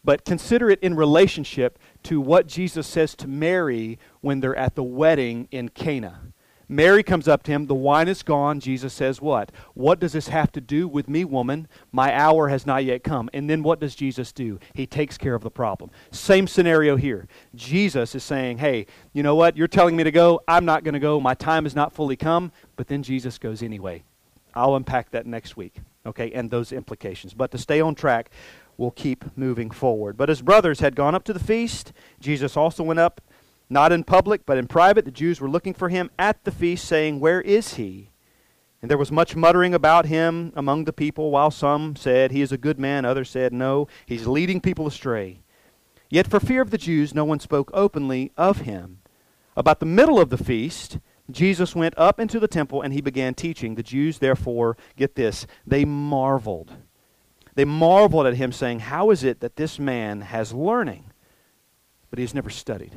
But 0.05 0.24
consider 0.24 0.70
it 0.70 0.78
in 0.78 0.94
relationship 0.94 1.80
to 2.05 2.20
what 2.20 2.46
Jesus 2.46 2.86
says 2.86 3.16
to 3.16 3.26
Mary 3.26 3.98
when 4.20 4.38
they're 4.38 4.55
at 4.55 4.76
the 4.76 4.84
wedding 4.84 5.48
in 5.50 5.68
Cana. 5.70 6.32
Mary 6.68 7.02
comes 7.02 7.28
up 7.28 7.42
to 7.44 7.52
him. 7.52 7.66
The 7.66 7.74
wine 7.74 8.08
is 8.08 8.22
gone. 8.22 8.60
Jesus 8.60 8.92
says, 8.92 9.20
What? 9.20 9.52
What 9.74 10.00
does 10.00 10.12
this 10.12 10.28
have 10.28 10.52
to 10.52 10.60
do 10.60 10.88
with 10.88 11.08
me, 11.08 11.24
woman? 11.24 11.68
My 11.90 12.14
hour 12.14 12.48
has 12.48 12.66
not 12.66 12.84
yet 12.84 13.04
come. 13.04 13.28
And 13.32 13.48
then 13.48 13.62
what 13.62 13.80
does 13.80 13.94
Jesus 13.94 14.32
do? 14.32 14.58
He 14.74 14.86
takes 14.86 15.18
care 15.18 15.34
of 15.34 15.42
the 15.42 15.50
problem. 15.50 15.90
Same 16.10 16.46
scenario 16.46 16.96
here. 16.96 17.28
Jesus 17.54 18.14
is 18.14 18.24
saying, 18.24 18.58
Hey, 18.58 18.86
you 19.12 19.22
know 19.22 19.34
what? 19.34 19.56
You're 19.56 19.68
telling 19.68 19.96
me 19.96 20.04
to 20.04 20.10
go. 20.10 20.40
I'm 20.48 20.64
not 20.64 20.84
going 20.84 20.94
to 20.94 21.00
go. 21.00 21.20
My 21.20 21.34
time 21.34 21.64
has 21.64 21.74
not 21.74 21.92
fully 21.92 22.16
come. 22.16 22.52
But 22.76 22.88
then 22.88 23.02
Jesus 23.02 23.38
goes 23.38 23.62
anyway. 23.62 24.04
I'll 24.54 24.76
unpack 24.76 25.10
that 25.10 25.26
next 25.26 25.56
week, 25.56 25.76
okay, 26.04 26.30
and 26.32 26.50
those 26.50 26.72
implications. 26.72 27.34
But 27.34 27.50
to 27.52 27.58
stay 27.58 27.80
on 27.80 27.94
track, 27.94 28.30
we'll 28.76 28.90
keep 28.90 29.24
moving 29.36 29.70
forward. 29.70 30.16
But 30.16 30.28
his 30.28 30.42
brothers 30.42 30.80
had 30.80 30.94
gone 30.94 31.14
up 31.14 31.24
to 31.24 31.32
the 31.32 31.40
feast. 31.40 31.92
Jesus 32.20 32.56
also 32.56 32.82
went 32.82 33.00
up 33.00 33.20
not 33.73 33.93
in 33.93 34.05
public, 34.05 34.45
but 34.47 34.59
in 34.59 34.66
private, 34.66 35.05
the 35.05 35.11
Jews 35.11 35.41
were 35.41 35.49
looking 35.49 35.75
for 35.75 35.89
him 35.89 36.11
at 36.18 36.45
the 36.45 36.53
feast, 36.53 36.85
saying, 36.85 37.18
Where 37.18 37.41
is 37.41 37.75
he? 37.75 38.11
And 38.81 38.91
there 38.91 38.99
was 38.99 39.12
much 39.12 39.37
muttering 39.37 39.75
about 39.75 40.07
him 40.07 40.53
among 40.57 40.85
the 40.85 40.93
people, 40.93 41.31
while 41.31 41.51
some 41.51 41.97
said, 41.97 42.33
He 42.33 42.43
is 42.43 42.53
a 42.53 42.59
good 42.59 42.79
man, 42.79 43.05
others 43.05 43.31
said, 43.31 43.53
No, 43.53 43.89
he's 44.07 44.27
leading 44.27 44.61
people 44.61 44.87
astray. 44.87 45.41
Yet 46.11 46.27
for 46.27 46.41
fear 46.41 46.61
of 46.61 46.70
the 46.70 46.79
Jews, 46.79 47.14
no 47.14 47.25
one 47.25 47.41
spoke 47.41 47.70
openly 47.73 48.33
of 48.37 48.59
him. 48.59 48.99
About 49.57 49.81
the 49.81 49.87
middle 49.87 50.20
of 50.20 50.29
the 50.29 50.37
feast, 50.37 50.99
Jesus 51.31 51.75
went 51.75 51.95
up 51.97 52.20
into 52.20 52.39
the 52.39 52.49
temple 52.49 52.83
and 52.83 52.93
he 52.93 53.01
began 53.01 53.33
teaching. 53.33 53.75
The 53.75 53.83
Jews, 53.83 54.18
therefore, 54.18 54.77
get 54.97 55.14
this, 55.14 55.47
they 55.66 55.85
marveled. 55.85 56.73
They 57.55 57.64
marveled 57.64 58.27
at 58.27 58.37
him, 58.37 58.53
saying, 58.53 58.81
How 58.81 59.11
is 59.11 59.25
it 59.25 59.41
that 59.41 59.57
this 59.57 59.79
man 59.79 60.23
has 60.23 60.53
learning, 60.53 61.12
but 62.11 62.18
he 62.18 62.25
has 62.25 62.35
never 62.35 62.51
studied? 62.51 62.93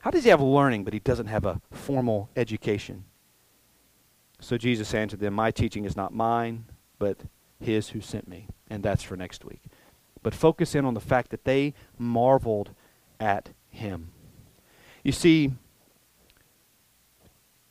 How 0.00 0.10
does 0.10 0.24
he 0.24 0.30
have 0.30 0.40
learning, 0.40 0.84
but 0.84 0.92
he 0.92 0.98
doesn't 0.98 1.26
have 1.26 1.44
a 1.44 1.60
formal 1.70 2.30
education? 2.34 3.04
So 4.40 4.56
Jesus 4.56 4.94
answered 4.94 5.20
them, 5.20 5.34
My 5.34 5.50
teaching 5.50 5.84
is 5.84 5.96
not 5.96 6.14
mine, 6.14 6.64
but 6.98 7.18
his 7.60 7.90
who 7.90 8.00
sent 8.00 8.26
me. 8.26 8.48
And 8.68 8.82
that's 8.82 9.02
for 9.02 9.16
next 9.16 9.44
week. 9.44 9.62
But 10.22 10.34
focus 10.34 10.74
in 10.74 10.84
on 10.84 10.94
the 10.94 11.00
fact 11.00 11.30
that 11.30 11.44
they 11.44 11.74
marveled 11.98 12.70
at 13.18 13.50
him. 13.68 14.12
You 15.02 15.12
see, 15.12 15.52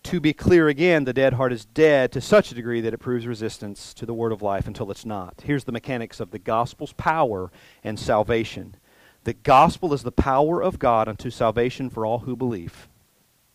to 0.03 0.19
be 0.19 0.33
clear 0.33 0.67
again, 0.67 1.03
the 1.03 1.13
dead 1.13 1.33
heart 1.33 1.53
is 1.53 1.65
dead 1.65 2.11
to 2.13 2.21
such 2.21 2.51
a 2.51 2.55
degree 2.55 2.81
that 2.81 2.93
it 2.93 2.99
proves 2.99 3.27
resistance 3.27 3.93
to 3.95 4.05
the 4.05 4.13
word 4.13 4.31
of 4.31 4.41
life 4.41 4.65
until 4.65 4.89
it's 4.91 5.05
not. 5.05 5.41
Here's 5.45 5.65
the 5.65 5.71
mechanics 5.71 6.19
of 6.19 6.31
the 6.31 6.39
gospel's 6.39 6.93
power 6.93 7.51
and 7.83 7.99
salvation. 7.99 8.75
The 9.23 9.33
gospel 9.33 9.93
is 9.93 10.03
the 10.03 10.11
power 10.11 10.61
of 10.61 10.79
God 10.79 11.07
unto 11.07 11.29
salvation 11.29 11.89
for 11.89 12.05
all 12.05 12.19
who 12.19 12.35
believe. 12.35 12.87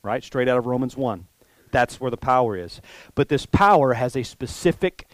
Right? 0.03 0.23
Straight 0.23 0.49
out 0.49 0.59
of 0.59 0.67
Romans 0.67 0.97
1. 0.97 1.27
That's 1.71 2.01
where 2.01 2.11
the 2.11 2.17
power 2.17 2.57
is. 2.57 2.81
But 3.15 3.29
this 3.29 3.47
power 3.47 3.95
has 3.95 4.15
a 4.15 4.23
specific 4.23 5.09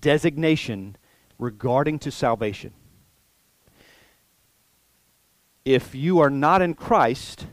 designation 0.00 0.96
regarding 1.38 1.98
to 2.00 2.10
salvation. 2.10 2.72
If 5.64 5.94
you 5.94 6.18
are 6.20 6.30
not 6.30 6.62
in 6.62 6.74
Christ, 6.74 7.46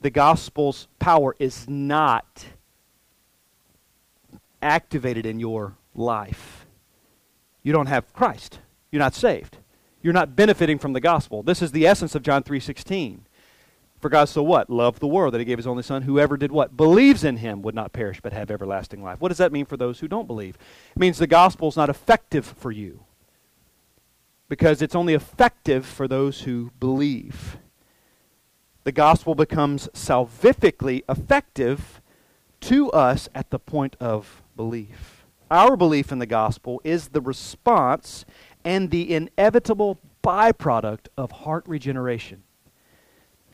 the 0.00 0.10
gospel's 0.10 0.86
power 0.98 1.34
is 1.38 1.68
not 1.68 2.46
activated 4.62 5.26
in 5.26 5.40
your 5.40 5.76
life. 5.94 6.66
You 7.62 7.72
don't 7.72 7.86
have 7.86 8.12
Christ. 8.12 8.60
You're 8.90 9.00
not 9.00 9.14
saved 9.14 9.58
you're 10.04 10.12
not 10.12 10.36
benefiting 10.36 10.78
from 10.78 10.92
the 10.92 11.00
gospel. 11.00 11.42
This 11.42 11.62
is 11.62 11.72
the 11.72 11.86
essence 11.86 12.14
of 12.14 12.22
John 12.22 12.42
3:16. 12.42 13.26
For 13.98 14.10
God 14.10 14.28
so 14.28 14.42
what? 14.42 14.68
Loved 14.68 15.00
the 15.00 15.06
world 15.06 15.32
that 15.32 15.38
he 15.38 15.46
gave 15.46 15.56
his 15.56 15.66
only 15.66 15.82
son. 15.82 16.02
Whoever 16.02 16.36
did 16.36 16.52
what? 16.52 16.76
Believes 16.76 17.24
in 17.24 17.38
him 17.38 17.62
would 17.62 17.74
not 17.74 17.94
perish 17.94 18.20
but 18.20 18.34
have 18.34 18.50
everlasting 18.50 19.02
life. 19.02 19.18
What 19.18 19.30
does 19.30 19.38
that 19.38 19.50
mean 19.50 19.64
for 19.64 19.78
those 19.78 20.00
who 20.00 20.06
don't 20.06 20.26
believe? 20.26 20.58
It 20.94 21.00
means 21.00 21.16
the 21.16 21.26
gospel 21.26 21.68
is 21.68 21.76
not 21.76 21.88
effective 21.88 22.44
for 22.44 22.70
you. 22.70 23.04
Because 24.46 24.82
it's 24.82 24.94
only 24.94 25.14
effective 25.14 25.86
for 25.86 26.06
those 26.06 26.42
who 26.42 26.70
believe. 26.78 27.56
The 28.84 28.92
gospel 28.92 29.34
becomes 29.34 29.88
salvifically 29.94 31.02
effective 31.08 32.02
to 32.60 32.90
us 32.90 33.30
at 33.34 33.48
the 33.48 33.58
point 33.58 33.96
of 33.98 34.42
belief. 34.54 35.24
Our 35.50 35.78
belief 35.78 36.12
in 36.12 36.18
the 36.18 36.26
gospel 36.26 36.82
is 36.84 37.08
the 37.08 37.22
response 37.22 38.26
and 38.64 38.90
the 38.90 39.14
inevitable 39.14 39.98
byproduct 40.22 41.08
of 41.16 41.30
heart 41.32 41.64
regeneration. 41.66 42.42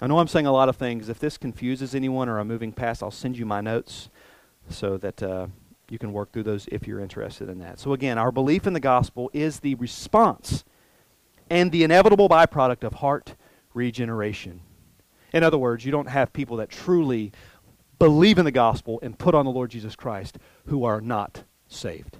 I 0.01 0.07
know 0.07 0.19
I'm 0.19 0.29
saying 0.29 0.47
a 0.47 0.53
lot 0.53 0.69
of 0.69 0.77
things. 0.77 1.09
If 1.09 1.19
this 1.19 1.37
confuses 1.37 1.95
anyone 1.95 2.29
or 2.29 2.39
I'm 2.39 2.49
moving 2.49 2.73
past, 2.73 3.03
I'll 3.03 3.11
send 3.11 3.37
you 3.37 3.45
my 3.45 3.61
notes 3.61 4.09
so 4.69 4.97
that 4.99 5.23
uh, 5.23 5.49
you 5.91 5.99
can 5.99 6.13
work 6.13 6.33
through 6.33 6.45
those 6.45 6.69
if 6.73 6.87
you're 6.87 7.01
interested 7.01 7.49
in 7.49 7.59
that. 7.59 7.79
So, 7.79 7.93
again, 7.93 8.17
our 8.17 8.33
belief 8.33 8.67
in 8.67 8.73
the 8.73 8.81
gospel 8.81 9.31
is 9.35 9.61
the 9.61 9.75
response 9.75 10.65
and 11.51 11.73
the 11.73 11.83
inevitable 11.83 12.29
byproduct 12.29 12.85
of 12.85 12.95
heart 12.95 13.35
regeneration. 13.75 14.61
In 15.33 15.43
other 15.43 15.59
words, 15.59 15.85
you 15.85 15.93
don't 15.93 16.09
have 16.09 16.33
people 16.33 16.57
that 16.59 16.71
truly 16.71 17.33
believe 17.99 18.39
in 18.39 18.45
the 18.45 18.53
gospel 18.53 18.99
and 19.03 19.19
put 19.19 19.35
on 19.35 19.45
the 19.45 19.51
Lord 19.51 19.71
Jesus 19.71 19.97
Christ 19.97 20.39
who 20.67 20.85
are 20.85 21.01
not 21.01 21.45
saved. 21.69 22.19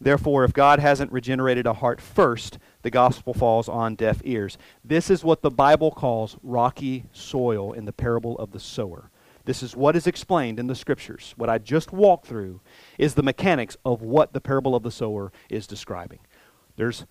Therefore, 0.00 0.44
if 0.44 0.52
God 0.52 0.78
hasn't 0.78 1.12
regenerated 1.12 1.66
a 1.66 1.72
heart 1.72 2.00
first, 2.00 2.58
the 2.82 2.90
gospel 2.90 3.32
falls 3.32 3.68
on 3.68 3.94
deaf 3.94 4.20
ears. 4.24 4.58
This 4.84 5.10
is 5.10 5.24
what 5.24 5.42
the 5.42 5.50
Bible 5.50 5.90
calls 5.90 6.36
rocky 6.42 7.04
soil 7.12 7.72
in 7.72 7.86
the 7.86 7.92
parable 7.92 8.36
of 8.38 8.52
the 8.52 8.60
sower. 8.60 9.10
This 9.46 9.62
is 9.62 9.76
what 9.76 9.96
is 9.96 10.06
explained 10.06 10.58
in 10.58 10.66
the 10.66 10.74
scriptures. 10.74 11.32
What 11.36 11.48
I 11.48 11.58
just 11.58 11.92
walked 11.92 12.26
through 12.26 12.60
is 12.98 13.14
the 13.14 13.22
mechanics 13.22 13.76
of 13.84 14.02
what 14.02 14.32
the 14.32 14.40
parable 14.40 14.74
of 14.74 14.82
the 14.82 14.90
sower 14.90 15.32
is 15.48 15.66
describing. 15.66 16.18
There's 16.76 17.06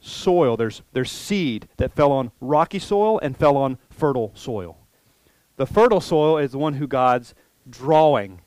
soil, 0.00 0.56
there's, 0.56 0.82
there's 0.92 1.10
seed 1.10 1.68
that 1.76 1.92
fell 1.92 2.12
on 2.12 2.30
rocky 2.40 2.78
soil 2.78 3.18
and 3.18 3.36
fell 3.36 3.56
on 3.56 3.76
fertile 3.90 4.32
soil. 4.34 4.78
The 5.56 5.66
fertile 5.66 6.00
soil 6.00 6.38
is 6.38 6.52
the 6.52 6.58
one 6.58 6.74
who 6.74 6.86
God's 6.86 7.34
drawing 7.68 8.40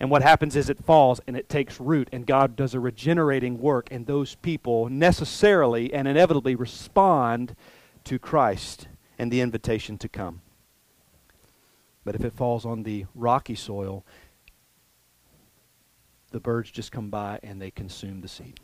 and 0.00 0.10
what 0.10 0.22
happens 0.22 0.56
is 0.56 0.68
it 0.68 0.84
falls 0.84 1.20
and 1.26 1.36
it 1.36 1.48
takes 1.48 1.80
root, 1.80 2.08
and 2.12 2.26
God 2.26 2.56
does 2.56 2.74
a 2.74 2.80
regenerating 2.80 3.58
work, 3.58 3.88
and 3.90 4.06
those 4.06 4.34
people 4.34 4.88
necessarily 4.88 5.92
and 5.92 6.08
inevitably 6.08 6.54
respond 6.54 7.54
to 8.04 8.18
Christ 8.18 8.88
and 9.18 9.30
the 9.30 9.40
invitation 9.40 9.96
to 9.98 10.08
come. 10.08 10.42
But 12.04 12.14
if 12.14 12.24
it 12.24 12.34
falls 12.34 12.66
on 12.66 12.82
the 12.82 13.06
rocky 13.14 13.54
soil, 13.54 14.04
the 16.32 16.40
birds 16.40 16.70
just 16.70 16.92
come 16.92 17.10
by 17.10 17.38
and 17.42 17.62
they 17.62 17.70
consume 17.70 18.20
the 18.20 18.28
seed. 18.28 18.60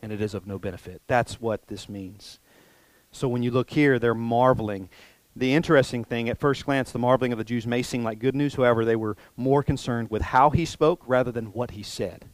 And 0.00 0.12
it 0.12 0.20
is 0.20 0.32
of 0.32 0.46
no 0.46 0.58
benefit. 0.58 1.02
That's 1.08 1.40
what 1.40 1.66
this 1.66 1.88
means. 1.88 2.38
So 3.10 3.26
when 3.26 3.42
you 3.42 3.50
look 3.50 3.70
here, 3.70 3.98
they're 3.98 4.14
marveling 4.14 4.88
the 5.38 5.54
interesting 5.54 6.04
thing, 6.04 6.28
at 6.28 6.38
first 6.38 6.64
glance, 6.64 6.90
the 6.90 6.98
marveling 6.98 7.32
of 7.32 7.38
the 7.38 7.44
Jews 7.44 7.66
may 7.66 7.82
seem 7.82 8.02
like 8.02 8.18
good 8.18 8.34
news. 8.34 8.54
However, 8.54 8.84
they 8.84 8.96
were 8.96 9.16
more 9.36 9.62
concerned 9.62 10.10
with 10.10 10.22
how 10.22 10.50
he 10.50 10.64
spoke 10.64 11.02
rather 11.06 11.32
than 11.32 11.46
what 11.46 11.72
he 11.72 11.82
said. 11.82 12.26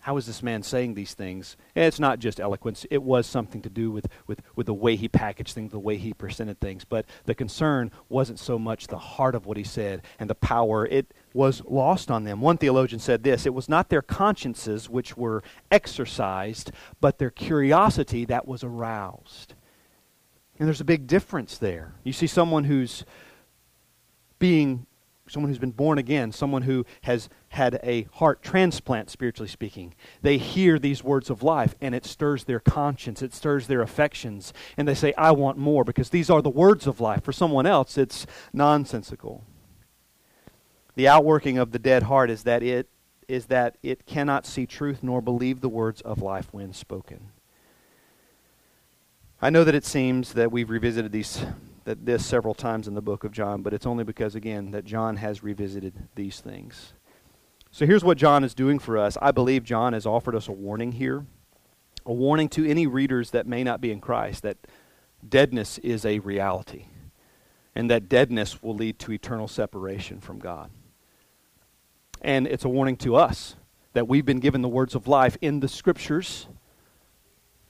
How 0.00 0.16
is 0.16 0.24
this 0.24 0.42
man 0.42 0.62
saying 0.62 0.94
these 0.94 1.12
things? 1.12 1.58
It's 1.74 2.00
not 2.00 2.18
just 2.18 2.40
eloquence. 2.40 2.86
It 2.90 3.02
was 3.02 3.26
something 3.26 3.60
to 3.60 3.68
do 3.68 3.90
with, 3.90 4.06
with, 4.26 4.40
with 4.56 4.64
the 4.64 4.72
way 4.72 4.96
he 4.96 5.06
packaged 5.06 5.54
things, 5.54 5.70
the 5.70 5.78
way 5.78 5.98
he 5.98 6.14
presented 6.14 6.58
things. 6.60 6.86
But 6.86 7.04
the 7.26 7.34
concern 7.34 7.90
wasn't 8.08 8.38
so 8.38 8.58
much 8.58 8.86
the 8.86 8.96
heart 8.96 9.34
of 9.34 9.44
what 9.44 9.58
he 9.58 9.64
said 9.64 10.00
and 10.18 10.30
the 10.30 10.34
power. 10.34 10.86
It 10.86 11.12
was 11.34 11.62
lost 11.66 12.10
on 12.10 12.24
them. 12.24 12.40
One 12.40 12.56
theologian 12.56 13.00
said 13.00 13.22
this 13.22 13.44
It 13.44 13.52
was 13.52 13.68
not 13.68 13.90
their 13.90 14.00
consciences 14.00 14.88
which 14.88 15.14
were 15.14 15.42
exercised, 15.70 16.72
but 17.02 17.18
their 17.18 17.30
curiosity 17.30 18.24
that 18.24 18.48
was 18.48 18.64
aroused. 18.64 19.52
And 20.58 20.66
there's 20.66 20.80
a 20.80 20.84
big 20.84 21.06
difference 21.06 21.58
there. 21.58 21.94
You 22.04 22.12
see 22.12 22.26
someone 22.26 22.64
who's 22.64 23.04
being 24.38 24.86
someone 25.30 25.50
who's 25.50 25.58
been 25.58 25.70
born 25.70 25.98
again, 25.98 26.32
someone 26.32 26.62
who 26.62 26.84
has 27.02 27.28
had 27.50 27.78
a 27.82 28.04
heart 28.14 28.42
transplant, 28.42 29.10
spiritually 29.10 29.48
speaking. 29.48 29.94
They 30.22 30.38
hear 30.38 30.78
these 30.78 31.04
words 31.04 31.30
of 31.30 31.42
life 31.42 31.74
and 31.80 31.94
it 31.94 32.04
stirs 32.04 32.44
their 32.44 32.60
conscience, 32.60 33.22
it 33.22 33.34
stirs 33.34 33.66
their 33.66 33.82
affections, 33.82 34.52
and 34.76 34.88
they 34.88 34.94
say, 34.94 35.12
I 35.16 35.32
want 35.32 35.58
more 35.58 35.84
because 35.84 36.10
these 36.10 36.30
are 36.30 36.42
the 36.42 36.48
words 36.48 36.86
of 36.86 37.00
life. 37.00 37.24
For 37.24 37.32
someone 37.32 37.66
else, 37.66 37.98
it's 37.98 38.26
nonsensical. 38.52 39.44
The 40.94 41.08
outworking 41.08 41.58
of 41.58 41.72
the 41.72 41.78
dead 41.78 42.04
heart 42.04 42.30
is 42.30 42.42
that 42.44 42.62
it 42.62 42.88
is 43.28 43.46
that 43.46 43.76
it 43.82 44.06
cannot 44.06 44.46
see 44.46 44.64
truth 44.64 45.02
nor 45.02 45.20
believe 45.20 45.60
the 45.60 45.68
words 45.68 46.00
of 46.00 46.22
life 46.22 46.48
when 46.50 46.72
spoken. 46.72 47.28
I 49.40 49.50
know 49.50 49.62
that 49.62 49.74
it 49.74 49.84
seems 49.84 50.32
that 50.32 50.50
we've 50.50 50.68
revisited 50.68 51.12
these 51.12 51.44
that 51.84 52.04
this 52.04 52.26
several 52.26 52.54
times 52.54 52.86
in 52.86 52.94
the 52.94 53.00
book 53.00 53.24
of 53.24 53.32
John, 53.32 53.62
but 53.62 53.72
it's 53.72 53.86
only 53.86 54.04
because 54.04 54.34
again 54.34 54.72
that 54.72 54.84
John 54.84 55.16
has 55.16 55.42
revisited 55.42 55.94
these 56.16 56.40
things. 56.40 56.92
So 57.70 57.86
here's 57.86 58.04
what 58.04 58.18
John 58.18 58.44
is 58.44 58.52
doing 58.52 58.78
for 58.78 58.98
us. 58.98 59.16
I 59.22 59.30
believe 59.30 59.62
John 59.62 59.92
has 59.92 60.04
offered 60.04 60.34
us 60.34 60.48
a 60.48 60.52
warning 60.52 60.92
here. 60.92 61.24
A 62.04 62.12
warning 62.12 62.48
to 62.50 62.68
any 62.68 62.86
readers 62.86 63.30
that 63.30 63.46
may 63.46 63.62
not 63.62 63.80
be 63.80 63.92
in 63.92 64.00
Christ 64.00 64.42
that 64.42 64.58
deadness 65.26 65.78
is 65.78 66.04
a 66.04 66.18
reality. 66.18 66.86
And 67.74 67.88
that 67.90 68.08
deadness 68.08 68.62
will 68.62 68.74
lead 68.74 68.98
to 69.00 69.12
eternal 69.12 69.46
separation 69.46 70.20
from 70.20 70.40
God. 70.40 70.70
And 72.20 72.46
it's 72.46 72.64
a 72.64 72.68
warning 72.68 72.96
to 72.98 73.14
us 73.14 73.54
that 73.92 74.08
we've 74.08 74.26
been 74.26 74.40
given 74.40 74.62
the 74.62 74.68
words 74.68 74.94
of 74.94 75.06
life 75.06 75.36
in 75.40 75.60
the 75.60 75.68
scriptures. 75.68 76.48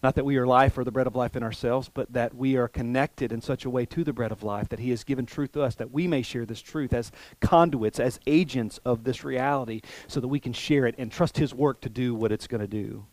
Not 0.03 0.15
that 0.15 0.25
we 0.25 0.37
are 0.37 0.47
life 0.47 0.79
or 0.79 0.85
the 0.85 0.93
bread 0.93 1.09
of 1.09 1.17
life 1.17 1.35
in 1.35 1.43
ourselves, 1.43 1.91
but 1.93 2.13
that 2.13 2.35
we 2.35 2.57
are 2.57 2.69
connected 2.69 3.33
in 3.33 3.41
such 3.41 3.65
a 3.65 3.71
way 3.71 3.85
to 3.87 4.05
the 4.05 4.13
bread 4.13 4.31
of 4.31 4.45
life 4.45 4.69
that 4.69 4.79
He 4.79 4.91
has 4.91 5.03
given 5.03 5.27
truth 5.27 5.53
to 5.53 5.63
us, 5.63 5.75
that 5.75 5.91
we 5.91 6.07
may 6.07 6.23
share 6.23 6.47
this 6.47 6.63
truth 6.63 6.93
as 6.93 7.11
conduits, 7.41 7.99
as 7.99 8.21
agents 8.27 8.79
of 8.85 9.03
this 9.03 9.25
reality, 9.25 9.81
so 10.07 10.21
that 10.21 10.29
we 10.29 10.39
can 10.39 10.53
share 10.53 10.87
it 10.87 10.95
and 10.99 11.11
trust 11.11 11.37
His 11.37 11.53
work 11.53 11.81
to 11.81 11.89
do 11.89 12.15
what 12.15 12.31
it's 12.31 12.47
going 12.47 12.61
to 12.61 12.69
do. 12.69 13.07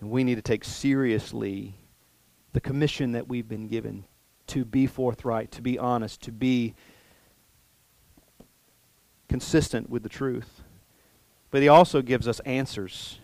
And 0.00 0.10
we 0.10 0.24
need 0.24 0.36
to 0.36 0.42
take 0.42 0.64
seriously 0.64 1.74
the 2.52 2.60
commission 2.60 3.12
that 3.12 3.28
we've 3.28 3.48
been 3.48 3.68
given 3.68 4.04
to 4.46 4.64
be 4.64 4.86
forthright, 4.86 5.50
to 5.52 5.62
be 5.62 5.78
honest, 5.78 6.22
to 6.22 6.32
be 6.32 6.74
consistent 9.28 9.90
with 9.90 10.02
the 10.02 10.08
truth. 10.08 10.62
But 11.50 11.60
he 11.60 11.68
also 11.68 12.00
gives 12.00 12.26
us 12.26 12.40
answers. 12.40 13.18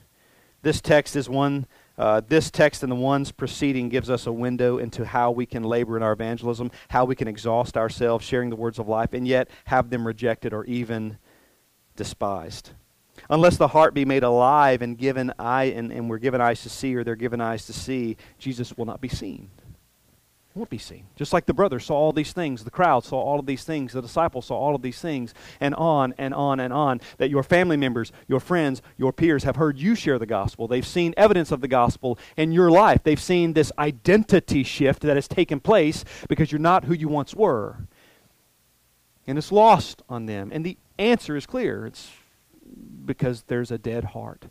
This 0.62 0.80
text 0.80 1.16
is 1.16 1.28
one, 1.28 1.66
uh, 1.96 2.20
this 2.26 2.50
text 2.50 2.82
and 2.82 2.90
the 2.90 2.96
ones 2.96 3.30
preceding 3.30 3.88
gives 3.88 4.10
us 4.10 4.26
a 4.26 4.32
window 4.32 4.78
into 4.78 5.04
how 5.04 5.30
we 5.30 5.46
can 5.46 5.62
labor 5.62 5.96
in 5.96 6.02
our 6.02 6.12
evangelism, 6.12 6.70
how 6.88 7.04
we 7.04 7.14
can 7.14 7.28
exhaust 7.28 7.76
ourselves 7.76 8.24
sharing 8.24 8.50
the 8.50 8.56
words 8.56 8.78
of 8.78 8.88
life, 8.88 9.12
and 9.12 9.28
yet 9.28 9.48
have 9.66 9.90
them 9.90 10.06
rejected 10.06 10.52
or 10.52 10.64
even 10.64 11.18
despised. 11.96 12.70
Unless 13.30 13.58
the 13.58 13.68
heart 13.68 13.94
be 13.94 14.04
made 14.04 14.24
alive 14.24 14.82
and 14.82 14.98
given 14.98 15.32
eye 15.38 15.64
and, 15.64 15.92
and 15.92 16.10
we're 16.10 16.18
given 16.18 16.40
eyes 16.40 16.62
to 16.62 16.68
see 16.68 16.94
or 16.96 17.04
they're 17.04 17.14
given 17.14 17.40
eyes 17.40 17.66
to 17.66 17.72
see, 17.72 18.16
Jesus 18.38 18.76
will 18.76 18.86
not 18.86 19.00
be 19.00 19.08
seen 19.08 19.50
won't 20.54 20.70
be 20.70 20.78
seen. 20.78 21.06
Just 21.16 21.32
like 21.32 21.46
the 21.46 21.54
brothers 21.54 21.86
saw 21.86 21.94
all 21.94 22.12
these 22.12 22.32
things, 22.32 22.62
the 22.62 22.70
crowd 22.70 23.04
saw 23.04 23.20
all 23.20 23.40
of 23.40 23.46
these 23.46 23.64
things, 23.64 23.92
the 23.92 24.00
disciples 24.00 24.46
saw 24.46 24.56
all 24.56 24.74
of 24.74 24.82
these 24.82 25.00
things, 25.00 25.34
and 25.60 25.74
on 25.74 26.14
and 26.16 26.32
on 26.32 26.60
and 26.60 26.72
on. 26.72 27.00
That 27.18 27.30
your 27.30 27.42
family 27.42 27.76
members, 27.76 28.12
your 28.28 28.38
friends, 28.38 28.80
your 28.96 29.12
peers 29.12 29.42
have 29.42 29.56
heard 29.56 29.78
you 29.78 29.96
share 29.96 30.18
the 30.18 30.26
gospel. 30.26 30.68
They've 30.68 30.86
seen 30.86 31.12
evidence 31.16 31.50
of 31.50 31.60
the 31.60 31.68
gospel 31.68 32.18
in 32.36 32.52
your 32.52 32.70
life. 32.70 33.02
They've 33.02 33.20
seen 33.20 33.52
this 33.52 33.72
identity 33.78 34.62
shift 34.62 35.02
that 35.02 35.16
has 35.16 35.26
taken 35.26 35.58
place 35.58 36.04
because 36.28 36.52
you're 36.52 36.60
not 36.60 36.84
who 36.84 36.94
you 36.94 37.08
once 37.08 37.34
were. 37.34 37.88
And 39.26 39.38
it's 39.38 39.50
lost 39.50 40.02
on 40.08 40.26
them. 40.26 40.50
And 40.52 40.64
the 40.64 40.78
answer 40.98 41.36
is 41.36 41.46
clear 41.46 41.86
it's 41.86 42.10
because 43.04 43.42
there's 43.48 43.72
a 43.72 43.78
dead 43.78 44.04
heart. 44.04 44.46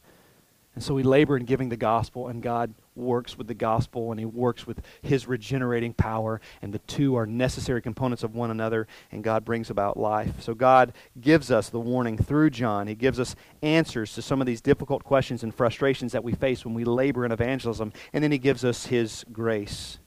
And 0.75 0.83
so 0.83 0.95
we 0.95 1.03
labor 1.03 1.37
in 1.37 1.45
giving 1.45 1.69
the 1.69 1.77
gospel, 1.77 2.27
and 2.27 2.41
God 2.41 2.73
works 2.95 3.37
with 3.37 3.47
the 3.47 3.53
gospel 3.53 4.11
and 4.11 4.19
he 4.19 4.25
works 4.25 4.67
with 4.67 4.81
his 5.01 5.27
regenerating 5.27 5.93
power, 5.93 6.41
and 6.61 6.73
the 6.73 6.79
two 6.79 7.15
are 7.15 7.25
necessary 7.25 7.81
components 7.81 8.23
of 8.23 8.35
one 8.35 8.51
another, 8.51 8.87
and 9.11 9.23
God 9.23 9.45
brings 9.45 9.69
about 9.69 9.97
life. 9.97 10.41
So 10.41 10.53
God 10.53 10.93
gives 11.19 11.51
us 11.51 11.69
the 11.69 11.79
warning 11.79 12.17
through 12.17 12.51
John. 12.51 12.87
He 12.87 12.95
gives 12.95 13.19
us 13.19 13.35
answers 13.61 14.13
to 14.13 14.21
some 14.21 14.41
of 14.41 14.47
these 14.47 14.61
difficult 14.61 15.03
questions 15.03 15.43
and 15.43 15.53
frustrations 15.53 16.11
that 16.11 16.23
we 16.23 16.33
face 16.33 16.65
when 16.65 16.73
we 16.73 16.83
labor 16.83 17.25
in 17.25 17.31
evangelism, 17.31 17.93
and 18.11 18.23
then 18.23 18.31
he 18.31 18.37
gives 18.37 18.63
us 18.63 18.87
his 18.87 19.25
grace. 19.31 19.99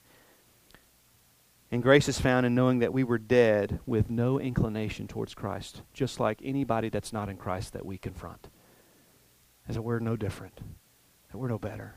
And 1.71 1.83
grace 1.83 2.09
is 2.09 2.21
found 2.21 2.47
in 2.47 2.55
knowing 2.55 2.79
that 2.79 2.93
we 2.93 3.03
were 3.03 3.19
dead 3.19 3.81
with 3.87 4.09
no 4.09 4.39
inclination 4.39 5.09
towards 5.09 5.35
Christ, 5.35 5.83
just 5.93 6.21
like 6.21 6.41
anybody 6.43 6.89
that's 6.89 7.13
not 7.13 7.29
in 7.29 7.37
Christ 7.37 7.73
that 7.73 7.85
we 7.85 7.99
confront. 7.99 8.49
As 9.69 9.75
that 9.75 9.83
we're 9.83 9.99
no 9.99 10.15
different, 10.15 10.61
that 11.33 11.39
we're 11.39 11.49
no 11.49 11.59
better 11.59 11.97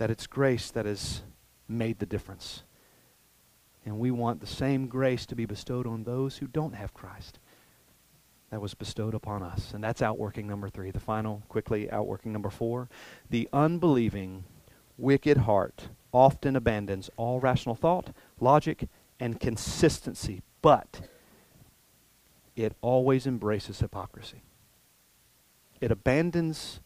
that 0.00 0.10
it's 0.10 0.26
grace 0.26 0.70
that 0.70 0.86
has 0.86 1.20
made 1.68 1.98
the 1.98 2.06
difference. 2.06 2.62
And 3.84 3.98
we 3.98 4.10
want 4.10 4.40
the 4.40 4.46
same 4.46 4.86
grace 4.86 5.26
to 5.26 5.34
be 5.34 5.44
bestowed 5.44 5.86
on 5.86 6.04
those 6.04 6.38
who 6.38 6.46
don't 6.46 6.72
have 6.72 6.94
Christ 6.94 7.38
that 8.48 8.62
was 8.62 8.72
bestowed 8.72 9.12
upon 9.12 9.42
us. 9.42 9.74
And 9.74 9.84
that's 9.84 10.00
outworking 10.00 10.46
number 10.46 10.70
three. 10.70 10.90
The 10.90 11.00
final, 11.00 11.42
quickly, 11.50 11.90
outworking 11.90 12.32
number 12.32 12.48
four. 12.48 12.88
The 13.28 13.46
unbelieving, 13.52 14.44
wicked 14.96 15.36
heart 15.36 15.90
often 16.14 16.56
abandons 16.56 17.10
all 17.18 17.38
rational 17.38 17.74
thought, 17.74 18.08
logic, 18.40 18.88
and 19.20 19.38
consistency, 19.38 20.40
but 20.62 21.02
it 22.56 22.74
always 22.80 23.26
embraces 23.26 23.80
hypocrisy. 23.80 24.40
It 25.78 25.90
abandons 25.90 26.80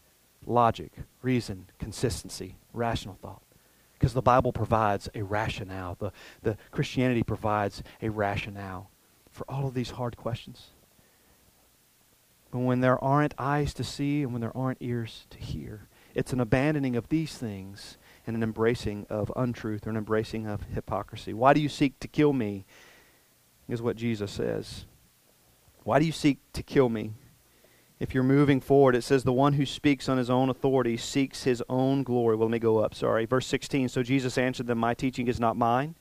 logic, 0.47 0.91
reason, 1.21 1.69
consistency, 1.79 2.57
rational 2.73 3.17
thought. 3.21 3.41
Because 3.93 4.13
the 4.13 4.21
Bible 4.21 4.51
provides 4.51 5.09
a 5.15 5.23
rationale. 5.23 5.95
The, 5.97 6.11
the 6.43 6.57
Christianity 6.71 7.23
provides 7.23 7.81
a 8.01 8.09
rationale 8.09 8.89
for 9.31 9.45
all 9.49 9.67
of 9.67 9.73
these 9.73 9.91
hard 9.91 10.17
questions. 10.17 10.67
But 12.51 12.59
when 12.59 12.81
there 12.81 13.01
aren't 13.03 13.33
eyes 13.37 13.73
to 13.75 13.83
see 13.83 14.23
and 14.23 14.31
when 14.31 14.41
there 14.41 14.55
aren't 14.55 14.77
ears 14.81 15.25
to 15.29 15.37
hear, 15.37 15.87
it's 16.13 16.31
an 16.31 16.39
abandoning 16.39 16.95
of 16.95 17.09
these 17.09 17.37
things 17.37 17.97
and 18.25 18.35
an 18.35 18.43
embracing 18.43 19.05
of 19.09 19.31
untruth 19.35 19.85
or 19.85 19.89
an 19.89 19.97
embracing 19.97 20.47
of 20.47 20.63
hypocrisy. 20.73 21.33
Why 21.33 21.53
do 21.53 21.59
you 21.59 21.69
seek 21.69 21.99
to 21.99 22.07
kill 22.07 22.31
me? 22.31 22.65
Is 23.67 23.81
what 23.81 23.95
Jesus 23.95 24.31
says. 24.31 24.85
Why 25.83 25.99
do 25.99 26.05
you 26.05 26.11
seek 26.11 26.39
to 26.53 26.63
kill 26.63 26.87
me? 26.87 27.13
If 27.99 28.13
you're 28.13 28.23
moving 28.23 28.59
forward, 28.59 28.95
it 28.95 29.03
says, 29.03 29.23
The 29.23 29.33
one 29.33 29.53
who 29.53 29.65
speaks 29.65 30.09
on 30.09 30.17
his 30.17 30.29
own 30.29 30.49
authority 30.49 30.97
seeks 30.97 31.43
his 31.43 31.63
own 31.69 32.03
glory. 32.03 32.35
Well, 32.35 32.47
let 32.47 32.53
me 32.53 32.59
go 32.59 32.79
up, 32.79 32.93
sorry. 32.93 33.25
Verse 33.25 33.47
16 33.47 33.89
So 33.89 34.03
Jesus 34.03 34.37
answered 34.37 34.67
them, 34.67 34.77
My 34.77 34.93
teaching 34.93 35.27
is 35.27 35.39
not 35.39 35.55
mine, 35.55 35.95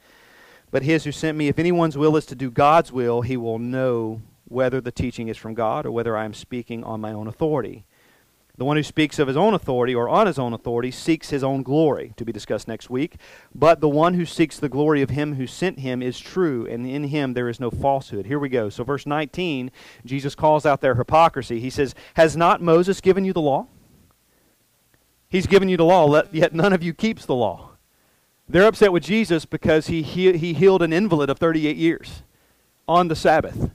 but 0.71 0.83
his 0.83 1.05
who 1.05 1.13
sent 1.13 1.39
me. 1.39 1.49
If 1.49 1.59
anyone's 1.59 1.97
will 1.97 2.17
is 2.17 2.27
to 2.27 2.35
do 2.35 2.51
God's 2.51 2.91
will, 2.91 3.23
he 3.23 3.37
will 3.37 3.59
know 3.59 4.23
whether 4.47 4.81
the 4.81 4.93
teaching 4.93 5.29
is 5.29 5.37
from 5.37 5.55
God 5.55 5.87
or 5.87 5.93
whether 5.93 6.17
I 6.17 6.25
am 6.25 6.35
speaking 6.35 6.83
on 6.85 7.01
my 7.01 7.13
own 7.13 7.29
authority. 7.29 7.85
The 8.57 8.65
one 8.65 8.77
who 8.77 8.85
speaks 8.85 9.19
of 9.19 9.27
his 9.27 9.37
own 9.37 9.53
authority 9.53 9.97
or 9.97 10.09
on 10.09 10.29
his 10.29 10.39
own 10.39 10.53
authority 10.53 10.93
seeks 10.93 11.31
his 11.31 11.43
own 11.43 11.65
glory, 11.65 12.13
to 12.17 12.25
be 12.25 12.31
discussed 12.31 12.69
next 12.69 12.89
week. 12.89 13.17
But 13.53 13.81
the 13.81 13.89
one 13.89 14.15
who 14.15 14.25
seeks 14.25 14.59
the 14.59 14.69
glory 14.69 15.03
of 15.03 15.11
him 15.11 15.35
who 15.35 15.49
sent 15.49 15.81
him 15.81 16.01
is 16.01 16.21
true, 16.21 16.65
and 16.67 16.87
in 16.87 17.05
him 17.05 17.35
there 17.35 17.49
is 17.49 17.59
no 17.59 17.73
falsehood. 17.73 18.27
Here 18.27 18.39
we 18.39 18.49
go. 18.49 18.69
So, 18.69 18.85
verse 18.85 19.07
19, 19.07 19.73
Jesus 20.05 20.37
calls 20.37 20.65
out 20.65 20.81
their 20.81 20.95
hypocrisy. 20.95 21.59
He 21.59 21.71
says, 21.71 21.97
Has 22.15 22.37
not 22.37 22.63
Moses 22.63 23.01
given 23.01 23.25
you 23.25 23.33
the 23.33 23.41
law? 23.41 23.67
He's 25.29 25.49
given 25.49 25.69
you 25.69 25.77
the 25.77 25.85
law, 25.85 26.23
yet 26.31 26.55
none 26.55 26.73
of 26.73 26.83
you 26.83 26.95
keeps 26.95 27.27
the 27.27 27.35
law. 27.35 27.71
They're 28.49 28.69
upset 28.69 28.93
with 28.93 29.03
Jesus 29.03 29.47
because 29.47 29.89
he, 29.89 30.03
he, 30.03 30.37
he 30.37 30.53
healed 30.53 30.83
an 30.83 30.93
invalid 30.93 31.29
of 31.29 31.41
38 31.41 31.77
years 31.77 32.23
on 32.87 33.09
the 33.09 33.17
Sabbath. 33.17 33.73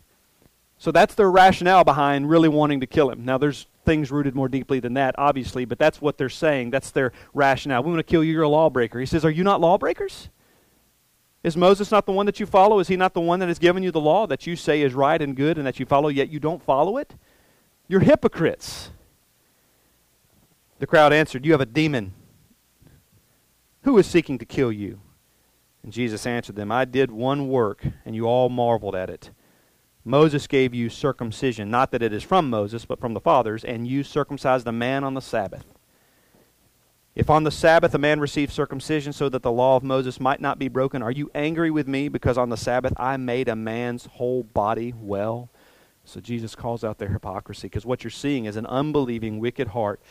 So 0.77 0.93
that's 0.93 1.15
their 1.15 1.29
rationale 1.29 1.83
behind 1.83 2.29
really 2.29 2.47
wanting 2.47 2.79
to 2.79 2.87
kill 2.87 3.09
him. 3.09 3.25
Now, 3.25 3.37
there's 3.37 3.67
things 3.89 4.11
rooted 4.11 4.35
more 4.35 4.47
deeply 4.47 4.79
than 4.79 4.93
that, 4.93 5.15
obviously, 5.17 5.65
but 5.65 5.79
that's 5.79 5.99
what 5.99 6.19
they're 6.19 6.29
saying. 6.29 6.69
That's 6.69 6.91
their 6.91 7.11
rationale. 7.33 7.81
We 7.81 7.89
want 7.89 7.97
to 7.97 8.03
kill 8.03 8.23
you, 8.23 8.33
you're 8.33 8.43
a 8.43 8.49
lawbreaker. 8.49 8.99
He 8.99 9.07
says, 9.07 9.25
Are 9.25 9.31
you 9.31 9.43
not 9.43 9.59
lawbreakers? 9.59 10.29
Is 11.43 11.57
Moses 11.57 11.89
not 11.89 12.05
the 12.05 12.11
one 12.11 12.27
that 12.27 12.39
you 12.39 12.45
follow? 12.45 12.77
Is 12.77 12.87
he 12.87 12.95
not 12.95 13.15
the 13.15 13.19
one 13.19 13.39
that 13.39 13.47
has 13.47 13.57
given 13.57 13.81
you 13.81 13.89
the 13.89 13.99
law 13.99 14.27
that 14.27 14.45
you 14.45 14.55
say 14.55 14.83
is 14.83 14.93
right 14.93 15.19
and 15.19 15.35
good 15.35 15.57
and 15.57 15.65
that 15.65 15.79
you 15.79 15.87
follow, 15.87 16.09
yet 16.09 16.29
you 16.29 16.39
don't 16.39 16.61
follow 16.61 16.97
it? 16.97 17.15
You're 17.87 18.01
hypocrites. 18.01 18.91
The 20.77 20.85
crowd 20.85 21.11
answered, 21.11 21.43
You 21.43 21.53
have 21.53 21.61
a 21.61 21.65
demon. 21.65 22.13
Who 23.83 23.97
is 23.97 24.05
seeking 24.05 24.37
to 24.37 24.45
kill 24.45 24.71
you? 24.71 25.01
And 25.81 25.91
Jesus 25.91 26.27
answered 26.27 26.57
them, 26.57 26.71
I 26.71 26.85
did 26.85 27.09
one 27.09 27.47
work, 27.47 27.83
and 28.05 28.15
you 28.15 28.25
all 28.25 28.49
marveled 28.49 28.95
at 28.95 29.09
it. 29.09 29.31
Moses 30.09 30.47
gave 30.47 30.73
you 30.73 30.89
circumcision, 30.89 31.69
not 31.69 31.91
that 31.91 32.01
it 32.01 32.11
is 32.11 32.23
from 32.23 32.49
Moses, 32.49 32.83
but 32.83 32.99
from 32.99 33.13
the 33.13 33.19
fathers, 33.19 33.63
and 33.63 33.87
you 33.87 34.03
circumcised 34.03 34.67
a 34.67 34.71
man 34.71 35.03
on 35.03 35.13
the 35.13 35.21
Sabbath. 35.21 35.65
If 37.13 37.29
on 37.29 37.43
the 37.43 37.51
Sabbath 37.51 37.93
a 37.93 37.99
man 37.99 38.19
receives 38.19 38.51
circumcision 38.51 39.13
so 39.13 39.29
that 39.29 39.43
the 39.43 39.51
law 39.51 39.75
of 39.75 39.83
Moses 39.83 40.19
might 40.19 40.41
not 40.41 40.57
be 40.57 40.67
broken, 40.67 41.03
are 41.03 41.11
you 41.11 41.29
angry 41.35 41.69
with 41.69 41.87
me 41.87 42.09
because 42.09 42.39
on 42.39 42.49
the 42.49 42.57
Sabbath 42.57 42.93
I 42.97 43.17
made 43.17 43.47
a 43.49 43.55
man's 43.55 44.07
whole 44.07 44.41
body 44.41 44.95
well? 44.97 45.51
So 46.05 46.19
Jesus 46.19 46.55
calls 46.55 46.83
out 46.83 46.97
their 46.97 47.09
hypocrisy 47.09 47.67
because 47.67 47.85
what 47.85 48.03
you're 48.03 48.09
seeing 48.09 48.45
is 48.45 48.55
an 48.55 48.65
unbelieving, 48.65 49.39
wicked 49.39 49.67
heart 49.67 50.01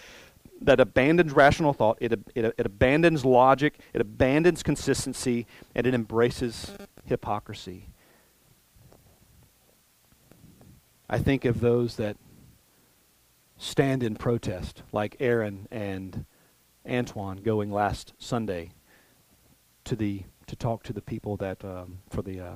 that 0.61 0.79
abandons 0.79 1.33
rational 1.33 1.73
thought, 1.73 1.99
it, 2.01 2.13
it, 2.37 2.55
it 2.57 2.67
abandons 2.67 3.25
logic, 3.25 3.81
it 3.93 4.01
abandons 4.01 4.63
consistency, 4.63 5.45
and 5.75 5.89
it 5.89 5.95
embraces 5.95 6.71
hypocrisy. 7.05 7.89
I 11.09 11.19
think 11.19 11.45
of 11.45 11.61
those 11.61 11.97
that 11.97 12.17
stand 13.57 14.03
in 14.03 14.15
protest, 14.15 14.83
like 14.93 15.17
Aaron 15.21 15.67
and 15.71 16.27
Antoine 16.89 17.39
going 17.39 17.73
last 17.73 18.13
Sunday 18.19 18.71
to 19.85 19.97
the 19.97 20.25
to 20.47 20.57
talk 20.57 20.83
to 20.85 20.93
the 20.93 21.03
people 21.03 21.37
that 21.39 21.65
um, 21.65 21.99
for 22.11 22.23
the 22.23 22.41
uh, 22.41 22.55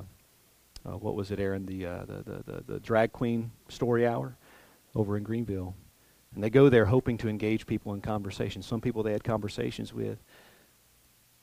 uh, 0.85 0.97
what 0.99 1.15
was 1.15 1.31
it, 1.31 1.39
Aaron, 1.39 1.67
the, 1.67 1.87
uh, 1.87 2.05
the, 2.05 2.23
the, 2.23 2.43
the 2.53 2.65
the 2.75 2.81
drag 2.81 3.13
queen 3.13 3.53
story 3.69 4.07
hour 4.07 4.37
over 4.95 5.17
in 5.17 5.23
Greenville, 5.23 5.75
and 6.35 6.45
they 6.45 6.51
go 6.51 6.69
there 6.69 6.87
hoping 6.87 7.17
to 7.19 7.29
engage 7.29 7.67
people 7.67 7.95
in 7.95 8.01
conversation. 8.01 8.63
Some 8.63 8.81
people 8.81 9.03
they 9.03 9.13
had 9.13 9.25
conversations 9.25 9.95
with, 9.95 10.19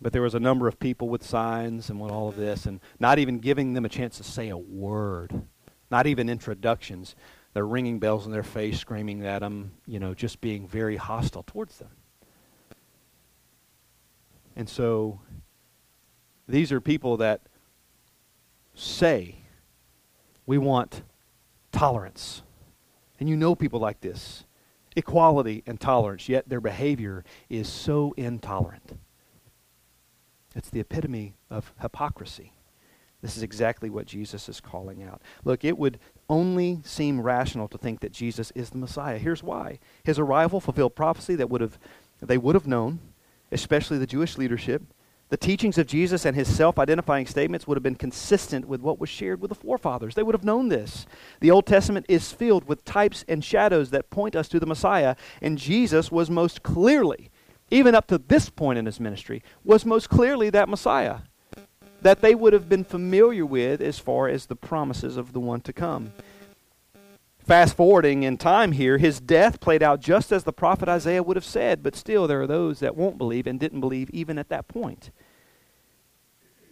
But 0.02 0.14
there 0.14 0.22
was 0.22 0.36
a 0.36 0.40
number 0.40 0.68
of 0.68 0.80
people 0.80 1.10
with 1.10 1.24
signs 1.26 1.90
and 1.90 2.00
with 2.00 2.12
all 2.12 2.30
of 2.30 2.36
this, 2.36 2.66
and 2.66 2.80
not 3.00 3.20
even 3.20 3.40
giving 3.40 3.74
them 3.74 3.86
a 3.86 3.90
chance 3.90 4.18
to 4.18 4.24
say 4.24 4.50
a 4.50 4.58
word, 4.58 5.42
not 5.92 6.08
even 6.08 6.30
introductions. 6.30 7.16
They're 7.54 7.66
ringing 7.66 8.00
bells 8.00 8.26
in 8.26 8.32
their 8.32 8.44
face, 8.44 8.80
screaming 8.80 9.26
at 9.26 9.40
them, 9.40 9.72
you 9.86 10.00
know, 10.00 10.14
just 10.14 10.42
being 10.42 10.68
very 10.68 10.96
hostile 10.96 11.44
towards 11.44 11.78
them. 11.80 11.90
And 14.56 14.70
so 14.70 15.22
these 16.48 16.72
are 16.72 16.82
people 16.82 17.18
that 17.18 17.42
say, 18.76 19.36
we 20.46 20.58
want 20.58 21.04
tolerance. 21.72 22.42
And 23.20 23.30
you 23.30 23.36
know 23.36 23.56
people 23.56 23.80
like 23.80 24.02
this 24.02 24.46
equality 24.96 25.64
and 25.66 25.80
tolerance, 25.80 26.28
yet 26.28 26.50
their 26.50 26.60
behavior 26.60 27.24
is 27.50 27.70
so 27.70 28.14
intolerant. 28.18 29.00
It's 30.56 30.70
the 30.70 30.80
epitome 30.80 31.36
of 31.50 31.74
hypocrisy. 31.82 32.54
This 33.22 33.36
is 33.36 33.44
exactly 33.44 33.90
what 33.90 34.06
Jesus 34.06 34.48
is 34.48 34.62
calling 34.62 35.04
out. 35.04 35.22
Look, 35.44 35.66
it 35.66 35.78
would 35.78 36.00
only 36.30 36.80
seem 36.84 37.22
rational 37.22 37.68
to 37.68 37.78
think 37.78 38.00
that 38.00 38.14
Jesus 38.14 38.52
is 38.56 38.70
the 38.70 38.78
Messiah. 38.78 39.18
Here's 39.18 39.44
why. 39.44 39.80
His 40.04 40.20
arrival 40.20 40.62
fulfilled 40.62 40.96
prophecy 40.96 41.36
that 41.36 41.50
would 41.50 41.62
have 41.62 41.78
they 42.22 42.38
would 42.38 42.56
have 42.56 42.68
known, 42.68 43.00
especially 43.52 43.98
the 43.98 44.08
Jewish 44.08 44.38
leadership. 44.38 44.84
The 45.30 45.38
teachings 45.38 45.78
of 45.78 45.86
Jesus 45.86 46.26
and 46.26 46.36
his 46.36 46.54
self 46.54 46.80
identifying 46.80 47.28
statements 47.28 47.68
would 47.68 47.78
have 47.78 47.84
been 47.84 47.96
consistent 47.96 48.68
with 48.68 48.82
what 48.82 49.00
was 49.00 49.10
shared 49.10 49.42
with 49.42 49.50
the 49.50 49.56
forefathers. 49.56 50.16
They 50.16 50.24
would 50.24 50.36
have 50.36 50.44
known 50.44 50.70
this. 50.70 51.06
The 51.40 51.52
Old 51.52 51.66
Testament 51.66 52.06
is 52.10 52.32
filled 52.32 52.68
with 52.68 52.84
types 52.84 53.24
and 53.28 53.44
shadows 53.44 53.92
that 53.92 54.10
point 54.10 54.36
us 54.36 54.48
to 54.50 54.60
the 54.60 54.66
Messiah, 54.66 55.16
and 55.42 55.58
Jesus 55.58 56.12
was 56.12 56.30
most 56.30 56.64
clearly, 56.64 57.30
even 57.70 57.94
up 57.94 58.08
to 58.08 58.18
this 58.18 58.50
point 58.50 58.80
in 58.80 58.88
his 58.88 59.00
ministry, 59.00 59.44
was 59.64 59.86
most 59.86 60.10
clearly 60.10 60.50
that 60.50 60.68
Messiah 60.68 61.20
that 62.02 62.22
they 62.22 62.36
would 62.36 62.54
have 62.54 62.70
been 62.70 62.84
familiar 62.84 63.46
with 63.46 63.82
as 63.82 64.00
far 64.00 64.28
as 64.28 64.46
the 64.46 64.56
promises 64.56 65.18
of 65.18 65.34
the 65.34 65.40
one 65.40 65.62
to 65.62 65.74
come. 65.74 66.14
Fast 67.40 67.76
forwarding 67.76 68.24
in 68.24 68.38
time 68.38 68.74
here, 68.74 69.00
his 69.00 69.20
death 69.20 69.60
played 69.60 69.82
out 69.82 70.02
just 70.02 70.32
as 70.32 70.44
the 70.44 70.54
prophet 70.54 70.88
Isaiah 70.88 71.24
would 71.24 71.36
have 71.36 71.46
said, 71.46 71.82
but 71.82 71.96
still 71.96 72.28
there 72.28 72.42
are 72.42 72.48
those 72.48 72.80
that 72.80 72.96
won't 72.96 73.18
believe 73.18 73.48
and 73.48 73.60
didn't 73.60 73.80
believe 73.80 74.10
even 74.12 74.38
at 74.38 74.50
that 74.50 74.68
point. 74.68 75.10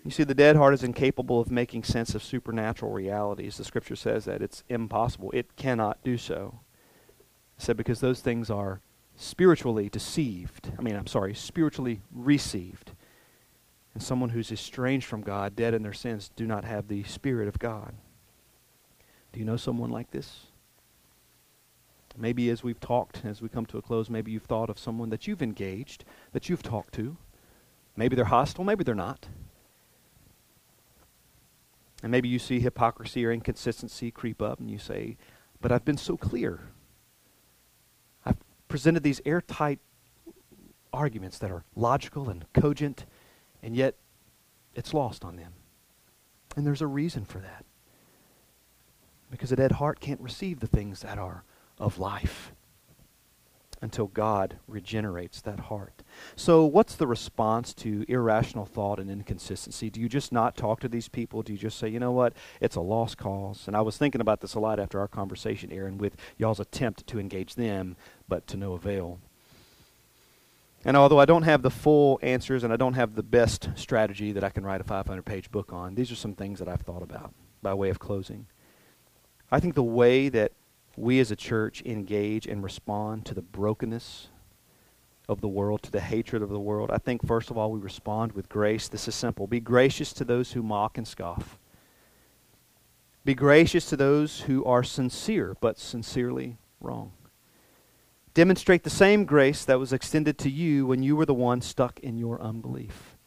You 0.06 0.12
see, 0.12 0.24
the 0.24 0.36
dead 0.36 0.56
heart 0.56 0.74
is 0.74 0.84
incapable 0.84 1.42
of 1.42 1.52
making 1.52 1.84
sense 1.84 2.16
of 2.16 2.24
supernatural 2.24 2.94
realities. 2.94 3.58
The 3.58 3.66
scripture 3.66 3.96
says 3.96 4.26
that 4.26 4.42
it's 4.42 4.64
impossible. 4.70 5.32
It 5.32 5.56
cannot 5.56 6.04
do 6.04 6.18
so. 6.18 6.60
I 7.60 7.64
said 7.64 7.76
because 7.76 8.00
those 8.00 8.22
things 8.22 8.50
are 8.50 8.80
spiritually 9.16 9.90
deceived. 9.90 10.72
I 10.78 10.82
mean, 10.82 10.96
I'm 10.96 11.08
sorry, 11.08 11.34
spiritually 11.34 12.02
received. 12.14 12.92
And 13.98 14.04
someone 14.04 14.30
who's 14.30 14.52
estranged 14.52 15.08
from 15.08 15.22
God, 15.22 15.56
dead 15.56 15.74
in 15.74 15.82
their 15.82 15.92
sins, 15.92 16.30
do 16.36 16.46
not 16.46 16.64
have 16.64 16.88
the 16.88 17.02
Spirit 17.06 17.48
of 17.48 17.58
God. 17.58 17.96
Do 19.34 19.40
you 19.40 19.44
know 19.44 19.58
someone 19.58 19.90
like 19.90 20.12
this? 20.12 20.42
Maybe 22.16 22.52
as 22.52 22.64
we've 22.64 22.80
talked, 22.80 23.26
as 23.26 23.42
we 23.42 23.50
come 23.50 23.66
to 23.66 23.80
a 23.80 23.82
close, 23.82 24.08
maybe 24.08 24.30
you've 24.30 24.44
thought 24.44 24.70
of 24.70 24.78
someone 24.78 25.10
that 25.10 25.26
you've 25.26 25.42
engaged, 25.42 26.06
that 26.32 26.48
you've 26.48 26.62
talked 26.62 26.94
to. 26.94 27.18
Maybe 27.96 28.16
they're 28.16 28.26
hostile, 28.26 28.64
maybe 28.64 28.84
they're 28.84 28.94
not. 28.94 29.30
And 32.04 32.12
maybe 32.12 32.30
you 32.30 32.38
see 32.38 32.60
hypocrisy 32.60 33.26
or 33.26 33.32
inconsistency 33.32 34.12
creep 34.12 34.44
up 34.44 34.60
and 34.60 34.70
you 34.70 34.78
say, 34.78 35.18
But 35.60 35.72
I've 35.72 35.86
been 35.86 35.98
so 35.98 36.18
clear. 36.18 36.60
I've 38.24 38.38
presented 38.68 39.02
these 39.02 39.22
airtight 39.26 39.80
arguments 40.94 41.40
that 41.40 41.50
are 41.50 41.64
logical 41.76 42.30
and 42.30 42.46
cogent, 42.54 43.08
and 43.68 43.76
yet 43.76 43.96
it's 44.76 44.94
lost 44.94 45.26
on 45.26 45.36
them. 45.36 45.52
And 46.56 46.66
there's 46.66 46.82
a 46.82 46.88
reason 46.88 47.26
for 47.26 47.40
that. 47.40 47.66
Because 49.30 49.52
a 49.52 49.58
dead 49.58 49.74
heart 49.74 50.00
can't 50.00 50.22
receive 50.22 50.62
the 50.62 50.68
things 50.68 51.02
that 51.02 51.20
are 51.20 51.44
of 51.78 52.00
life 52.00 52.54
until 53.82 54.08
God 54.08 54.56
regenerates 54.70 55.42
that 55.42 55.60
heart. 55.60 56.02
So, 56.38 56.64
what's 56.64 56.96
the 56.96 57.08
response 57.08 57.74
to 57.74 58.06
irrational 58.08 58.66
thought 58.66 59.02
and 59.02 59.12
inconsistency? 59.12 59.90
Do 59.90 60.00
you 60.00 60.08
just 60.08 60.32
not 60.32 60.56
talk 60.56 60.80
to 60.80 60.88
these 60.88 61.10
people? 61.10 61.42
Do 61.42 61.52
you 61.52 61.60
just 61.60 61.78
say, 61.78 61.90
you 61.90 62.00
know 62.00 62.14
what, 62.14 62.32
it's 62.62 62.78
a 62.78 62.82
lost 62.82 63.18
cause? 63.18 63.68
And 63.68 63.76
I 63.76 63.82
was 63.82 63.98
thinking 63.98 64.22
about 64.22 64.40
this 64.40 64.54
a 64.54 64.62
lot 64.62 64.80
after 64.80 64.98
our 65.02 65.10
conversation, 65.10 65.74
Aaron, 65.74 65.98
with 65.98 66.16
y'all's 66.38 66.62
attempt 66.62 67.06
to 67.08 67.20
engage 67.20 67.56
them, 67.56 67.98
but 68.30 68.48
to 68.48 68.56
no 68.56 68.72
avail. 68.72 69.20
And 70.88 70.96
although 70.96 71.20
I 71.20 71.26
don't 71.26 71.44
have 71.44 71.64
the 71.64 71.70
full 71.70 72.18
answers 72.24 72.64
and 72.64 72.72
I 72.72 72.78
don't 72.78 72.94
have 72.94 73.14
the 73.14 73.22
best 73.22 73.68
strategy 73.76 74.32
that 74.32 74.44
I 74.46 74.50
can 74.50 74.66
write 74.66 74.80
a 74.80 74.86
500 74.86 75.22
page 75.24 75.52
book 75.52 75.74
on, 75.74 75.96
these 75.96 76.14
are 76.14 76.16
some 76.16 76.34
things 76.34 76.60
that 76.60 76.70
I've 76.70 76.80
thought 76.80 77.04
about 77.04 77.34
by 77.62 77.74
way 77.74 77.90
of 77.90 78.00
closing. 78.00 78.48
I 79.52 79.60
think 79.60 79.76
the 79.76 79.84
way 79.84 80.30
that 80.30 80.54
we 80.96 81.20
as 81.20 81.30
a 81.30 81.36
church 81.36 81.84
engage 81.86 82.48
and 82.48 82.64
respond 82.64 83.26
to 83.26 83.34
the 83.34 83.42
brokenness 83.42 84.30
of 85.28 85.42
the 85.42 85.50
world, 85.50 85.84
to 85.84 85.92
the 85.92 86.00
hatred 86.00 86.42
of 86.42 86.48
the 86.48 86.60
world, 86.60 86.90
I 86.90 87.00
think 87.00 87.28
first 87.28 87.52
of 87.52 87.58
all 87.58 87.70
we 87.70 87.82
respond 87.82 88.32
with 88.32 88.48
grace. 88.48 88.88
This 88.88 89.10
is 89.10 89.16
simple. 89.16 89.46
Be 89.46 89.60
gracious 89.60 90.14
to 90.14 90.24
those 90.24 90.54
who 90.54 90.64
mock 90.64 90.98
and 90.98 91.06
scoff. 91.06 91.60
Be 93.26 93.36
gracious 93.36 93.90
to 93.90 93.98
those 93.98 94.40
who 94.40 94.64
are 94.64 94.84
sincere, 94.84 95.58
but 95.60 95.78
sincerely 95.78 96.56
wrong. 96.80 97.12
Demonstrate 98.38 98.84
the 98.84 98.90
same 98.92 99.26
grace 99.26 99.66
that 99.66 99.80
was 99.80 99.92
extended 99.92 100.38
to 100.38 100.50
you 100.50 100.86
when 100.86 101.02
you 101.02 101.16
were 101.16 101.26
the 101.26 101.34
one 101.34 101.60
stuck 101.60 102.00
in 102.02 102.18
your 102.18 102.40
unbelief. 102.40 103.18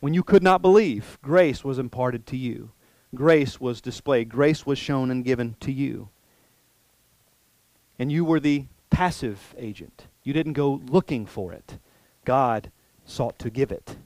When 0.00 0.12
you 0.12 0.22
could 0.22 0.42
not 0.42 0.60
believe, 0.60 1.18
grace 1.22 1.64
was 1.64 1.78
imparted 1.78 2.26
to 2.26 2.36
you. 2.36 2.72
Grace 3.14 3.58
was 3.58 3.80
displayed. 3.80 4.28
Grace 4.28 4.66
was 4.66 4.78
shown 4.78 5.10
and 5.10 5.24
given 5.24 5.56
to 5.60 5.72
you 5.72 6.10
and 7.98 8.12
you 8.12 8.24
were 8.24 8.40
the 8.40 8.66
passive 8.90 9.54
agent. 9.58 10.06
You 10.22 10.32
didn't 10.32 10.52
go 10.52 10.80
looking 10.88 11.26
for 11.26 11.52
it. 11.52 11.78
God 12.24 12.70
sought 13.04 13.38
to 13.40 13.50
give 13.50 13.72
it, 13.72 13.96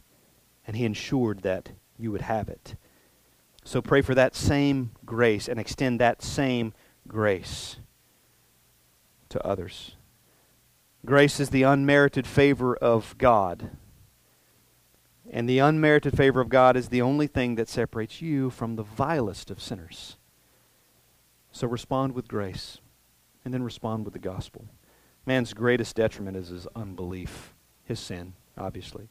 and 0.67 0.77
He 0.77 0.85
ensured 0.85 1.41
that 1.41 1.71
you 1.99 2.11
would 2.11 2.23
have 2.23 2.49
it. 2.49 2.75
So 3.65 3.83
pray 3.83 4.03
for 4.03 4.15
that 4.15 4.35
same 4.35 4.93
grace 5.05 5.49
and 5.49 5.61
extend 5.61 6.01
that 6.01 6.23
same 6.23 6.73
grace 7.07 7.77
to 9.29 9.45
others. 9.47 9.97
Grace 11.05 11.41
is 11.41 11.51
the 11.51 11.65
unmerited 11.65 12.27
favor 12.27 12.77
of 12.77 13.17
God. 13.19 13.71
And 15.31 15.49
the 15.49 15.59
unmerited 15.59 16.17
favor 16.17 16.41
of 16.41 16.49
God 16.49 16.77
is 16.77 16.89
the 16.89 17.03
only 17.03 17.27
thing 17.27 17.57
that 17.57 17.69
separates 17.69 18.23
you 18.23 18.51
from 18.51 18.77
the 18.77 18.85
vilest 18.85 19.51
of 19.51 19.61
sinners. 19.61 20.17
So 21.51 21.67
respond 21.67 22.15
with 22.15 22.29
grace 22.29 22.79
and 23.45 23.53
then 23.53 23.65
respond 23.65 24.05
with 24.05 24.13
the 24.13 24.21
gospel. 24.21 24.67
Man's 25.27 25.55
greatest 25.55 25.97
detriment 25.97 26.37
is 26.37 26.49
his 26.49 26.69
unbelief, 26.77 27.53
his 27.85 27.99
sin, 27.99 28.35
obviously. 28.57 29.09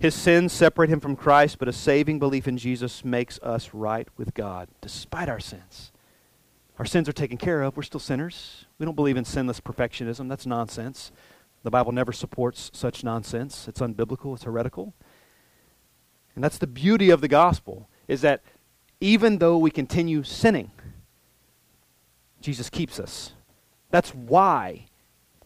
His 0.00 0.16
sins 0.16 0.52
separate 0.52 0.90
him 0.90 0.98
from 0.98 1.14
Christ, 1.14 1.60
but 1.60 1.68
a 1.68 1.72
saving 1.72 2.18
belief 2.18 2.48
in 2.48 2.56
Jesus 2.56 3.04
makes 3.04 3.38
us 3.40 3.72
right 3.72 4.08
with 4.16 4.34
God, 4.34 4.68
despite 4.80 5.28
our 5.28 5.38
sins. 5.38 5.91
Our 6.82 6.86
sins 6.86 7.08
are 7.08 7.12
taken 7.12 7.36
care 7.36 7.62
of. 7.62 7.76
We're 7.76 7.84
still 7.84 8.00
sinners. 8.00 8.64
We 8.80 8.84
don't 8.84 8.96
believe 8.96 9.16
in 9.16 9.24
sinless 9.24 9.60
perfectionism. 9.60 10.28
That's 10.28 10.46
nonsense. 10.46 11.12
The 11.62 11.70
Bible 11.70 11.92
never 11.92 12.10
supports 12.10 12.72
such 12.74 13.04
nonsense. 13.04 13.68
It's 13.68 13.78
unbiblical, 13.78 14.34
it's 14.34 14.42
heretical. 14.42 14.92
And 16.34 16.42
that's 16.42 16.58
the 16.58 16.66
beauty 16.66 17.10
of 17.10 17.20
the 17.20 17.28
gospel, 17.28 17.88
is 18.08 18.20
that 18.22 18.42
even 19.00 19.38
though 19.38 19.58
we 19.58 19.70
continue 19.70 20.24
sinning, 20.24 20.72
Jesus 22.40 22.68
keeps 22.68 22.98
us. 22.98 23.34
That's 23.92 24.12
why 24.12 24.86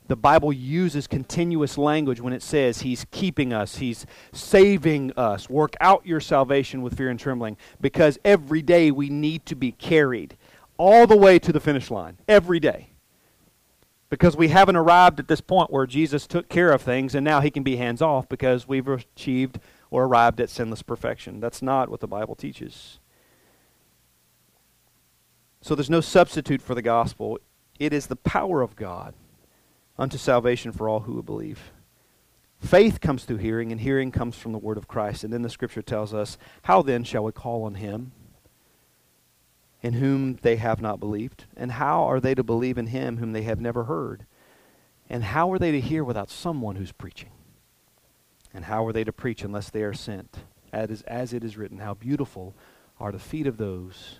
the 0.08 0.16
Bible 0.16 0.54
uses 0.54 1.06
continuous 1.06 1.76
language 1.76 2.18
when 2.18 2.32
it 2.32 2.42
says 2.42 2.80
He's 2.80 3.04
keeping 3.10 3.52
us, 3.52 3.76
He's 3.76 4.06
saving 4.32 5.12
us. 5.18 5.50
Work 5.50 5.74
out 5.82 6.06
your 6.06 6.20
salvation 6.20 6.80
with 6.80 6.96
fear 6.96 7.10
and 7.10 7.20
trembling 7.20 7.58
because 7.78 8.18
every 8.24 8.62
day 8.62 8.90
we 8.90 9.10
need 9.10 9.44
to 9.44 9.54
be 9.54 9.72
carried 9.72 10.38
all 10.78 11.06
the 11.06 11.16
way 11.16 11.38
to 11.38 11.52
the 11.52 11.60
finish 11.60 11.90
line. 11.90 12.18
Every 12.28 12.60
day. 12.60 12.90
Because 14.08 14.36
we 14.36 14.48
haven't 14.48 14.76
arrived 14.76 15.18
at 15.18 15.28
this 15.28 15.40
point 15.40 15.72
where 15.72 15.86
Jesus 15.86 16.26
took 16.26 16.48
care 16.48 16.72
of 16.72 16.82
things 16.82 17.14
and 17.14 17.24
now 17.24 17.40
He 17.40 17.50
can 17.50 17.62
be 17.62 17.76
hands 17.76 18.00
off 18.00 18.28
because 18.28 18.68
we've 18.68 18.86
achieved 18.86 19.58
or 19.90 20.04
arrived 20.04 20.40
at 20.40 20.50
sinless 20.50 20.82
perfection. 20.82 21.40
That's 21.40 21.62
not 21.62 21.88
what 21.88 22.00
the 22.00 22.06
Bible 22.06 22.34
teaches. 22.34 23.00
So 25.60 25.74
there's 25.74 25.90
no 25.90 26.00
substitute 26.00 26.62
for 26.62 26.74
the 26.74 26.82
gospel. 26.82 27.38
It 27.78 27.92
is 27.92 28.06
the 28.06 28.16
power 28.16 28.62
of 28.62 28.76
God 28.76 29.14
unto 29.98 30.18
salvation 30.18 30.70
for 30.70 30.88
all 30.88 31.00
who 31.00 31.22
believe. 31.22 31.72
Faith 32.60 33.00
comes 33.00 33.24
through 33.24 33.36
hearing, 33.38 33.70
and 33.70 33.80
hearing 33.80 34.10
comes 34.10 34.36
from 34.36 34.52
the 34.52 34.58
word 34.58 34.78
of 34.78 34.88
Christ. 34.88 35.24
And 35.24 35.32
then 35.32 35.42
the 35.42 35.50
scripture 35.50 35.82
tells 35.82 36.14
us, 36.14 36.38
How 36.62 36.82
then 36.82 37.04
shall 37.04 37.24
we 37.24 37.32
call 37.32 37.64
on 37.64 37.74
him 37.74 38.12
in 39.86 39.92
whom 39.92 40.34
they 40.42 40.56
have 40.56 40.82
not 40.82 40.98
believed? 40.98 41.44
And 41.56 41.70
how 41.70 42.10
are 42.10 42.18
they 42.18 42.34
to 42.34 42.42
believe 42.42 42.76
in 42.76 42.88
him 42.88 43.18
whom 43.18 43.32
they 43.32 43.42
have 43.42 43.60
never 43.60 43.84
heard? 43.84 44.26
And 45.08 45.22
how 45.22 45.52
are 45.52 45.60
they 45.60 45.70
to 45.70 45.80
hear 45.80 46.02
without 46.02 46.28
someone 46.28 46.74
who's 46.74 46.90
preaching? 46.90 47.30
And 48.52 48.64
how 48.64 48.84
are 48.84 48.92
they 48.92 49.04
to 49.04 49.12
preach 49.12 49.44
unless 49.44 49.70
they 49.70 49.82
are 49.82 49.94
sent? 49.94 50.38
As, 50.72 51.02
as 51.02 51.32
it 51.32 51.44
is 51.44 51.56
written, 51.56 51.78
how 51.78 51.94
beautiful 51.94 52.56
are 52.98 53.12
the 53.12 53.20
feet 53.20 53.46
of 53.46 53.58
those 53.58 54.18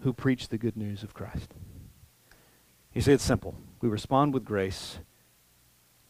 who 0.00 0.14
preach 0.14 0.48
the 0.48 0.56
good 0.56 0.78
news 0.78 1.02
of 1.02 1.12
Christ. 1.12 1.52
You 2.94 3.02
see, 3.02 3.12
it's 3.12 3.22
simple. 3.22 3.54
We 3.82 3.90
respond 3.90 4.32
with 4.32 4.46
grace, 4.46 5.00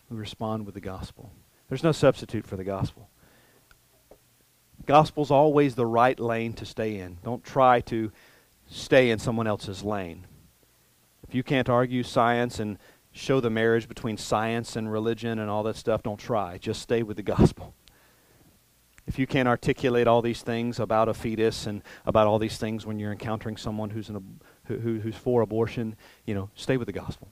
we 0.08 0.16
respond 0.16 0.66
with 0.66 0.74
the 0.76 0.80
gospel. 0.80 1.32
There's 1.68 1.82
no 1.82 1.90
substitute 1.90 2.46
for 2.46 2.56
the 2.56 2.62
gospel. 2.62 3.09
Gospel's 4.90 5.30
always 5.30 5.76
the 5.76 5.86
right 5.86 6.18
lane 6.18 6.52
to 6.54 6.66
stay 6.66 6.98
in. 6.98 7.18
Don't 7.22 7.44
try 7.44 7.80
to 7.82 8.10
stay 8.68 9.10
in 9.10 9.20
someone 9.20 9.46
else's 9.46 9.84
lane. 9.84 10.26
If 11.28 11.32
you 11.32 11.44
can't 11.44 11.68
argue 11.68 12.02
science 12.02 12.58
and 12.58 12.76
show 13.12 13.38
the 13.38 13.50
marriage 13.50 13.86
between 13.86 14.16
science 14.16 14.74
and 14.74 14.90
religion 14.90 15.38
and 15.38 15.48
all 15.48 15.62
that 15.62 15.76
stuff, 15.76 16.02
don't 16.02 16.18
try. 16.18 16.58
Just 16.58 16.82
stay 16.82 17.04
with 17.04 17.16
the 17.16 17.22
gospel. 17.22 17.72
If 19.06 19.16
you 19.16 19.28
can't 19.28 19.46
articulate 19.46 20.08
all 20.08 20.22
these 20.22 20.42
things 20.42 20.80
about 20.80 21.08
a 21.08 21.14
fetus 21.14 21.68
and 21.68 21.84
about 22.04 22.26
all 22.26 22.40
these 22.40 22.58
things 22.58 22.84
when 22.84 22.98
you're 22.98 23.12
encountering 23.12 23.56
someone 23.56 23.90
who's, 23.90 24.08
an, 24.08 24.40
who, 24.64 24.98
who's 24.98 25.14
for 25.14 25.40
abortion, 25.40 25.94
you 26.26 26.34
know, 26.34 26.50
stay 26.56 26.76
with 26.76 26.86
the 26.86 26.92
gospel. 26.92 27.28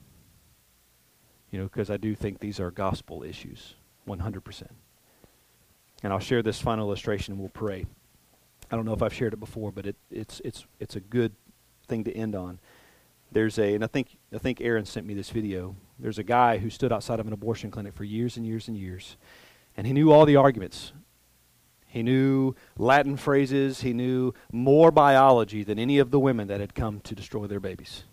You 1.51 1.59
know, 1.59 1.65
because 1.65 1.91
I 1.91 1.97
do 1.97 2.15
think 2.15 2.39
these 2.39 2.61
are 2.61 2.71
gospel 2.71 3.25
issues, 3.25 3.75
100%. 4.07 4.69
And 6.03 6.13
I'll 6.13 6.19
share 6.19 6.43
this 6.43 6.61
final 6.61 6.87
illustration 6.87 7.33
and 7.33 7.41
we'll 7.41 7.51
pray. 7.51 7.87
I 8.71 8.77
don't 8.77 8.85
know 8.85 8.93
if 8.93 9.03
I've 9.03 9.15
shared 9.15 9.33
it 9.33 9.41
before, 9.41 9.73
but 9.73 9.87
it, 9.87 9.97
it's, 10.11 10.41
it's, 10.45 10.67
it's 10.79 10.97
a 10.97 11.01
good 11.01 11.33
thing 11.87 12.05
to 12.05 12.15
end 12.15 12.35
on. 12.35 12.61
There's 13.33 13.59
a, 13.59 13.75
and 13.75 13.85
I 13.85 13.87
think, 13.87 14.19
I 14.33 14.39
think 14.39 14.61
Aaron 14.61 14.85
sent 14.85 15.07
me 15.07 15.15
this 15.15 15.31
video. 15.31 15.77
There's 15.99 16.19
a 16.19 16.23
guy 16.23 16.59
who 16.59 16.71
stood 16.71 16.93
outside 16.93 17.21
of 17.21 17.27
an 17.27 17.33
abortion 17.33 17.71
clinic 17.71 17.95
for 17.95 18.05
years 18.05 18.37
and 18.37 18.47
years 18.47 18.69
and 18.69 18.77
years, 18.77 19.17
and 19.77 19.87
he 19.87 19.93
knew 19.93 20.13
all 20.13 20.25
the 20.25 20.37
arguments. 20.37 20.93
He 21.87 22.03
knew 22.03 22.55
Latin 22.77 23.17
phrases. 23.17 23.81
He 23.81 23.93
knew 23.93 24.35
more 24.53 24.91
biology 24.91 25.65
than 25.65 25.79
any 25.79 25.99
of 25.99 26.11
the 26.11 26.21
women 26.21 26.49
that 26.49 26.61
had 26.61 26.75
come 26.75 27.01
to 27.01 27.15
destroy 27.15 27.47
their 27.47 27.61
babies. 27.61 28.05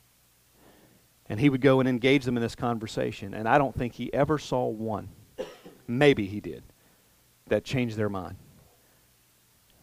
And 1.27 1.39
he 1.39 1.49
would 1.49 1.61
go 1.61 1.79
and 1.79 1.89
engage 1.89 2.23
them 2.23 2.37
in 2.37 2.43
this 2.43 2.55
conversation. 2.55 3.33
And 3.33 3.49
I 3.49 3.57
don't 3.57 3.75
think 3.75 3.93
he 3.93 4.13
ever 4.13 4.37
saw 4.37 4.67
one, 4.67 5.09
maybe 5.87 6.25
he 6.25 6.39
did, 6.39 6.63
that 7.47 7.63
changed 7.63 7.97
their 7.97 8.09
mind. 8.09 8.37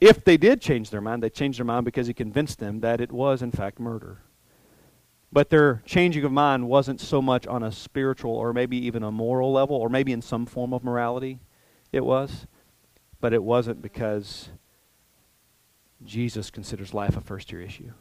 If 0.00 0.24
they 0.24 0.36
did 0.36 0.60
change 0.60 0.90
their 0.90 1.00
mind, 1.00 1.22
they 1.22 1.30
changed 1.30 1.58
their 1.58 1.64
mind 1.64 1.84
because 1.84 2.08
he 2.08 2.14
convinced 2.14 2.58
them 2.58 2.80
that 2.80 3.00
it 3.00 3.12
was, 3.12 3.40
in 3.40 3.52
fact, 3.52 3.78
murder. 3.78 4.22
But 5.30 5.48
their 5.48 5.82
changing 5.86 6.24
of 6.24 6.32
mind 6.32 6.68
wasn't 6.68 7.00
so 7.00 7.22
much 7.22 7.46
on 7.46 7.62
a 7.62 7.70
spiritual 7.72 8.32
or 8.32 8.52
maybe 8.52 8.76
even 8.76 9.02
a 9.02 9.12
moral 9.12 9.52
level 9.52 9.76
or 9.76 9.88
maybe 9.88 10.12
in 10.12 10.20
some 10.20 10.44
form 10.44 10.74
of 10.74 10.82
morality. 10.82 11.38
It 11.92 12.04
was. 12.04 12.46
But 13.20 13.32
it 13.32 13.42
wasn't 13.42 13.80
because 13.80 14.48
Jesus 16.04 16.50
considers 16.50 16.92
life 16.92 17.16
a 17.16 17.20
first 17.20 17.52
year 17.52 17.62
issue. 17.62 17.92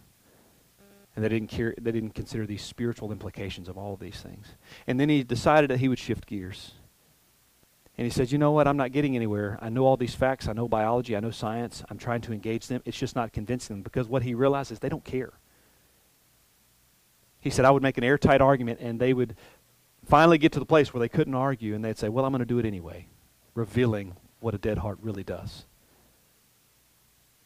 And 1.15 1.23
they 1.23 1.29
didn't, 1.29 1.49
care, 1.49 1.75
they 1.79 1.91
didn't 1.91 2.15
consider 2.15 2.45
these 2.47 2.63
spiritual 2.63 3.11
implications 3.11 3.69
of 3.69 3.77
all 3.77 3.93
of 3.93 3.99
these 3.99 4.21
things. 4.21 4.47
And 4.87 4.99
then 4.99 5.09
he 5.09 5.23
decided 5.23 5.69
that 5.69 5.79
he 5.79 5.87
would 5.87 5.99
shift 5.99 6.25
gears. 6.25 6.73
And 8.01 8.07
he 8.07 8.11
says, 8.11 8.31
You 8.31 8.39
know 8.39 8.51
what? 8.51 8.67
I'm 8.67 8.77
not 8.77 8.93
getting 8.93 9.15
anywhere. 9.15 9.59
I 9.61 9.69
know 9.69 9.85
all 9.85 9.95
these 9.95 10.15
facts. 10.15 10.47
I 10.47 10.53
know 10.53 10.67
biology. 10.67 11.15
I 11.15 11.19
know 11.19 11.29
science. 11.29 11.83
I'm 11.87 11.99
trying 11.99 12.21
to 12.21 12.33
engage 12.33 12.65
them. 12.65 12.81
It's 12.83 12.97
just 12.97 13.15
not 13.15 13.31
convincing 13.31 13.75
them 13.75 13.83
because 13.83 14.07
what 14.07 14.23
he 14.23 14.33
realizes 14.33 14.79
they 14.79 14.89
don't 14.89 15.05
care. 15.05 15.33
He 17.39 17.51
said, 17.51 17.63
I 17.63 17.69
would 17.69 17.83
make 17.83 17.99
an 17.99 18.03
airtight 18.03 18.41
argument, 18.41 18.79
and 18.79 18.99
they 18.99 19.13
would 19.13 19.35
finally 20.03 20.39
get 20.39 20.51
to 20.53 20.59
the 20.59 20.65
place 20.65 20.91
where 20.91 20.99
they 20.99 21.09
couldn't 21.09 21.35
argue, 21.35 21.75
and 21.75 21.85
they'd 21.85 21.99
say, 21.99 22.09
Well, 22.09 22.25
I'm 22.25 22.31
going 22.31 22.39
to 22.39 22.45
do 22.45 22.57
it 22.57 22.65
anyway, 22.65 23.05
revealing 23.53 24.15
what 24.39 24.55
a 24.55 24.57
dead 24.57 24.79
heart 24.79 24.97
really 24.99 25.23
does. 25.23 25.65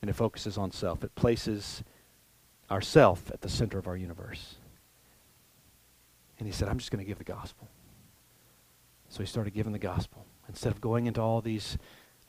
And 0.01 0.09
it 0.09 0.13
focuses 0.13 0.57
on 0.57 0.71
self, 0.71 1.03
it 1.03 1.15
places 1.15 1.83
ourself 2.71 3.29
at 3.29 3.41
the 3.41 3.49
center 3.49 3.77
of 3.77 3.87
our 3.87 3.97
universe. 3.97 4.55
And 6.39 6.47
he 6.47 6.53
said, 6.53 6.69
I'm 6.69 6.77
just 6.77 6.91
going 6.91 7.03
to 7.03 7.05
give 7.05 7.17
the 7.17 7.25
gospel. 7.25 7.67
So 9.09 9.19
he 9.19 9.25
started 9.25 9.53
giving 9.53 9.73
the 9.73 9.79
gospel 9.79 10.25
instead 10.47 10.71
of 10.71 10.81
going 10.81 11.07
into 11.07 11.21
all 11.21 11.41
these 11.41 11.77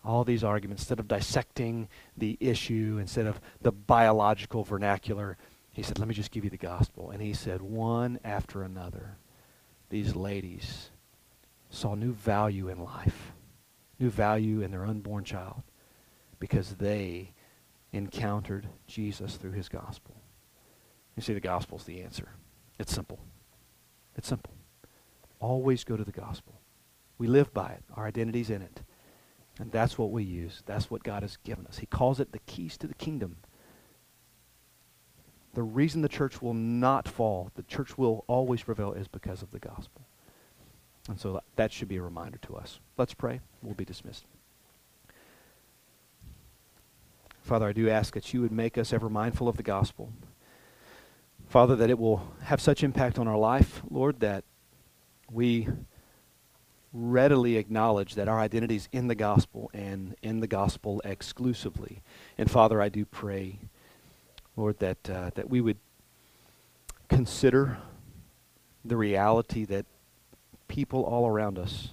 all 0.05 0.23
these 0.23 0.45
arguments, 0.45 0.83
instead 0.83 1.01
of 1.01 1.09
dissecting 1.09 1.89
the 2.17 2.37
issue, 2.39 2.97
instead 3.01 3.27
of 3.27 3.41
the 3.61 3.73
biological 3.73 4.62
vernacular, 4.62 5.37
he 5.77 5.83
said, 5.83 5.99
Let 5.99 6.09
me 6.09 6.14
just 6.14 6.31
give 6.31 6.43
you 6.43 6.49
the 6.49 6.57
gospel. 6.57 7.11
And 7.11 7.21
he 7.21 7.35
said, 7.35 7.61
one 7.61 8.19
after 8.25 8.62
another, 8.62 9.19
these 9.91 10.17
ladies 10.17 10.91
saw 11.69 11.95
new 11.95 12.12
value 12.12 12.69
in 12.69 12.79
life, 12.79 13.33
new 13.99 14.09
value 14.09 14.62
in 14.62 14.71
their 14.71 14.87
unborn 14.87 15.25
child, 15.25 15.62
because 16.39 16.77
they 16.77 17.33
encountered 17.93 18.69
Jesus 18.87 19.37
through 19.37 19.53
his 19.53 19.69
gospel. 19.69 20.14
You 21.14 21.23
see, 21.23 21.35
the 21.35 21.41
gospel's 21.41 21.85
the 21.85 22.03
answer. 22.03 22.29
It's 22.79 22.95
simple. 22.95 23.19
It's 24.17 24.29
simple. 24.29 24.55
Always 25.41 25.85
go 25.85 25.97
to 25.97 26.05
the 26.05 26.12
gospel. 26.12 26.56
We 27.19 27.27
live 27.27 27.53
by 27.55 27.71
it. 27.71 27.85
Our 27.95 28.07
identity's 28.07 28.51
in 28.51 28.62
it. 28.62 28.83
And 29.59 29.73
that's 29.73 29.97
what 29.97 30.11
we 30.11 30.23
use. 30.23 30.62
That's 30.67 30.91
what 30.91 31.03
God 31.03 31.23
has 31.23 31.39
given 31.39 31.67
us. 31.67 31.79
He 31.79 31.87
calls 31.87 32.21
it 32.21 32.33
the 32.33 32.41
keys 32.41 32.77
to 32.79 32.87
the 32.87 32.95
kingdom. 32.95 33.39
The 35.55 35.62
reason 35.62 36.03
the 36.03 36.09
church 36.09 36.43
will 36.43 36.53
not 36.53 37.09
fall, 37.09 37.51
the 37.55 37.62
church 37.62 37.97
will 37.97 38.25
always 38.27 38.62
prevail, 38.62 38.93
is 38.93 39.09
because 39.09 39.41
of 39.41 39.51
the 39.53 39.59
gospel. 39.59 40.03
And 41.09 41.19
so 41.19 41.41
that 41.55 41.73
should 41.73 41.89
be 41.89 41.97
a 41.97 42.03
reminder 42.03 42.39
to 42.43 42.57
us. 42.57 42.81
Let's 42.99 43.14
pray. 43.14 43.41
We'll 43.62 43.75
be 43.75 43.87
dismissed. 43.87 44.27
Father, 47.41 47.69
I 47.69 47.73
do 47.73 47.89
ask 47.89 48.12
that 48.12 48.35
you 48.35 48.43
would 48.43 48.53
make 48.53 48.77
us 48.77 48.93
ever 48.93 49.09
mindful 49.09 49.49
of 49.49 49.57
the 49.57 49.62
gospel. 49.62 50.12
Father, 51.49 51.77
that 51.77 51.89
it 51.89 51.99
will 51.99 52.35
have 52.43 52.61
such 52.61 52.83
impact 52.83 53.19
on 53.19 53.29
our 53.29 53.39
life, 53.39 53.83
Lord, 53.89 54.21
that 54.21 54.45
we 55.31 55.69
readily 56.97 57.57
acknowledge 57.57 58.15
that 58.15 58.29
our 58.29 58.41
identity 58.41 58.77
is 58.77 58.89
in 58.91 59.09
the 59.09 59.15
gospel 59.15 59.71
and 59.75 60.17
in 60.23 60.41
the 60.41 60.47
gospel 60.47 61.03
exclusively. 61.05 62.01
And 62.39 62.51
Father, 62.51 62.81
I 62.81 62.89
do 62.89 63.05
pray, 63.05 63.59
Lord, 64.57 64.79
that 64.79 65.11
uh, 65.11 65.31
that 65.35 65.51
we 65.51 65.61
would 65.61 65.79
consider 67.09 67.79
the 68.85 68.97
reality 68.97 69.65
that 69.67 69.85
people 70.69 71.05
all 71.05 71.27
around 71.27 71.59
us, 71.59 71.91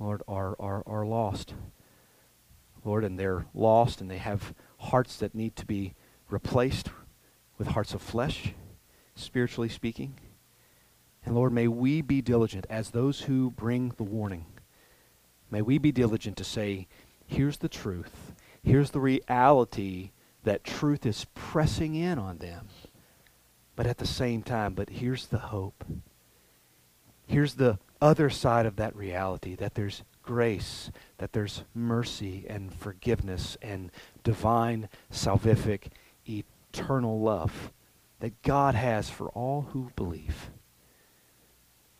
Lord, 0.00 0.22
are 0.26 0.56
are 0.58 0.82
are 0.86 1.06
lost. 1.06 1.54
Lord, 2.84 3.04
and 3.04 3.18
they're 3.18 3.46
lost 3.54 4.00
and 4.00 4.10
they 4.10 4.18
have 4.18 4.54
hearts 4.78 5.16
that 5.18 5.34
need 5.34 5.56
to 5.56 5.66
be 5.66 5.94
replaced 6.30 6.90
with 7.58 7.68
hearts 7.68 7.92
of 7.92 8.00
flesh, 8.00 8.54
spiritually 9.14 9.68
speaking. 9.68 10.14
And 11.28 11.36
Lord, 11.36 11.52
may 11.52 11.68
we 11.68 12.00
be 12.00 12.22
diligent 12.22 12.66
as 12.70 12.88
those 12.88 13.20
who 13.20 13.50
bring 13.50 13.90
the 13.98 14.02
warning. 14.02 14.46
May 15.50 15.60
we 15.60 15.76
be 15.76 15.92
diligent 15.92 16.38
to 16.38 16.44
say, 16.44 16.88
here's 17.26 17.58
the 17.58 17.68
truth. 17.68 18.32
Here's 18.62 18.92
the 18.92 19.00
reality 19.00 20.12
that 20.44 20.64
truth 20.64 21.04
is 21.04 21.26
pressing 21.34 21.94
in 21.94 22.18
on 22.18 22.38
them. 22.38 22.68
But 23.76 23.86
at 23.86 23.98
the 23.98 24.06
same 24.06 24.42
time, 24.42 24.72
but 24.72 24.88
here's 24.88 25.26
the 25.26 25.38
hope. 25.38 25.84
Here's 27.26 27.56
the 27.56 27.78
other 28.00 28.30
side 28.30 28.64
of 28.64 28.76
that 28.76 28.96
reality 28.96 29.54
that 29.56 29.74
there's 29.74 30.04
grace, 30.22 30.90
that 31.18 31.34
there's 31.34 31.62
mercy 31.74 32.46
and 32.48 32.72
forgiveness 32.72 33.58
and 33.60 33.92
divine, 34.24 34.88
salvific, 35.12 35.88
eternal 36.26 37.20
love 37.20 37.70
that 38.20 38.40
God 38.40 38.74
has 38.74 39.10
for 39.10 39.28
all 39.32 39.68
who 39.72 39.92
believe. 39.94 40.48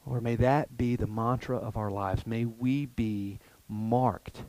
Or 0.08 0.22
may 0.22 0.36
that 0.36 0.78
be 0.78 0.96
the 0.96 1.06
mantra 1.06 1.58
of 1.58 1.76
our 1.76 1.90
lives. 1.90 2.26
May 2.26 2.46
we 2.46 2.86
be 2.86 3.38
marked 3.68 4.42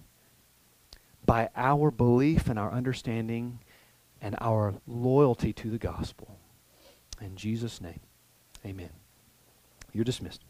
by 1.26 1.49
our 1.55 1.91
belief 1.91 2.47
and 2.47 2.57
our 2.57 2.72
understanding 2.72 3.60
and 4.22 4.36
our 4.39 4.76
loyalty 4.88 5.51
to 5.53 5.70
the 5.70 5.78
gospel. 5.78 6.38
In 7.22 7.36
Jesus' 7.36 7.82
name, 7.82 7.99
amen. 8.66 8.89
You're 9.91 10.05
dismissed. 10.05 10.43